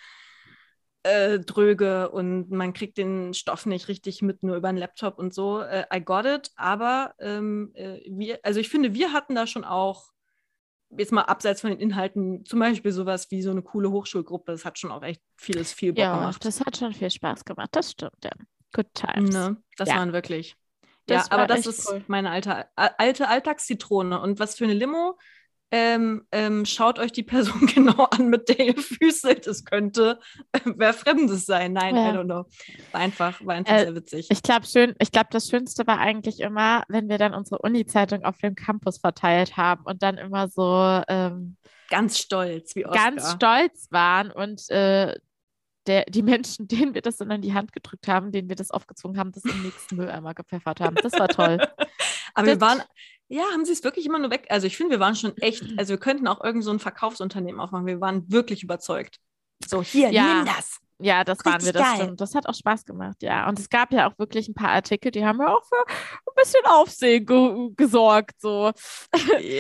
äh, 1.04 1.40
dröge 1.40 2.10
und 2.10 2.50
man 2.50 2.74
kriegt 2.74 2.98
den 2.98 3.34
Stoff 3.34 3.66
nicht 3.66 3.88
richtig 3.88 4.22
mit, 4.22 4.44
nur 4.44 4.56
über 4.58 4.70
einen 4.70 4.78
Laptop 4.78 5.20
und 5.20 5.34
so. 5.34 5.62
Äh, 5.62 5.86
I 5.94 6.04
got 6.04 6.26
it, 6.26 6.50
aber 6.56 7.14
ähm, 7.20 7.72
äh, 7.76 8.00
wir, 8.10 8.40
also 8.44 8.60
ich 8.60 8.70
finde, 8.70 8.94
wir 8.94 9.14
hatten 9.14 9.36
da 9.36 9.46
schon 9.48 9.64
auch 9.64 10.10
jetzt 10.90 11.12
mal 11.12 11.24
abseits 11.24 11.62
von 11.62 11.70
den 11.70 11.80
Inhalten, 11.80 12.46
zum 12.46 12.60
Beispiel 12.60 12.92
sowas 12.92 13.30
wie 13.32 13.42
so 13.42 13.52
eine 13.52 13.62
coole 13.62 13.92
Hochschulgruppe, 13.92 14.52
das 14.52 14.66
hat 14.66 14.80
schon 14.80 14.92
auch 14.92 15.04
echt 15.04 15.22
vieles 15.36 15.74
viel 15.74 15.94
Bock 15.94 16.04
Ja, 16.04 16.16
gemacht. 16.16 16.44
das 16.46 16.62
hat 16.62 16.78
schon 16.78 16.94
viel 16.94 17.10
Spaß 17.10 17.46
gemacht. 17.46 17.70
Das 17.72 17.92
stimmt, 17.92 18.24
ja. 18.24 18.32
Good 18.74 18.94
times. 18.94 19.34
Ne? 19.34 19.58
Das 19.78 19.90
Ja. 19.90 19.96
waren 19.98 20.14
wirklich. 20.14 20.56
Das 21.08 21.28
ja, 21.28 21.32
aber 21.32 21.42
war 21.44 21.48
das 21.48 21.60
echt 21.60 21.68
ist 21.68 21.90
cool. 21.90 22.04
meine 22.08 22.30
alte, 22.30 22.66
alte 22.76 23.28
Alltagszitrone. 23.30 24.20
Und 24.20 24.40
was 24.40 24.56
für 24.56 24.66
eine 24.66 24.74
Limo? 24.74 25.18
Ähm, 25.70 26.26
ähm, 26.32 26.66
schaut 26.66 26.98
euch 26.98 27.12
die 27.12 27.24
Person 27.24 27.68
genau 27.76 28.06
an, 28.06 28.30
mit 28.30 28.48
der 28.48 28.60
ihr 28.60 28.78
füßelt. 28.78 29.48
Es 29.48 29.66
könnte 29.66 30.20
äh, 30.54 30.60
wer 30.64 30.94
Fremdes 30.94 31.46
sein. 31.46 31.74
Nein, 31.74 31.96
Ja. 31.96 32.10
I 32.14 32.16
don't 32.16 32.24
know. 32.24 32.46
War 32.92 33.02
einfach, 33.02 33.46
war 33.46 33.56
einfach 33.56 33.74
Äh, 33.74 33.84
sehr 33.84 33.96
witzig. 33.96 34.28
Ich 34.30 34.42
glaube 34.42 34.66
schön, 34.66 34.96
ich 35.00 35.12
glaube, 35.12 35.28
das 35.32 35.50
Schönste 35.50 35.86
war 35.86 36.00
eigentlich 36.00 36.40
immer, 36.40 36.84
wenn 36.88 37.10
wir 37.10 37.18
dann 37.18 37.34
unsere 37.34 37.60
Uni-Zeitung 37.60 38.24
auf 38.24 38.38
dem 38.38 38.56
Campus 38.56 39.00
verteilt 39.00 39.58
haben 39.58 39.84
und 39.84 40.04
dann 40.04 40.18
immer 40.18 40.48
so 40.48 41.02
ähm, 41.10 41.58
ganz 41.90 42.18
stolz, 42.18 42.76
wie 42.76 42.86
Oscar. 42.86 43.04
ganz 43.12 43.32
stolz 43.34 43.88
waren 43.92 44.32
und 44.32 44.70
äh, 44.70 45.16
der, 45.88 46.06
die 46.06 46.22
Menschen, 46.22 46.68
denen 46.68 46.94
wir 46.94 47.02
das 47.02 47.18
dann 47.18 47.32
in 47.32 47.42
die 47.42 47.54
Hand 47.54 47.74
gedrückt 47.74 48.08
haben, 48.08 48.32
denen 48.32 48.50
wir 48.50 48.56
das 48.56 48.72
aufgezwungen 48.72 49.18
haben, 49.20 49.32
das 49.32 49.44
im 49.44 49.64
nächsten 49.64 49.96
Mülleimer 49.96 50.34
gepfeffert 50.34 50.80
haben. 50.80 50.96
Das 50.96 51.14
war 51.14 51.28
toll. 51.28 51.58
Aber 52.38 52.48
wir 52.48 52.58
das- 52.58 52.70
waren, 52.70 52.82
ja, 53.30 53.44
haben 53.54 53.66
sie 53.66 53.74
es 53.74 53.84
wirklich 53.84 54.06
immer 54.06 54.20
nur 54.20 54.32
weg. 54.32 54.48
Also 54.50 54.68
ich 54.68 54.78
finde, 54.78 54.92
wir 54.92 55.00
waren 55.00 55.16
schon 55.16 55.36
echt, 55.38 55.64
also 55.78 55.92
wir 55.92 56.00
könnten 56.00 56.28
auch 56.28 56.44
irgend 56.44 56.64
so 56.64 56.72
ein 56.72 56.80
Verkaufsunternehmen 56.80 57.60
aufmachen. 57.60 57.86
Wir 57.86 58.00
waren 58.00 58.32
wirklich 58.32 58.64
überzeugt. 58.64 59.20
So, 59.66 59.82
hier, 59.84 60.12
Ja. 60.12 60.36
nimm 60.36 60.46
das. 60.46 60.80
Ja, 61.00 61.24
das 61.24 61.38
waren 61.46 61.62
wir, 61.62 61.68
Richtig 61.68 61.74
das 61.74 61.84
geil. 61.84 61.96
stimmt. 62.02 62.22
Das 62.22 62.34
hat 62.34 62.48
auch 62.50 62.56
Spaß 62.56 62.84
gemacht, 62.86 63.18
ja. 63.22 63.48
Und 63.48 63.60
es 63.60 63.70
gab 63.70 63.94
ja 63.94 64.10
auch 64.10 64.18
wirklich 64.18 64.48
ein 64.48 64.56
paar 64.56 64.72
Artikel, 64.72 65.12
die 65.12 65.24
haben 65.24 65.40
ja 65.40 65.56
auch 65.56 65.64
für 65.64 65.76
ein 65.88 66.34
bisschen 66.36 66.66
Aufsehen 66.66 67.24
ge 67.26 67.70
gesorgt. 67.76 68.42
So. 68.42 68.72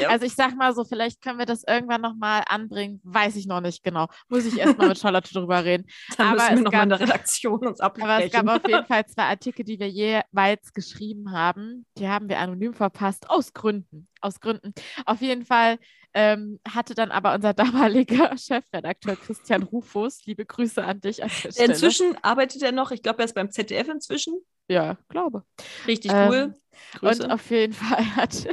Also 0.07 0.25
ich 0.25 0.33
sag 0.33 0.55
mal 0.55 0.73
so, 0.73 0.83
vielleicht 0.83 1.21
können 1.21 1.37
wir 1.37 1.45
das 1.45 1.63
irgendwann 1.67 2.01
nochmal 2.01 2.43
anbringen. 2.47 2.99
Weiß 3.03 3.35
ich 3.35 3.45
noch 3.45 3.61
nicht 3.61 3.83
genau. 3.83 4.07
Muss 4.29 4.45
ich 4.45 4.57
erstmal 4.57 4.87
mit 4.89 4.97
Charlotte 4.97 5.31
drüber 5.31 5.63
reden. 5.63 5.85
Dann 6.17 6.27
aber 6.27 6.35
müssen 6.37 6.49
wir 6.49 6.55
es 6.57 6.63
nochmal 6.63 6.83
in 6.83 6.89
der 6.89 6.97
gab- 6.97 7.07
Redaktion 7.07 7.67
uns 7.67 7.79
Aber 7.81 7.97
es 7.97 8.03
abbrechen. 8.03 8.45
gab 8.45 8.55
auf 8.63 8.67
jeden 8.69 8.85
Fall 8.85 9.05
zwei 9.05 9.23
Artikel, 9.25 9.63
die 9.63 9.79
wir 9.79 9.89
jeweils 9.89 10.73
geschrieben 10.73 11.31
haben. 11.31 11.85
Die 11.99 12.07
haben 12.07 12.29
wir 12.29 12.39
anonym 12.39 12.73
verpasst, 12.73 13.29
aus 13.29 13.53
Gründen. 13.53 14.07
Aus 14.21 14.39
Gründen. 14.39 14.73
Auf 15.05 15.21
jeden 15.21 15.45
Fall 15.45 15.77
ähm, 16.17 16.59
hatte 16.67 16.95
dann 16.95 17.11
aber 17.11 17.35
unser 17.35 17.53
damaliger 17.53 18.35
Chefredakteur 18.35 19.15
Christian 19.15 19.61
Rufus, 19.61 20.25
liebe 20.25 20.47
Grüße 20.47 20.83
an 20.83 20.99
dich 20.99 21.23
an. 21.23 21.29
Inzwischen 21.57 22.17
arbeitet 22.23 22.63
er 22.63 22.71
noch, 22.71 22.89
ich 22.89 23.03
glaube, 23.03 23.19
er 23.19 23.25
ist 23.25 23.35
beim 23.35 23.51
ZDF 23.51 23.87
inzwischen. 23.87 24.39
Ja, 24.67 24.97
glaube. 25.09 25.43
Richtig 25.85 26.11
Ähm, 26.11 26.29
cool. 26.29 26.53
Grüße. 26.95 27.23
Und 27.23 27.31
auf 27.31 27.51
jeden 27.51 27.73
Fall 27.73 28.15
hat, 28.15 28.47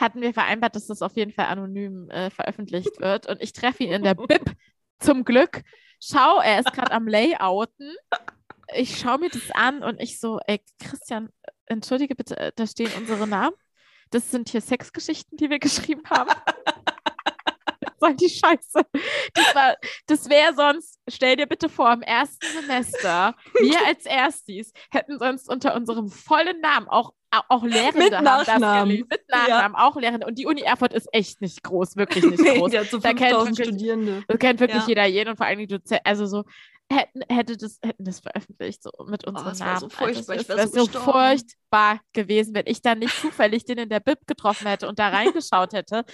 hatten 0.00 0.20
wir 0.20 0.34
vereinbart, 0.34 0.74
dass 0.74 0.88
das 0.88 1.00
auf 1.00 1.14
jeden 1.14 1.30
Fall 1.30 1.46
anonym 1.46 2.10
äh, 2.10 2.28
veröffentlicht 2.30 2.90
wird. 3.00 3.28
Und 3.28 3.40
ich 3.40 3.52
treffe 3.52 3.84
ihn 3.84 3.92
in 3.92 4.02
der 4.02 4.16
Bib 4.16 4.52
zum 4.98 5.24
Glück. 5.24 5.62
Schau, 6.00 6.40
er 6.40 6.58
ist 6.58 6.72
gerade 6.72 6.90
am 6.90 7.06
Layouten. 7.06 7.94
Ich 8.74 8.98
schaue 8.98 9.18
mir 9.18 9.30
das 9.30 9.50
an 9.52 9.84
und 9.84 10.00
ich 10.00 10.18
so, 10.18 10.40
ey, 10.46 10.60
Christian, 10.82 11.28
entschuldige 11.66 12.16
bitte, 12.16 12.36
äh, 12.36 12.52
da 12.56 12.66
stehen 12.66 12.90
unsere 12.98 13.28
Namen. 13.28 13.54
Das 14.10 14.28
sind 14.32 14.48
hier 14.48 14.60
Sexgeschichten, 14.60 15.38
die 15.38 15.50
wir 15.50 15.60
geschrieben 15.60 16.02
haben. 16.10 16.30
Soll 18.00 18.14
die 18.14 18.28
Scheiße? 18.28 18.80
Das, 19.34 19.54
war- 19.54 19.76
das 20.06 20.28
wäre 20.28 20.54
sonst, 20.54 20.98
stell 21.08 21.36
dir 21.36 21.46
bitte 21.46 21.68
vor, 21.68 21.92
im 21.92 22.02
ersten 22.02 22.46
Semester, 22.60 23.34
wir 23.60 23.78
als 23.86 24.06
Erstis 24.06 24.72
hätten 24.90 25.18
sonst 25.18 25.48
unter 25.48 25.74
unserem 25.74 26.08
vollen 26.10 26.60
Namen 26.60 26.88
auch, 26.88 27.12
auch 27.48 27.62
Lehrende 27.62 27.98
Mit 27.98 28.14
haben 28.16 28.24
das 28.24 28.46
gelesen. 28.46 29.06
Mit 29.08 29.20
Nachnamen, 29.28 29.76
auch 29.76 29.96
Lehrende. 29.96 30.26
Und 30.26 30.38
die 30.38 30.46
Uni 30.46 30.62
Erfurt 30.62 30.92
ist 30.94 31.08
echt 31.12 31.40
nicht 31.40 31.62
groß, 31.62 31.96
wirklich 31.96 32.24
nicht 32.24 32.40
nee, 32.42 32.58
groß. 32.58 32.74
hat 32.74 32.90
so 32.90 32.98
Da 32.98 33.10
kennt 33.10 33.30
5000 33.30 33.58
wirklich- 33.58 33.68
Studierende. 33.68 34.24
Das 34.26 34.38
kennt 34.38 34.60
wirklich 34.60 34.82
Ja. 34.82 34.88
jeder 34.88 35.06
jeden 35.06 35.30
und 35.30 35.36
vor 35.36 35.46
allen 35.46 35.58
Dingen 35.58 35.68
Dozent, 35.68 36.00
also 36.04 36.26
so 36.26 36.44
hätten, 36.92 37.20
hätte 37.28 37.56
das, 37.56 37.78
hätten 37.84 38.04
das 38.04 38.18
veröffentlicht, 38.18 38.82
so 38.82 38.90
mit 39.06 39.24
unseren 39.24 39.46
Oh, 39.46 39.50
es 39.50 39.60
wär 39.60 39.66
Namen. 39.66 39.78
so 39.80 39.86
Alter, 39.86 39.96
furchtbar, 39.96 40.34
das 40.34 40.42
ich 40.42 40.48
wär 40.48 40.56
wär 40.56 40.66
so 40.66 40.84
so 40.86 40.98
furchtbar 40.98 42.00
gewesen, 42.12 42.52
wenn 42.54 42.66
ich 42.66 42.82
dann 42.82 42.98
nicht 42.98 43.14
zufällig 43.20 43.64
den 43.64 43.78
in 43.78 43.88
der 43.88 44.00
Bib 44.00 44.26
getroffen 44.26 44.66
hätte 44.66 44.88
und 44.88 44.98
da 44.98 45.10
reingeschaut 45.10 45.72
hätte. 45.72 46.04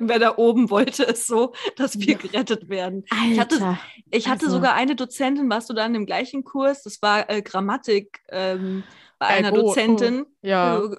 Wer 0.00 0.18
da 0.18 0.34
oben 0.38 0.70
wollte 0.70 1.06
es 1.06 1.26
so, 1.26 1.52
dass 1.76 1.98
wir 1.98 2.14
gerettet 2.16 2.68
werden. 2.68 3.04
Alter. 3.10 3.40
hatte- 3.40 3.78
Ich 4.10 4.28
hatte 4.28 4.46
Also- 4.46 4.56
sogar 4.56 4.74
eine 4.74 4.96
Dozentin, 4.96 5.48
warst 5.50 5.68
du 5.70 5.74
da 5.74 5.84
in 5.84 5.92
dem 5.92 6.06
gleichen 6.06 6.44
Kurs? 6.44 6.82
Das 6.82 7.02
war 7.02 7.28
äh, 7.30 7.42
Grammatik 7.42 8.20
ähm, 8.30 8.82
bei 9.18 9.26
einer 9.28 9.50
gut, 9.50 9.60
Dozentin. 9.60 10.26
ja. 10.42 10.78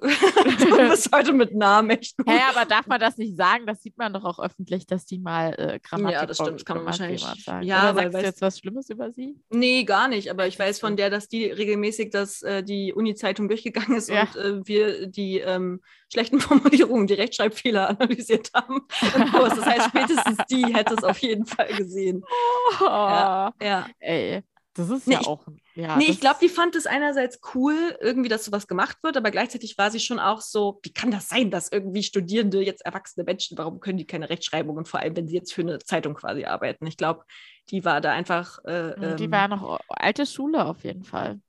Du 0.58 0.76
bist 0.88 1.10
heute 1.14 1.32
mit 1.32 1.54
Namen 1.54 1.90
echt 1.90 2.16
gut. 2.16 2.28
Hä, 2.28 2.40
aber 2.54 2.64
darf 2.64 2.86
man 2.86 2.98
das 2.98 3.16
nicht 3.18 3.36
sagen? 3.36 3.66
Das 3.66 3.82
sieht 3.82 3.96
man 3.98 4.12
doch 4.12 4.24
auch 4.24 4.38
öffentlich, 4.38 4.86
dass 4.86 5.04
die 5.06 5.18
mal 5.18 5.54
äh, 5.58 5.78
Grammatik 5.80 6.14
Ja, 6.20 6.26
das 6.26 6.36
stimmt, 6.38 6.54
das 6.60 6.64
kann 6.64 6.78
man 6.78 6.86
wahrscheinlich- 6.86 7.20
sagt. 7.22 7.64
ja, 7.64 7.90
Oder 7.90 7.96
weil 7.96 8.12
sagst 8.12 8.22
du 8.22 8.26
jetzt 8.28 8.42
was 8.42 8.58
Schlimmes 8.58 8.90
über 8.90 9.10
sie? 9.12 9.36
Nee, 9.50 9.84
gar 9.84 10.08
nicht. 10.08 10.30
Aber 10.30 10.46
ich 10.46 10.58
weiß 10.58 10.80
von 10.80 10.96
der, 10.96 11.10
dass 11.10 11.28
die 11.28 11.44
regelmäßig 11.46 12.10
das, 12.10 12.42
äh, 12.42 12.62
die 12.62 12.92
Uni-Zeitung 12.92 13.48
durchgegangen 13.48 13.96
ist 13.96 14.08
Ja. 14.08 14.22
und 14.22 14.36
äh, 14.36 14.66
wir 14.66 15.06
die 15.06 15.38
ähm, 15.40 15.80
schlechten 16.12 16.40
Formulierungen, 16.40 17.06
die 17.06 17.14
Rechtschreibfehler 17.14 17.88
analysiert 17.90 18.50
haben 18.54 18.86
im 19.16 19.30
Kurs. 19.32 19.54
Das 19.56 19.66
heißt, 19.66 19.88
spätestens 19.88 20.38
die 20.50 20.64
hätte 20.74 20.94
es 20.94 21.04
auf 21.04 21.18
jeden 21.18 21.46
Fall 21.46 21.68
gesehen. 21.74 22.24
Ja. 22.80 23.52
Ja. 23.62 23.86
Ey, 24.00 24.42
das 24.74 24.90
ist 24.90 25.06
Nee, 25.06 25.14
ja 25.14 25.20
auch. 25.22 25.46
Ja, 25.76 25.96
nee, 25.98 26.06
ich 26.06 26.20
glaube, 26.20 26.38
die 26.40 26.48
fand 26.48 26.74
es 26.74 26.86
einerseits 26.86 27.38
cool, 27.54 27.96
irgendwie, 28.00 28.28
dass 28.28 28.44
sowas 28.44 28.66
gemacht 28.66 28.96
wird, 29.02 29.16
aber 29.16 29.30
gleichzeitig 29.30 29.76
war 29.76 29.90
sie 29.90 30.00
schon 30.00 30.18
auch 30.18 30.40
so, 30.40 30.80
wie 30.82 30.92
kann 30.92 31.10
das 31.10 31.28
sein, 31.28 31.50
dass 31.50 31.70
irgendwie 31.70 32.02
Studierende, 32.02 32.62
jetzt 32.62 32.84
erwachsene 32.84 33.24
Menschen, 33.24 33.58
warum 33.58 33.80
können 33.80 33.98
die 33.98 34.06
keine 34.06 34.30
Rechtschreibungen, 34.30 34.86
vor 34.86 35.00
allem 35.00 35.16
wenn 35.16 35.28
sie 35.28 35.34
jetzt 35.34 35.52
für 35.52 35.60
eine 35.60 35.78
Zeitung 35.78 36.14
quasi 36.14 36.44
arbeiten? 36.44 36.86
Ich 36.86 36.96
glaube, 36.96 37.24
die 37.70 37.84
war 37.84 38.00
da 38.00 38.12
einfach. 38.12 38.64
Äh, 38.64 38.94
Die 39.18 39.24
ähm, 39.24 39.32
war 39.32 39.48
noch 39.48 39.80
alte 39.88 40.24
Schule 40.24 40.64
auf 40.64 40.82
jeden 40.84 41.04
Fall. 41.04 41.40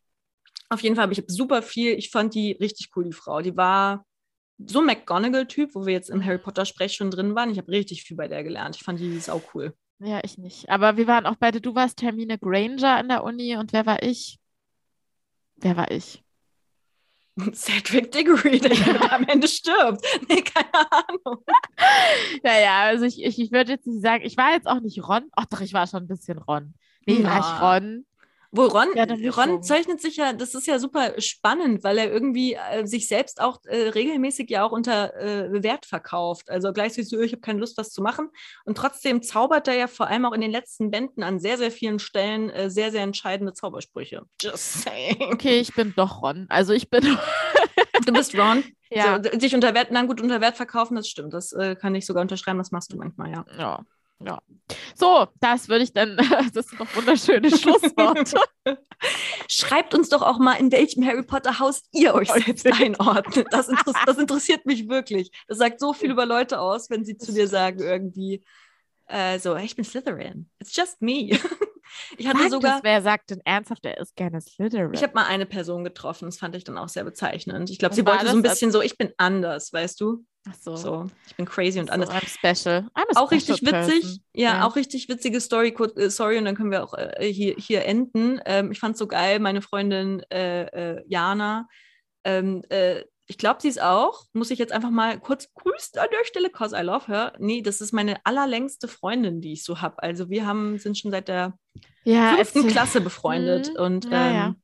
Auf 0.70 0.82
jeden 0.82 0.96
Fall 0.96 1.04
habe 1.04 1.14
ich 1.14 1.24
super 1.28 1.62
viel, 1.62 1.94
ich 1.94 2.10
fand 2.10 2.34
die 2.36 2.52
richtig 2.52 2.90
cool, 2.96 3.06
die 3.06 3.14
Frau. 3.14 3.42
Die 3.42 3.56
war 3.56 4.06
so 4.66 4.80
ein 4.80 4.86
McGonagall-Typ, 4.86 5.76
wo 5.76 5.86
wir 5.86 5.94
jetzt 5.94 6.10
im 6.10 6.26
Harry 6.26 6.40
Potter-Sprech 6.40 6.94
schon 6.94 7.12
drin 7.12 7.36
waren. 7.36 7.52
Ich 7.52 7.58
habe 7.58 7.72
richtig 7.72 8.04
viel 8.04 8.18
bei 8.18 8.28
der 8.28 8.44
gelernt. 8.44 8.76
Ich 8.76 8.84
fand 8.84 9.00
die 9.00 9.20
sau 9.20 9.42
cool. 9.54 9.74
Ja, 10.00 10.20
ich 10.24 10.38
nicht. 10.38 10.70
Aber 10.70 10.96
wir 10.98 11.08
waren 11.08 11.26
auch 11.26 11.36
beide, 11.38 11.60
du 11.60 11.74
warst 11.74 12.02
Hermine 12.02 12.38
Granger 12.38 13.00
in 13.00 13.08
der 13.10 13.24
Uni 13.24 13.56
und 13.58 13.74
wer 13.74 13.86
war 13.86 14.04
ich? 14.04 14.40
Wer 15.56 15.76
war 15.76 15.90
ich? 15.90 16.24
Cedric 17.54 18.12
Diggory, 18.12 18.60
der 18.60 18.72
am 19.14 19.24
Ende 19.28 19.48
stirbt. 19.48 20.06
Nee, 20.30 20.42
keine 20.42 20.74
Ahnung. 20.92 21.44
Naja, 22.44 22.82
also 22.84 23.06
ich, 23.06 23.24
ich, 23.24 23.40
ich 23.40 23.52
würde 23.52 23.72
jetzt 23.74 23.88
nicht 23.88 24.02
sagen, 24.02 24.24
ich 24.26 24.38
war 24.38 24.52
jetzt 24.54 24.68
auch 24.68 24.80
nicht 24.80 25.08
Ron. 25.08 25.30
Ach 25.34 25.46
doch, 25.46 25.62
ich 25.62 25.74
war 25.74 25.88
schon 25.88 26.04
ein 26.04 26.08
bisschen 26.08 26.38
Ron. 26.38 26.74
Nee, 27.06 27.22
Ja. 27.22 27.30
war 27.30 27.40
ich 27.40 27.62
Ron. 27.62 28.06
Wo 28.58 28.66
Ron, 28.66 28.88
Ja, 28.96 29.06
Ron 29.32 29.62
zeichnet 29.62 30.02
sich 30.02 30.18
ja, 30.18 30.34
das 30.34 30.56
ist 30.56 30.68
ja 30.68 30.80
super 30.80 31.14
spannend, 31.20 31.84
weil 31.84 31.98
er 31.98 32.12
irgendwie 32.12 32.56
äh, 32.56 32.86
sich 32.86 33.08
selbst 33.08 33.40
auch 33.40 33.60
äh, 33.66 33.90
regelmäßig 33.90 34.50
ja 34.50 34.64
auch 34.64 34.72
unter 34.72 35.16
äh, 35.16 35.64
Wert 35.64 35.86
verkauft. 35.86 36.50
Also 36.50 36.74
gleichzeitig 36.74 37.10
so, 37.10 37.20
ich 37.20 37.32
habe 37.32 37.42
keine 37.42 37.60
Lust, 37.60 37.78
was 37.78 37.92
zu 37.92 38.02
machen. 38.02 38.30
Und 38.66 38.78
trotzdem 38.78 39.22
zaubert 39.22 39.68
er 39.68 39.76
ja 39.76 39.88
vor 39.88 40.08
allem 40.08 40.26
auch 40.26 40.34
in 40.34 40.42
den 40.42 40.52
letzten 40.52 40.92
Bänden 40.92 41.24
an 41.24 41.40
sehr, 41.40 41.58
sehr 41.58 41.72
vielen 41.72 42.00
Stellen 42.00 42.50
äh, 42.50 42.70
sehr, 42.70 42.92
sehr 42.92 43.04
entscheidende 43.04 43.54
Zaubersprüche. 43.54 44.24
Just 44.42 44.84
saying. 44.84 45.34
Okay, 45.34 45.60
ich 45.60 45.74
bin 45.74 45.94
doch 45.96 46.22
Ron. 46.22 46.48
Also 46.50 46.74
ich 46.74 46.90
bin. 46.90 47.18
Du 48.06 48.14
bist 48.14 48.38
Ron. 48.38 48.64
ja. 48.90 49.22
So, 49.22 49.38
dich 49.38 49.54
unter 49.56 49.74
Wert, 49.74 49.90
na 49.92 50.04
gut, 50.04 50.22
unter 50.22 50.40
Wert 50.40 50.56
verkaufen, 50.56 50.96
das 50.96 51.08
stimmt. 51.10 51.34
Das 51.34 51.52
äh, 51.52 51.76
kann 51.76 51.96
ich 51.96 52.06
sogar 52.06 52.22
unterschreiben, 52.22 52.58
das 52.58 52.72
machst 52.72 52.94
du 52.94 52.98
manchmal, 52.98 53.32
ja. 53.32 53.46
ja. 53.58 53.86
Ja. 54.20 54.42
So, 54.96 55.28
das 55.40 55.70
würde 55.70 55.84
ich 55.84 55.94
dann. 55.94 56.18
Das 56.54 56.68
sind 56.68 56.80
doch 56.80 56.96
wunderschöne 56.96 57.50
Schlussworte. 57.58 58.40
Schreibt 59.48 59.94
uns 59.94 60.10
doch 60.10 60.22
auch 60.22 60.40
mal, 60.40 60.54
in 60.54 60.72
welchem 60.72 61.06
Harry 61.06 61.24
Potter 61.24 61.60
Haus 61.60 61.84
ihr 61.92 62.14
euch 62.16 62.32
selbst 62.32 62.66
einordnet. 62.66 63.48
Das, 63.52 63.68
interess 63.68 63.96
das 64.06 64.18
interessiert 64.18 64.66
mich 64.66 64.90
wirklich. 64.90 65.32
Das 65.48 65.60
sagt 65.60 65.80
so 65.80 65.94
viel 65.94 66.12
über 66.12 66.26
Leute 66.26 66.60
aus, 66.60 66.90
wenn 66.90 67.06
sie 67.06 67.18
zu 67.18 67.32
dir 67.32 67.48
sagen 67.48 67.80
irgendwie, 67.80 68.44
äh, 69.08 69.40
so, 69.40 69.56
ich 69.56 69.76
bin 69.76 69.86
Slytherin. 69.86 70.50
It's 70.60 70.76
just 70.76 71.02
me. 71.02 71.30
Ich 72.18 72.28
hatte 72.28 72.40
Sagt 72.40 72.52
sogar, 72.52 72.78
es, 72.78 72.84
wer 72.84 73.02
sagt 73.02 73.30
denn 73.32 73.42
ernsthaft, 73.46 73.86
er 73.86 73.98
ist 73.98 74.16
gerne 74.16 74.42
Slytherin? 74.42 74.94
ich 74.94 75.04
habe 75.04 75.14
mal 75.14 75.26
eine 75.26 75.46
Person 75.46 75.84
getroffen, 75.84 76.26
das 76.26 76.38
fand 76.38 76.56
ich 76.56 76.64
dann 76.64 76.78
auch 76.78 76.90
sehr 76.90 77.04
bezeichnend. 77.04 77.70
Ich 77.70 77.80
glaube, 77.80 77.96
sie 77.96 78.06
wollte 78.06 78.28
so 78.28 78.36
ein 78.38 78.44
das- 78.44 78.54
bisschen 78.54 78.72
so, 78.72 78.82
ich 78.82 78.98
bin 78.98 79.12
anders, 79.18 79.72
weißt 79.74 80.00
du? 80.02 80.24
Ach 80.50 80.54
so. 80.62 80.76
So, 80.78 81.08
ich 81.28 81.36
bin 81.36 81.46
crazy 81.46 81.80
und 81.80 81.88
so, 81.88 81.92
anders. 81.94 82.10
I'm 82.10 82.26
special. 82.28 82.88
I'm 82.96 83.16
auch 83.18 83.32
richtig 83.32 83.58
special 83.58 83.84
witzig. 83.86 84.02
person. 84.02 84.20
Ja, 84.34 84.66
auch 84.66 84.76
richtig 84.78 85.10
witzige 85.10 85.42
Story. 85.42 85.76
äh, 85.98 86.10
Sorry, 86.10 86.38
und 86.38 86.46
dann 86.46 86.56
können 86.56 86.72
wir 86.72 86.84
auch 86.86 86.94
äh, 86.94 87.26
hier, 87.32 87.56
hier 87.58 87.84
enden. 87.86 88.40
Ähm, 88.46 88.72
ich 88.72 88.80
fand 88.80 88.98
so 88.98 89.08
geil, 89.08 89.40
meine 89.40 89.62
Freundin 89.62 90.22
äh, 90.32 90.64
äh, 90.96 91.04
Jana. 91.08 91.68
Ähm, 92.24 92.64
äh, 92.70 93.04
ich 93.28 93.38
glaube, 93.38 93.62
sie 93.62 93.68
ist 93.68 93.82
auch. 93.82 94.24
Muss 94.34 94.52
ich 94.52 94.60
jetzt 94.60 94.72
einfach 94.74 94.90
mal 94.90 95.20
kurz 95.20 95.54
grüßt 95.54 95.98
an 95.98 96.08
der 96.12 96.26
Stelle, 96.26 96.50
cause 96.50 96.76
I 96.78 96.82
love 96.84 97.08
her. 97.08 97.34
Nee, 97.40 97.62
das 97.62 97.82
ist 97.82 97.92
meine 97.94 98.26
allerlängste 98.26 98.88
Freundin, 98.88 99.42
die 99.42 99.54
ich 99.54 99.64
so 99.64 99.82
habe. 99.82 100.02
Also 100.02 100.30
wir 100.30 100.46
haben, 100.46 100.80
sind 100.80 100.98
schon 100.98 101.12
seit 101.12 101.28
der 101.28 101.58
Ja, 102.04 102.38
fünften. 102.46 102.68
Klasse 102.68 103.02
befreundet. 103.02 103.70
Mhm. 103.74 103.80
Und 103.80 104.06
Ja, 104.06 104.32
ja. 104.32 104.48
ähm, 104.48 104.56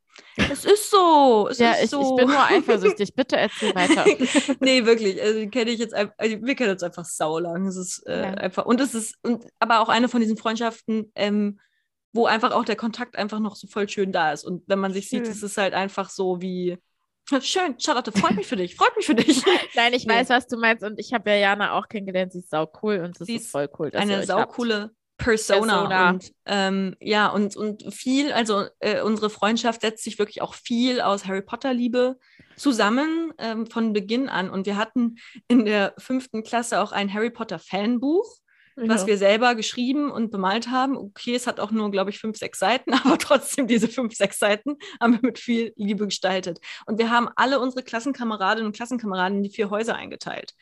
es 0.50 0.66
ist 0.66 0.90
so. 0.92 1.48
Es 1.52 1.60
Ja, 1.60 1.74
ist 1.74 1.84
ich, 1.86 1.90
so. 1.90 2.02
ich 2.02 2.16
bin 2.16 2.30
nur 2.30 2.44
eifersüchtig. 2.44 3.14
Bitte 3.16 3.38
erzähl 3.38 3.76
weiter. 3.76 4.06
nee, 4.62 4.86
wirklich. 4.86 5.22
Also, 5.22 5.48
kenne 5.50 5.72
ich 5.72 5.80
jetzt 5.80 5.94
einfach, 5.94 6.16
also, 6.18 6.38
wir 6.42 6.56
kennen 6.56 6.72
uns 6.72 6.84
einfach 6.84 7.06
saulang. 7.06 7.68
Es 7.68 7.76
ist 7.78 8.06
äh, 8.08 8.22
Ja. 8.22 8.34
einfach, 8.36 8.66
und 8.66 8.80
es 8.82 8.94
ist, 8.96 9.16
und, 9.24 9.46
aber 9.60 9.82
auch 9.82 9.90
eine 9.90 10.10
von 10.10 10.22
diesen 10.22 10.38
Freundschaften, 10.38 11.12
ähm, 11.16 11.60
wo 12.14 12.28
einfach 12.28 12.52
auch 12.52 12.66
der 12.66 12.76
Kontakt 12.76 13.16
einfach 13.18 13.40
noch 13.40 13.56
so 13.56 13.68
voll 13.68 13.90
schön 13.90 14.12
da 14.12 14.32
ist. 14.32 14.44
Und 14.44 14.64
wenn 14.68 14.80
man 14.80 14.94
sich 14.94 15.10
sieht, 15.10 15.26
Schön. 15.26 15.32
ist 15.32 15.44
es 15.44 15.58
halt 15.58 15.74
einfach 15.74 16.10
so 16.10 16.42
wie, 16.42 16.78
schön, 17.42 17.80
Charlotte, 17.80 18.12
freut 18.12 18.36
mich 18.36 18.48
für 18.48 18.56
dich, 18.56 18.76
freut 18.76 18.96
mich 18.96 19.06
für 19.06 19.16
dich. 19.16 19.44
Nein, 19.76 19.94
ich 19.94 20.06
Nee. 20.06 20.14
weiß, 20.14 20.30
was 20.30 20.48
du 20.48 20.58
meinst. 20.58 20.84
Und 20.84 21.00
ich 21.00 21.14
habe 21.14 21.30
ja 21.32 21.38
Jana 21.38 21.78
auch 21.78 21.88
kennengelernt. 21.88 22.34
Sie 22.34 22.40
ist 22.40 22.50
sau 22.50 22.72
cool 22.82 23.00
und 23.00 23.20
es 23.20 23.28
Sie 23.28 23.36
ist 23.36 23.52
voll 23.52 23.70
cool. 23.80 23.92
Dass 23.92 24.02
Eine 24.02 24.26
saucoole 24.26 24.92
Persona. 25.18 25.78
Persona. 25.88 26.10
Und 26.10 26.32
ähm, 26.46 26.96
ja, 27.00 27.28
und, 27.28 27.56
und 27.56 27.94
viel, 27.94 28.34
also 28.34 28.66
äh, 28.80 29.02
unsere 29.02 29.30
Freundschaft 29.30 29.82
setzt 29.82 30.04
sich 30.04 30.20
wirklich 30.20 30.42
auch 30.42 30.54
viel 30.54 31.02
aus 31.02 31.26
Harry 31.26 31.42
Potter-Liebe 31.42 32.18
zusammen 32.56 33.34
ähm, 33.38 33.68
von 33.68 33.94
Beginn 33.94 34.28
an. 34.30 34.50
Und 34.50 34.66
wir 34.66 34.78
hatten 34.78 35.16
in 35.48 35.66
der 35.66 35.94
fünften 35.98 36.44
Klasse 36.44 36.82
auch 36.82 36.92
ein 36.92 37.14
Harry 37.14 37.30
Potter-Fanbuch. 37.30 38.38
Was 38.76 39.02
Ja. 39.02 39.08
wir 39.08 39.18
selber 39.18 39.56
geschrieben 39.56 40.12
und 40.12 40.32
bemalt 40.32 40.70
haben. 40.70 40.98
Okay, 40.98 41.36
es 41.36 41.48
hat 41.48 41.60
auch 41.60 41.72
nur, 41.72 41.92
glaube 41.92 42.10
ich, 42.10 42.20
fünf, 42.20 42.38
sechs 42.38 42.60
Seiten, 42.60 42.94
aber 43.06 43.18
trotzdem 43.18 43.68
diese 43.68 43.88
fünf, 43.88 44.16
sechs 44.16 44.40
Seiten 44.40 44.78
haben 45.02 45.14
wir 45.14 45.20
mit 45.22 45.40
viel 45.40 45.74
Liebe 45.76 46.06
gestaltet. 46.06 46.60
Und 46.86 46.98
wir 47.00 47.10
haben 47.12 47.30
alle 47.36 47.60
unsere 47.60 47.84
Klassenkameradinnen 47.84 48.66
und 48.68 48.76
Klassenkameraden 48.76 49.38
in 49.38 49.44
die 49.44 49.50
vier 49.52 49.70
Häuser 49.70 49.96
eingeteilt. 49.96 50.54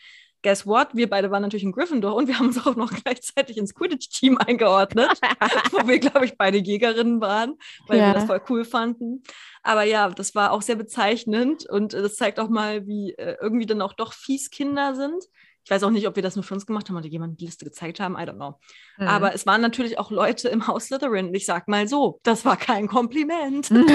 Guess 0.43 0.65
what? 0.65 0.95
Wir 0.95 1.07
beide 1.07 1.29
waren 1.29 1.43
natürlich 1.43 1.63
in 1.63 1.71
Gryffindor 1.71 2.15
und 2.15 2.27
wir 2.27 2.39
haben 2.39 2.47
uns 2.47 2.65
auch 2.65 2.75
noch 2.75 2.91
gleichzeitig 3.03 3.57
ins 3.57 3.75
Quidditch-Team 3.75 4.39
eingeordnet, 4.39 5.11
wo 5.71 5.87
wir, 5.87 5.99
glaube 5.99 6.25
ich, 6.25 6.35
beide 6.35 6.57
Jägerinnen 6.57 7.21
waren, 7.21 7.57
weil 7.87 7.99
Ja. 7.99 8.07
wir 8.07 8.13
das 8.15 8.23
voll 8.25 8.41
cool 8.49 8.65
fanden. 8.65 9.21
Aber 9.61 9.83
ja, 9.83 10.09
das 10.09 10.33
war 10.33 10.51
auch 10.51 10.63
sehr 10.63 10.75
bezeichnend 10.77 11.69
und 11.69 11.93
äh, 11.93 12.01
das 12.01 12.15
zeigt 12.15 12.39
auch 12.39 12.49
mal, 12.49 12.87
wie 12.87 13.13
äh, 13.13 13.37
irgendwie 13.39 13.67
dann 13.67 13.83
auch 13.83 13.93
doch 13.93 14.13
fies 14.13 14.49
Kinder 14.49 14.95
sind. 14.95 15.23
Ich 15.63 15.71
weiß 15.71 15.83
auch 15.83 15.89
nicht, 15.91 16.07
ob 16.07 16.15
wir 16.15 16.23
das 16.23 16.35
nur 16.35 16.43
für 16.43 16.53
uns 16.55 16.65
gemacht 16.65 16.89
haben 16.89 16.97
oder 16.97 17.07
jemand 17.07 17.39
die 17.39 17.45
Liste 17.45 17.65
gezeigt 17.65 17.99
haben. 17.99 18.15
I 18.15 18.21
don't 18.21 18.35
know. 18.35 18.59
Mhm. 18.97 19.07
Aber 19.07 19.33
es 19.33 19.45
waren 19.45 19.61
natürlich 19.61 19.99
auch 19.99 20.11
Leute 20.11 20.49
im 20.49 20.67
Haus 20.67 20.85
Slytherin. 20.87 21.27
Und 21.27 21.35
ich 21.35 21.45
sag 21.45 21.67
mal 21.67 21.87
so, 21.87 22.19
das 22.23 22.45
war 22.45 22.57
kein 22.57 22.87
Kompliment. 22.87 23.69
und 23.71 23.89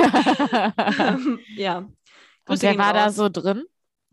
Ähm, 0.98 1.40
ja. 1.56 1.88
Grüße 2.46 2.62
wer 2.62 2.74
gehen 2.74 2.78
war 2.78 2.92
da 2.92 3.06
raus. 3.06 3.16
so 3.16 3.28
drin? 3.28 3.64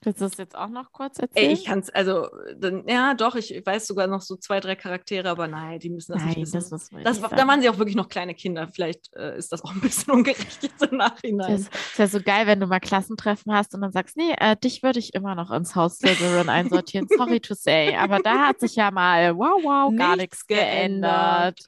Willst 0.04 0.22
du 0.22 0.26
das 0.26 0.38
jetzt 0.38 0.56
auch 0.56 0.70
noch 0.70 0.92
kurz 0.92 1.18
Ey, 1.20 1.24
erzählen? 1.26 1.52
ich 1.52 1.66
kann 1.66 1.80
es, 1.80 1.90
also, 1.90 2.28
dann, 2.58 2.88
ja, 2.88 3.14
doch, 3.14 3.36
ich 3.36 3.62
weiß 3.66 3.88
sogar 3.88 4.08
noch 4.08 4.22
so 4.22 4.36
zwei, 4.36 4.60
drei 4.60 4.76
Charaktere, 4.76 5.30
aber 5.30 5.48
nein, 5.48 5.80
die 5.80 5.90
müssen 5.90 6.14
das 6.14 6.24
nicht 6.24 6.36
Nein, 6.38 6.44
wissen. 6.44 6.54
das 6.58 6.70
Das, 6.70 6.92
nicht 6.92 7.06
da 7.06 7.48
waren 7.48 7.62
sie 7.62 7.70
auch 7.70 7.78
wirklich 7.78 7.96
noch 7.96 8.10
kleine 8.10 8.34
Kinder. 8.36 8.68
Vielleicht 8.74 9.14
äh, 9.16 9.38
ist 9.38 9.52
das 9.52 9.64
auch 9.64 9.72
ein 9.74 9.82
bisschen 9.82 10.12
ungerecht 10.14 10.62
jetzt 10.62 10.82
im 10.84 10.98
Nachhinein. 10.98 11.52
Das 11.52 11.62
ist 11.62 11.98
ja 11.98 12.08
so 12.08 12.22
geil, 12.22 12.48
wenn 12.48 12.60
du 12.60 12.68
mal 12.68 12.80
Klassentreffen 12.80 13.54
hast 13.54 13.74
und 13.76 13.82
dann 13.82 13.92
sagst, 13.92 14.18
nee, 14.18 14.34
äh, 14.40 14.56
dich 14.56 14.84
würde 14.84 15.00
ich 15.00 15.14
immer 15.14 15.36
noch 15.36 15.52
ins 15.52 15.76
Haus 15.76 15.98
Slytherin 15.98 16.50
einsortieren. 16.50 17.08
Sorry 17.08 17.40
to 17.40 17.54
say. 17.54 17.96
Aber 17.96 18.20
da 18.20 18.48
hat 18.48 18.60
sich 18.60 18.76
ja 18.76 18.92
mal, 18.92 19.36
wow, 19.38 19.62
wow, 19.64 19.96
gar 19.96 20.16
nichts 20.16 20.24
Nichts 20.24 20.48
geändert. 20.48 21.58
geändert. 21.58 21.66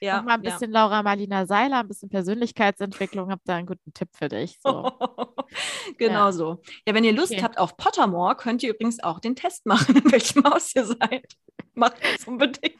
Ja, 0.00 0.16
Noch 0.18 0.24
mal 0.24 0.34
ein 0.34 0.42
bisschen 0.42 0.70
Laura 0.70 1.02
Marlina 1.02 1.46
Seiler, 1.46 1.80
ein 1.80 1.88
bisschen 1.88 2.08
Persönlichkeitsentwicklung. 2.08 3.30
Hab 3.30 3.40
da 3.44 3.56
einen 3.56 3.66
guten 3.66 3.92
Tipp 3.94 4.08
für 4.12 4.28
dich. 4.28 4.58
So. 4.62 4.90
genau 5.98 6.26
Ja. 6.26 6.32
so. 6.32 6.62
Ja, 6.86 6.94
wenn 6.94 7.04
ihr 7.04 7.12
Lust 7.12 7.32
Okay. 7.32 7.42
habt 7.42 7.58
auf 7.58 7.76
Pottermore, 7.76 8.36
könnt 8.36 8.62
ihr 8.62 8.70
übrigens 8.74 9.02
auch 9.02 9.20
den 9.20 9.36
Test 9.36 9.66
machen, 9.66 9.96
in 10.04 10.12
welchem 10.12 10.44
Haus 10.44 10.74
ihr 10.74 10.84
seid. 10.84 11.26
Macht 11.74 11.96
das 12.02 12.26
unbedingt. 12.26 12.78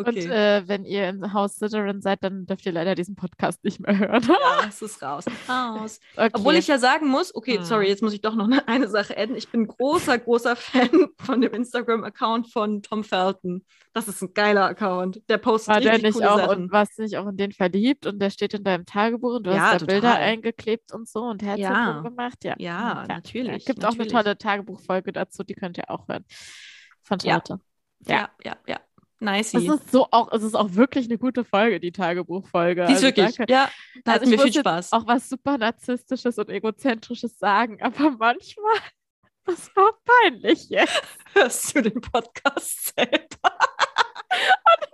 Und 0.00 0.08
Okay. 0.16 0.26
äh, 0.28 0.68
wenn 0.68 0.84
ihr 0.84 1.08
im 1.08 1.32
Haus 1.32 1.56
Slytherin 1.56 2.00
seid, 2.00 2.22
dann 2.24 2.46
dürft 2.46 2.66
ihr 2.66 2.72
leider 2.72 2.94
diesen 2.94 3.16
Podcast 3.16 3.62
nicht 3.64 3.80
mehr 3.80 3.98
hören. 3.98 4.22
ja, 4.28 4.66
es 4.68 4.82
ist 4.82 5.02
raus. 5.02 5.24
Raus. 5.48 6.00
Okay. 6.16 6.30
Obwohl 6.32 6.54
ich 6.56 6.66
ja 6.66 6.78
sagen 6.78 7.08
muss, 7.08 7.34
okay, 7.34 7.58
Hm. 7.58 7.64
sorry, 7.64 7.88
jetzt 7.88 8.02
muss 8.02 8.12
ich 8.12 8.20
doch 8.20 8.34
noch 8.34 8.48
eine, 8.66 8.88
Sache 8.88 9.16
adden. 9.16 9.36
Ich 9.36 9.48
bin 9.50 9.66
großer, 9.66 10.18
großer 10.18 10.56
Fan 10.56 11.08
von 11.18 11.40
dem 11.40 11.52
Instagram-Account 11.52 12.52
von 12.52 12.82
Tom 12.82 13.04
Felton. 13.04 13.64
Das 13.92 14.06
ist 14.08 14.22
ein 14.22 14.32
geiler 14.34 14.66
Account. 14.66 15.20
Der 15.28 15.38
postet 15.38 15.74
war 15.74 15.80
der 15.80 15.92
richtig 15.94 16.04
nicht 16.04 16.14
coole 16.14 16.32
auch 16.32 16.38
Sachen. 16.38 16.62
und 16.64 16.72
warst 16.72 16.96
du 16.98 17.02
nicht 17.02 17.16
auch 17.16 17.26
in 17.26 17.36
den 17.36 17.52
verliebt 17.52 18.06
und 18.06 18.20
der 18.20 18.30
steht 18.30 18.54
in 18.54 18.62
deinem 18.64 18.86
Tagebuch 18.86 19.36
und 19.36 19.46
du 19.46 19.50
Ja, 19.50 19.70
hast 19.72 19.82
da 19.82 19.86
Bilder 19.86 20.10
total. 20.12 20.22
eingeklebt 20.22 20.92
und 20.92 21.08
so 21.08 21.22
und 21.24 21.42
Herzchen 21.42 21.62
Ja. 21.64 22.00
gemacht? 22.00 22.44
Ja, 22.44 22.54
Ja, 22.58 23.00
Hm, 23.02 23.08
natürlich, 23.08 23.56
Es 23.56 23.64
gibt 23.64 23.84
auch 23.84 23.90
natürlich. 23.90 24.14
eine 24.14 24.22
tolle 24.22 24.38
Tagebuchfolge 24.38 25.12
dazu, 25.12 25.42
die 25.42 25.54
könnt 25.54 25.76
ihr 25.78 25.90
auch 25.90 26.06
hören. 26.08 26.24
Von 27.02 27.18
Ja. 27.18 27.30
Charlotte. 27.42 27.60
ja, 28.06 28.28
ja, 28.44 28.56
ja. 28.68 28.80
Nice. 29.20 29.52
Es 29.54 29.64
ist 29.64 29.90
so 29.92 30.08
auch, 30.10 30.32
es 30.32 30.42
ist 30.42 30.54
auch 30.54 30.74
wirklich 30.74 31.06
eine 31.06 31.18
gute 31.18 31.44
Folge, 31.44 31.78
die 31.78 31.92
Tagebuchfolge. 31.92 32.86
Die 32.86 32.92
ist 32.92 33.04
Also 33.04 33.06
wirklich, 33.08 33.36
danke. 33.36 33.52
ja, 33.52 33.70
da 34.04 34.12
Also 34.12 34.22
hatten 34.22 34.30
wir 34.30 34.38
muss 34.38 34.44
viel 34.52 34.60
Spaß. 34.60 34.92
Auch 34.92 35.06
was 35.06 35.28
super 35.28 35.58
narzisstisches 35.58 36.38
und 36.38 36.48
egozentrisches 36.48 37.38
sagen, 37.38 37.82
aber 37.82 38.12
manchmal, 38.12 38.76
das 39.44 39.70
war 39.76 39.92
peinlich 40.22 40.70
jetzt. 40.70 41.02
Hörst 41.34 41.76
du 41.76 41.82
den 41.82 42.00
Podcast 42.00 42.94
selber? 42.96 43.58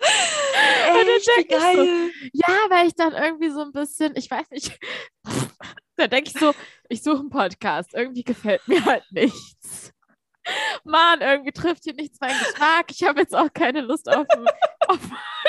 Echt, 0.00 1.28
ich 1.28 1.50
so, 1.50 1.56
geil. 1.58 2.10
Ja, 2.32 2.54
weil 2.70 2.86
ich 2.88 2.94
dann 2.94 3.12
irgendwie 3.12 3.50
so 3.50 3.60
ein 3.62 3.72
bisschen, 3.72 4.14
ich 4.16 4.30
weiß 4.30 4.50
nicht, 4.50 4.78
da 5.96 6.06
denke 6.06 6.30
ich 6.32 6.38
so, 6.38 6.54
ich 6.88 7.02
suche 7.02 7.20
einen 7.20 7.30
Podcast. 7.30 7.94
Irgendwie 7.94 8.24
gefällt 8.24 8.66
mir 8.68 8.84
halt 8.84 9.04
nichts. 9.10 9.92
Mann, 10.84 11.20
irgendwie 11.20 11.52
trifft 11.52 11.84
hier 11.84 11.94
nichts 11.94 12.20
meinen 12.20 12.38
Geschmack. 12.38 12.86
Ich 12.90 13.02
habe 13.02 13.20
jetzt 13.20 13.34
auch 13.34 13.52
keine 13.52 13.80
Lust 13.80 14.08
auf, 14.08 14.26
auf 14.88 15.00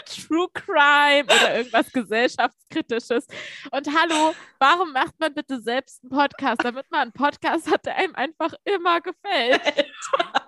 True 0.06 0.48
Crime 0.54 1.26
oder 1.26 1.58
irgendwas 1.58 1.92
gesellschaftskritisches. 1.92 3.28
Und 3.72 3.88
hallo, 3.88 4.34
warum 4.60 4.92
macht 4.92 5.20
man 5.20 5.34
bitte 5.34 5.62
selbst 5.62 6.04
einen 6.04 6.12
Podcast, 6.12 6.64
damit 6.64 6.90
man 6.92 7.02
einen 7.02 7.14
Podcast 7.14 7.72
hat, 7.72 7.86
der 7.86 7.96
einem 7.98 8.16
einfach 8.16 8.54
immer 8.66 9.02
gefällt? 9.02 9.62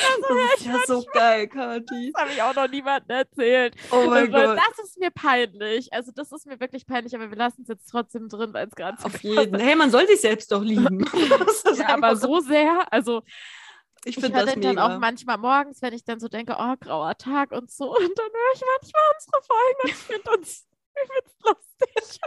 Das 0.28 0.60
ist 0.60 0.66
ja 0.66 0.78
so 0.86 1.04
geil, 1.12 1.48
Kathi. 1.48 2.12
Das 2.12 2.22
habe 2.22 2.32
ich 2.32 2.42
auch 2.42 2.54
noch 2.54 2.68
niemandem 2.68 3.16
erzählt. 3.16 3.74
Oh 3.90 4.04
mein 4.06 4.32
Also, 4.34 4.54
Gott. 4.54 4.58
Das 4.58 4.84
ist 4.84 4.98
mir 4.98 5.10
peinlich. 5.10 5.92
Also 5.92 6.12
das 6.14 6.32
ist 6.32 6.46
mir 6.46 6.58
wirklich 6.60 6.86
peinlich, 6.86 7.14
aber 7.14 7.30
wir 7.30 7.36
lassen 7.36 7.62
es 7.62 7.68
jetzt 7.68 7.86
trotzdem 7.90 8.28
drin, 8.28 8.52
weil 8.52 8.66
es 8.68 8.74
gerade 8.74 8.96
so 9.00 9.06
Auf 9.06 9.18
jeden. 9.22 9.58
Hey, 9.60 9.74
man 9.76 9.90
soll 9.90 10.06
sich 10.06 10.20
selbst 10.20 10.52
doch 10.52 10.62
lieben. 10.62 11.04
Das 11.38 11.62
ist 11.64 11.78
Ja, 11.78 11.88
aber 11.94 12.16
so 12.16 12.40
sehr, 12.40 12.86
also 12.92 13.22
Ich 14.04 14.16
Ich 14.16 14.24
finde 14.24 14.44
das 14.44 14.56
mega. 14.56 14.72
dann 14.72 14.78
auch 14.78 14.98
manchmal 14.98 15.38
morgens, 15.38 15.82
wenn 15.82 15.92
ich 15.92 16.04
dann 16.04 16.20
so 16.20 16.28
denke, 16.28 16.56
oh, 16.58 16.74
grauer 16.80 17.16
Tag 17.18 17.52
und 17.52 17.70
so. 17.70 17.90
Und 17.96 18.18
dann 18.18 18.26
höre 18.30 18.54
ich 18.54 18.62
manchmal 18.80 19.02
unsere 19.14 19.42
Folgen 19.42 19.80
und 19.84 19.90
ich 19.90 19.96
finde 19.96 20.30
uns 20.30 20.66
übelst 20.94 21.36
lustig. 21.44 22.20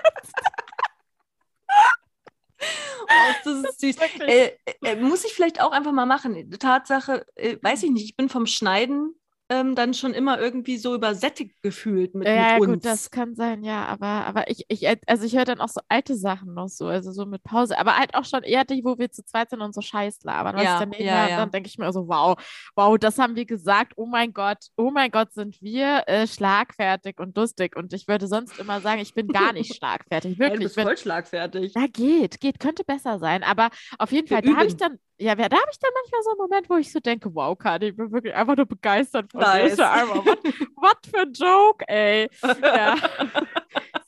Oh, 3.04 3.34
das 3.44 3.64
ist 3.66 3.80
süß. 3.82 3.96
Äh, 4.22 4.52
äh, 4.82 4.96
muss 4.96 5.26
ich 5.26 5.34
vielleicht 5.34 5.62
auch 5.62 5.72
einfach 5.72 5.92
mal 5.92 6.06
machen. 6.06 6.50
Tatsache, 6.52 7.26
äh, 7.36 7.58
weiß 7.62 7.84
ich 7.84 7.92
nicht, 7.92 8.06
ich 8.06 8.16
bin 8.16 8.30
vom 8.30 8.46
Schneiden 8.46 9.16
ähm, 9.54 9.76
dann 9.76 9.94
schon 9.94 10.14
immer 10.14 10.40
irgendwie 10.40 10.78
so 10.78 10.96
übersättigt 10.96 11.62
gefühlt 11.62 12.16
mit, 12.16 12.28
Ja, 12.28 12.54
ja, 12.54 12.56
mit 12.56 12.68
uns. 12.68 12.84
gut, 12.84 12.86
das 12.86 13.12
kann 13.12 13.36
sein, 13.36 13.64
ja, 13.66 13.86
aber, 13.86 14.08
aber 14.08 14.50
ich, 14.50 14.64
ich, 14.70 14.88
also 15.10 15.26
ich 15.26 15.36
höre 15.36 15.44
dann 15.44 15.60
auch 15.60 15.68
so 15.68 15.82
alte 15.90 16.16
Sachen 16.16 16.54
noch 16.54 16.70
so, 16.70 16.88
also 16.88 17.12
so 17.12 17.26
mit 17.26 17.44
Pause, 17.44 17.78
aber 17.78 17.98
halt 17.98 18.16
auch 18.16 18.24
schon 18.24 18.44
eher 18.44 18.64
die, 18.64 18.82
wo 18.86 18.98
wir 18.98 19.12
zu 19.12 19.26
zweit 19.26 19.50
sind 19.50 19.60
und 19.62 19.76
so 19.76 19.82
Scheiß 19.82 20.24
labern, 20.24 20.56
was 20.56 20.64
Ja, 20.64 20.74
ich 20.74 20.78
dann 20.78 20.94
ja, 20.98 21.28
ja. 21.28 21.38
dann 21.38 21.52
denke 21.52 21.68
ich 21.68 21.78
mir 21.78 21.92
so, 21.92 22.08
wow, 22.08 22.38
wow, 22.78 22.98
das 22.98 23.18
haben 23.20 23.36
wir 23.36 23.46
gesagt, 23.46 23.94
oh 23.98 24.06
mein 24.06 24.32
Gott, 24.32 24.60
oh 24.78 24.90
mein 24.90 25.12
Gott, 25.12 25.34
sind 25.34 25.62
wir 25.62 26.04
äh, 26.08 26.28
schlagfertig 26.28 27.20
und 27.20 27.36
lustig 27.36 27.76
und 27.76 27.92
ich 27.92 28.08
würde 28.08 28.28
sonst 28.28 28.58
immer 28.58 28.80
sagen, 28.80 29.02
ich 29.02 29.14
bin 29.14 29.30
gar 29.34 29.52
nicht 29.52 29.74
schlagfertig, 29.76 30.38
du 30.38 30.40
wirklich, 30.40 30.62
bist 30.62 30.78
ich 30.78 30.78
bin, 30.78 30.88
voll 30.88 30.98
schlagfertig. 30.98 31.78
ja, 31.78 31.88
geht, 31.88 32.40
geht, 32.40 32.60
könnte 32.60 32.84
besser 32.84 33.20
sein, 33.20 33.44
aber 33.44 33.70
auf 33.98 34.12
jeden 34.12 34.28
Wir 34.28 34.38
Fall, 34.38 34.42
da 34.44 34.56
habe 34.56 34.68
ich 34.68 34.78
dann, 34.78 35.00
ja, 35.20 35.36
da 35.36 35.44
habe 35.44 35.70
ich 35.72 35.80
dann 35.80 35.92
manchmal 35.94 36.24
so 36.24 36.30
einen 36.32 36.38
Moment, 36.40 36.70
wo 36.70 36.76
ich 36.78 36.92
so 36.92 37.00
denke, 37.00 37.34
wow, 37.34 37.58
Kadi, 37.58 37.88
ich 37.88 37.96
bin 37.96 38.12
wirklich 38.12 38.34
einfach 38.34 38.56
nur 38.56 38.66
begeistert 38.66 39.32
von 39.32 39.42
dir. 39.42 39.48
Nice. 39.48 39.78
What, 39.78 40.44
what 40.76 40.98
für 41.10 41.22
ein 41.22 41.34
Joke, 41.34 41.88
ey. 41.88 42.30
Ja. 42.62 42.96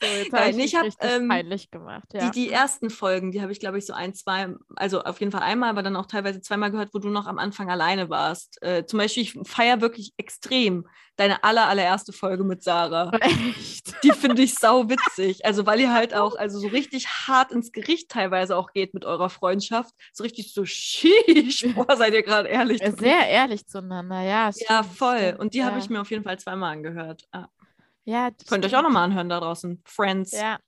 So, 0.00 0.06
jetzt 0.06 0.32
habe 0.32 0.42
Nein, 0.42 0.50
ich 0.50 0.56
mich 0.56 0.64
ich 0.66 0.74
hab, 0.76 0.84
richtig 0.84 1.10
ähm, 1.10 1.28
peinlich 1.28 1.70
gemacht, 1.70 2.06
ja. 2.12 2.30
Die, 2.30 2.46
die 2.46 2.50
ersten 2.50 2.90
Folgen, 2.90 3.32
die 3.32 3.42
habe 3.42 3.52
ich, 3.52 3.60
glaube 3.60 3.78
ich, 3.78 3.86
so 3.86 3.92
ein, 3.92 4.14
zwei, 4.14 4.48
also 4.76 5.02
auf 5.02 5.20
jeden 5.20 5.32
Fall 5.32 5.42
einmal, 5.42 5.70
aber 5.70 5.82
dann 5.82 5.96
auch 5.96 6.06
teilweise 6.06 6.40
zweimal 6.40 6.70
gehört, 6.70 6.94
wo 6.94 6.98
du 6.98 7.08
noch 7.08 7.26
am 7.26 7.38
Anfang 7.38 7.70
alleine 7.70 8.10
warst. 8.10 8.62
Äh, 8.62 8.86
zum 8.86 8.98
Beispiel, 8.98 9.22
ich 9.22 9.38
feiere 9.44 9.80
wirklich 9.80 10.12
extrem 10.16 10.86
deine 11.16 11.42
aller, 11.44 11.68
allererste 11.68 12.12
Folge 12.12 12.44
mit 12.44 12.62
Sarah. 12.62 13.10
Echt? 13.20 13.94
Die 14.02 14.12
finde 14.12 14.42
ich 14.42 14.54
sau 14.54 14.88
witzig. 14.88 15.44
Also, 15.44 15.66
weil 15.66 15.80
ihr 15.80 15.92
halt 15.92 16.14
auch, 16.14 16.36
also 16.38 16.58
so 16.58 16.68
richtig 16.68 17.08
hart 17.08 17.52
ins 17.52 17.72
Gericht 17.72 18.10
teilweise 18.10 18.56
auch 18.56 18.72
geht 18.72 18.94
mit 18.94 19.04
eurer 19.04 19.30
Freundschaft. 19.30 19.94
So 20.12 20.24
richtig 20.24 20.52
so, 20.52 20.64
sheesh, 20.66 21.66
boah, 21.74 21.96
seid 21.96 22.12
ihr 22.12 22.22
gerade 22.22 22.48
ehrlich. 22.48 22.82
Sehr 22.98 23.28
ehrlich 23.28 23.66
zueinander, 23.66 24.20
ja. 24.22 24.50
ja, 24.50 24.52
stimmt, 24.52 24.98
voll. 24.98 25.18
stimmt, 25.18 25.40
Und 25.40 25.54
die 25.54 25.64
habe 25.64 25.78
ja. 25.78 25.82
ich 25.82 25.90
mir 25.90 26.00
auf 26.00 26.10
jeden 26.10 26.24
Fall 26.24 26.38
zweimal 26.38 26.72
angehört. 26.72 27.24
Ah. 27.32 27.48
Ja, 28.06 28.30
Könnt 28.48 28.64
ihr 28.64 28.68
euch 28.68 28.76
auch 28.76 28.82
nochmal 28.82 29.04
anhören 29.04 29.28
da 29.28 29.40
draußen. 29.40 29.82
Friends. 29.84 30.30
Ja, 30.30 30.58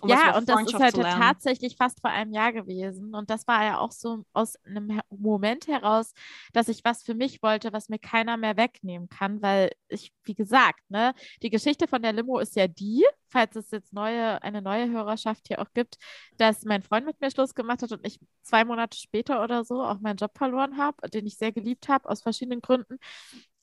um 0.00 0.10
ja 0.10 0.36
und 0.36 0.46
das 0.46 0.60
ist 0.62 0.78
halt 0.78 0.94
tatsächlich 0.94 1.76
fast 1.76 2.00
vor 2.00 2.10
einem 2.10 2.32
Jahr 2.32 2.52
gewesen. 2.52 3.14
Und 3.14 3.30
das 3.30 3.46
war 3.46 3.64
ja 3.64 3.78
auch 3.78 3.92
so 3.92 4.24
aus 4.34 4.56
einem 4.64 5.00
Moment 5.08 5.66
heraus, 5.66 6.12
dass 6.52 6.68
ich 6.68 6.84
was 6.84 7.02
für 7.02 7.14
mich 7.14 7.42
wollte, 7.42 7.72
was 7.72 7.88
mir 7.88 7.98
keiner 7.98 8.36
mehr 8.36 8.58
wegnehmen 8.58 9.08
kann, 9.08 9.40
weil 9.40 9.72
ich, 9.88 10.12
wie 10.24 10.34
gesagt, 10.34 10.80
ne, 10.90 11.14
die 11.42 11.48
Geschichte 11.48 11.88
von 11.88 12.02
der 12.02 12.12
Limo 12.12 12.38
ist 12.38 12.56
ja 12.56 12.68
die, 12.68 13.06
falls 13.30 13.56
es 13.56 13.70
jetzt 13.70 13.94
neue, 13.94 14.42
eine 14.42 14.62
neue 14.62 14.90
Hörerschaft 14.90 15.48
hier 15.48 15.60
auch 15.60 15.72
gibt, 15.72 15.96
dass 16.36 16.64
mein 16.64 16.82
Freund 16.82 17.06
mit 17.06 17.20
mir 17.20 17.30
Schluss 17.30 17.54
gemacht 17.54 17.82
hat 17.82 17.92
und 17.92 18.06
ich 18.06 18.18
zwei 18.42 18.64
Monate 18.66 18.98
später 18.98 19.42
oder 19.42 19.64
so 19.64 19.82
auch 19.82 20.00
meinen 20.00 20.16
Job 20.16 20.32
verloren 20.36 20.76
habe, 20.76 21.08
den 21.08 21.26
ich 21.26 21.36
sehr 21.38 21.52
geliebt 21.52 21.88
habe, 21.88 22.08
aus 22.08 22.22
verschiedenen 22.22 22.60
Gründen. 22.60 22.98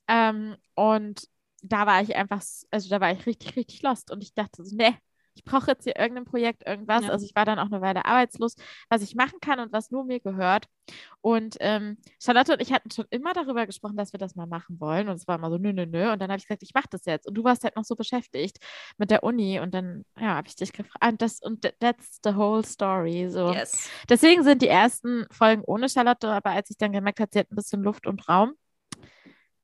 Ähm, 0.08 0.56
und 0.74 1.28
da 1.62 1.86
war 1.86 2.02
ich 2.02 2.16
einfach, 2.16 2.42
also 2.70 2.88
da 2.88 3.00
war 3.00 3.12
ich 3.12 3.26
richtig, 3.26 3.56
richtig 3.56 3.82
lost 3.82 4.10
und 4.10 4.22
ich 4.22 4.34
dachte 4.34 4.64
so, 4.64 4.76
ne, 4.76 4.96
ich 5.34 5.44
brauche 5.44 5.68
jetzt 5.70 5.84
hier 5.84 5.96
irgendein 5.96 6.24
Projekt, 6.24 6.66
irgendwas. 6.66 7.04
Ja. 7.04 7.10
Also 7.10 7.24
ich 7.24 7.34
war 7.34 7.44
dann 7.44 7.58
auch 7.58 7.66
eine 7.66 7.80
Weile 7.80 8.04
arbeitslos, 8.04 8.56
was 8.88 9.02
ich 9.02 9.14
machen 9.14 9.38
kann 9.40 9.60
und 9.60 9.72
was 9.72 9.90
nur 9.90 10.04
mir 10.04 10.20
gehört. 10.20 10.66
Und 11.20 11.56
ähm, 11.60 11.98
Charlotte 12.20 12.52
und 12.52 12.60
ich 12.60 12.72
hatten 12.72 12.90
schon 12.90 13.06
immer 13.10 13.32
darüber 13.32 13.64
gesprochen, 13.64 13.96
dass 13.96 14.12
wir 14.12 14.18
das 14.18 14.34
mal 14.34 14.46
machen 14.46 14.80
wollen. 14.80 15.08
Und 15.08 15.16
es 15.16 15.28
war 15.28 15.36
immer 15.36 15.50
so, 15.50 15.56
nö, 15.56 15.72
nö, 15.72 15.86
nö. 15.86 16.12
Und 16.12 16.20
dann 16.20 16.30
habe 16.30 16.38
ich 16.38 16.46
gesagt, 16.46 16.62
ich 16.62 16.74
mache 16.74 16.88
das 16.90 17.04
jetzt. 17.04 17.28
Und 17.28 17.34
du 17.34 17.44
warst 17.44 17.64
halt 17.64 17.76
noch 17.76 17.84
so 17.84 17.94
beschäftigt 17.94 18.58
mit 18.98 19.10
der 19.10 19.22
Uni. 19.22 19.60
Und 19.60 19.72
dann, 19.72 20.04
ja, 20.18 20.34
habe 20.34 20.48
ich 20.48 20.56
dich 20.56 20.72
gefragt. 20.72 21.04
Und 21.04 21.22
das, 21.22 21.40
und 21.40 21.64
th- 21.64 21.74
that's 21.78 22.18
the 22.24 22.34
whole 22.34 22.64
story. 22.64 23.28
So. 23.30 23.52
Yes. 23.52 23.88
Deswegen 24.08 24.42
sind 24.42 24.62
die 24.62 24.68
ersten 24.68 25.26
Folgen 25.30 25.62
ohne 25.64 25.88
Charlotte, 25.88 26.28
aber 26.28 26.50
als 26.50 26.70
ich 26.70 26.76
dann 26.76 26.92
gemerkt 26.92 27.20
habe, 27.20 27.30
sie 27.32 27.38
hat 27.38 27.50
ein 27.50 27.56
bisschen 27.56 27.82
Luft 27.82 28.06
und 28.06 28.28
Raum, 28.28 28.54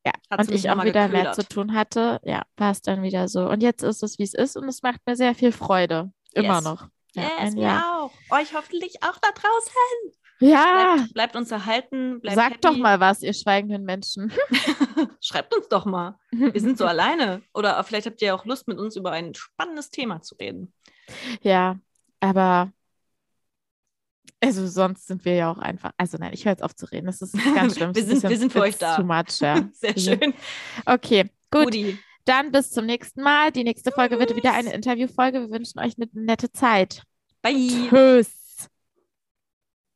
ja, 0.06 0.12
Hat 0.30 0.40
und 0.40 0.50
ich 0.52 0.70
auch 0.70 0.82
wieder 0.84 1.08
mehr 1.08 1.22
geködert. 1.24 1.34
zu 1.34 1.48
tun 1.48 1.74
hatte, 1.74 2.20
ja, 2.24 2.42
war 2.56 2.70
es 2.70 2.80
dann 2.82 3.02
wieder 3.02 3.28
so. 3.28 3.48
Und 3.48 3.62
jetzt 3.62 3.82
ist 3.82 4.02
es, 4.02 4.18
wie 4.18 4.22
es 4.22 4.34
ist, 4.34 4.56
und 4.56 4.68
es 4.68 4.82
macht 4.82 5.00
mir 5.06 5.16
sehr 5.16 5.34
viel 5.34 5.52
Freude. 5.52 6.12
Immer 6.32 6.54
Yes. 6.56 6.64
noch. 6.64 6.88
Ja, 7.14 7.30
yes, 7.42 7.54
mir 7.54 7.82
auch. 7.84 8.12
Euch 8.30 8.54
hoffentlich 8.54 9.02
auch 9.02 9.16
da 9.18 9.28
draußen. 9.32 10.12
Ja, 10.38 10.94
Bleibt, 10.96 11.14
bleibt 11.14 11.36
uns 11.36 11.50
erhalten. 11.50 12.20
Bleibt 12.20 12.36
sagt 12.36 12.50
happy. 12.56 12.60
doch 12.60 12.76
mal 12.76 13.00
was, 13.00 13.22
ihr 13.22 13.32
schweigenden 13.32 13.84
Menschen. 13.84 14.30
Schreibt 15.20 15.54
uns 15.56 15.68
doch 15.68 15.86
mal. 15.86 16.18
Wir 16.30 16.60
sind 16.60 16.76
so 16.78 16.84
alleine. 16.86 17.42
Oder 17.54 17.82
vielleicht 17.84 18.06
habt 18.06 18.20
ihr 18.22 18.34
auch 18.34 18.44
Lust, 18.44 18.68
mit 18.68 18.78
uns 18.78 18.96
über 18.96 19.12
ein 19.12 19.34
spannendes 19.34 19.90
Thema 19.90 20.20
zu 20.22 20.34
reden. 20.36 20.72
Ja, 21.42 21.78
aber 22.20 22.70
also 24.42 24.66
sonst 24.66 25.06
sind 25.06 25.24
wir 25.24 25.34
ja 25.34 25.50
auch 25.50 25.58
einfach. 25.58 25.92
Also 25.96 26.18
nein, 26.18 26.30
ich 26.32 26.44
höre 26.44 26.52
jetzt 26.52 26.62
auf 26.62 26.74
zu 26.74 26.86
reden. 26.86 27.06
Das 27.06 27.20
ist 27.22 27.32
ganz 27.54 27.76
schlimm. 27.76 27.94
Wir 27.94 28.04
sind- 28.04 28.22
wir 28.28 28.38
sind 28.38 28.52
für 28.52 28.60
euch 28.60 28.76
da. 28.78 28.96
Too 28.96 29.04
much, 29.04 29.40
ja. 29.40 29.68
Sehr 29.72 29.96
schön. 29.98 30.34
Okay, 30.84 31.30
gut. 31.50 31.66
Rudi. 31.66 31.98
Dann 32.24 32.50
bis 32.50 32.70
zum 32.70 32.86
nächsten 32.86 33.22
Mal. 33.22 33.52
Die 33.52 33.62
nächste 33.64 33.92
Folge 33.92 34.18
wird 34.18 34.34
wieder 34.34 34.52
eine 34.52 34.72
Interviewfolge. 34.72 35.40
Wir 35.42 35.50
wünschen 35.50 35.78
euch 35.78 35.94
eine 35.96 36.08
nette 36.12 36.50
Zeit. 36.52 37.02
Bye. 37.42 37.68
Tschüss. 37.88 38.45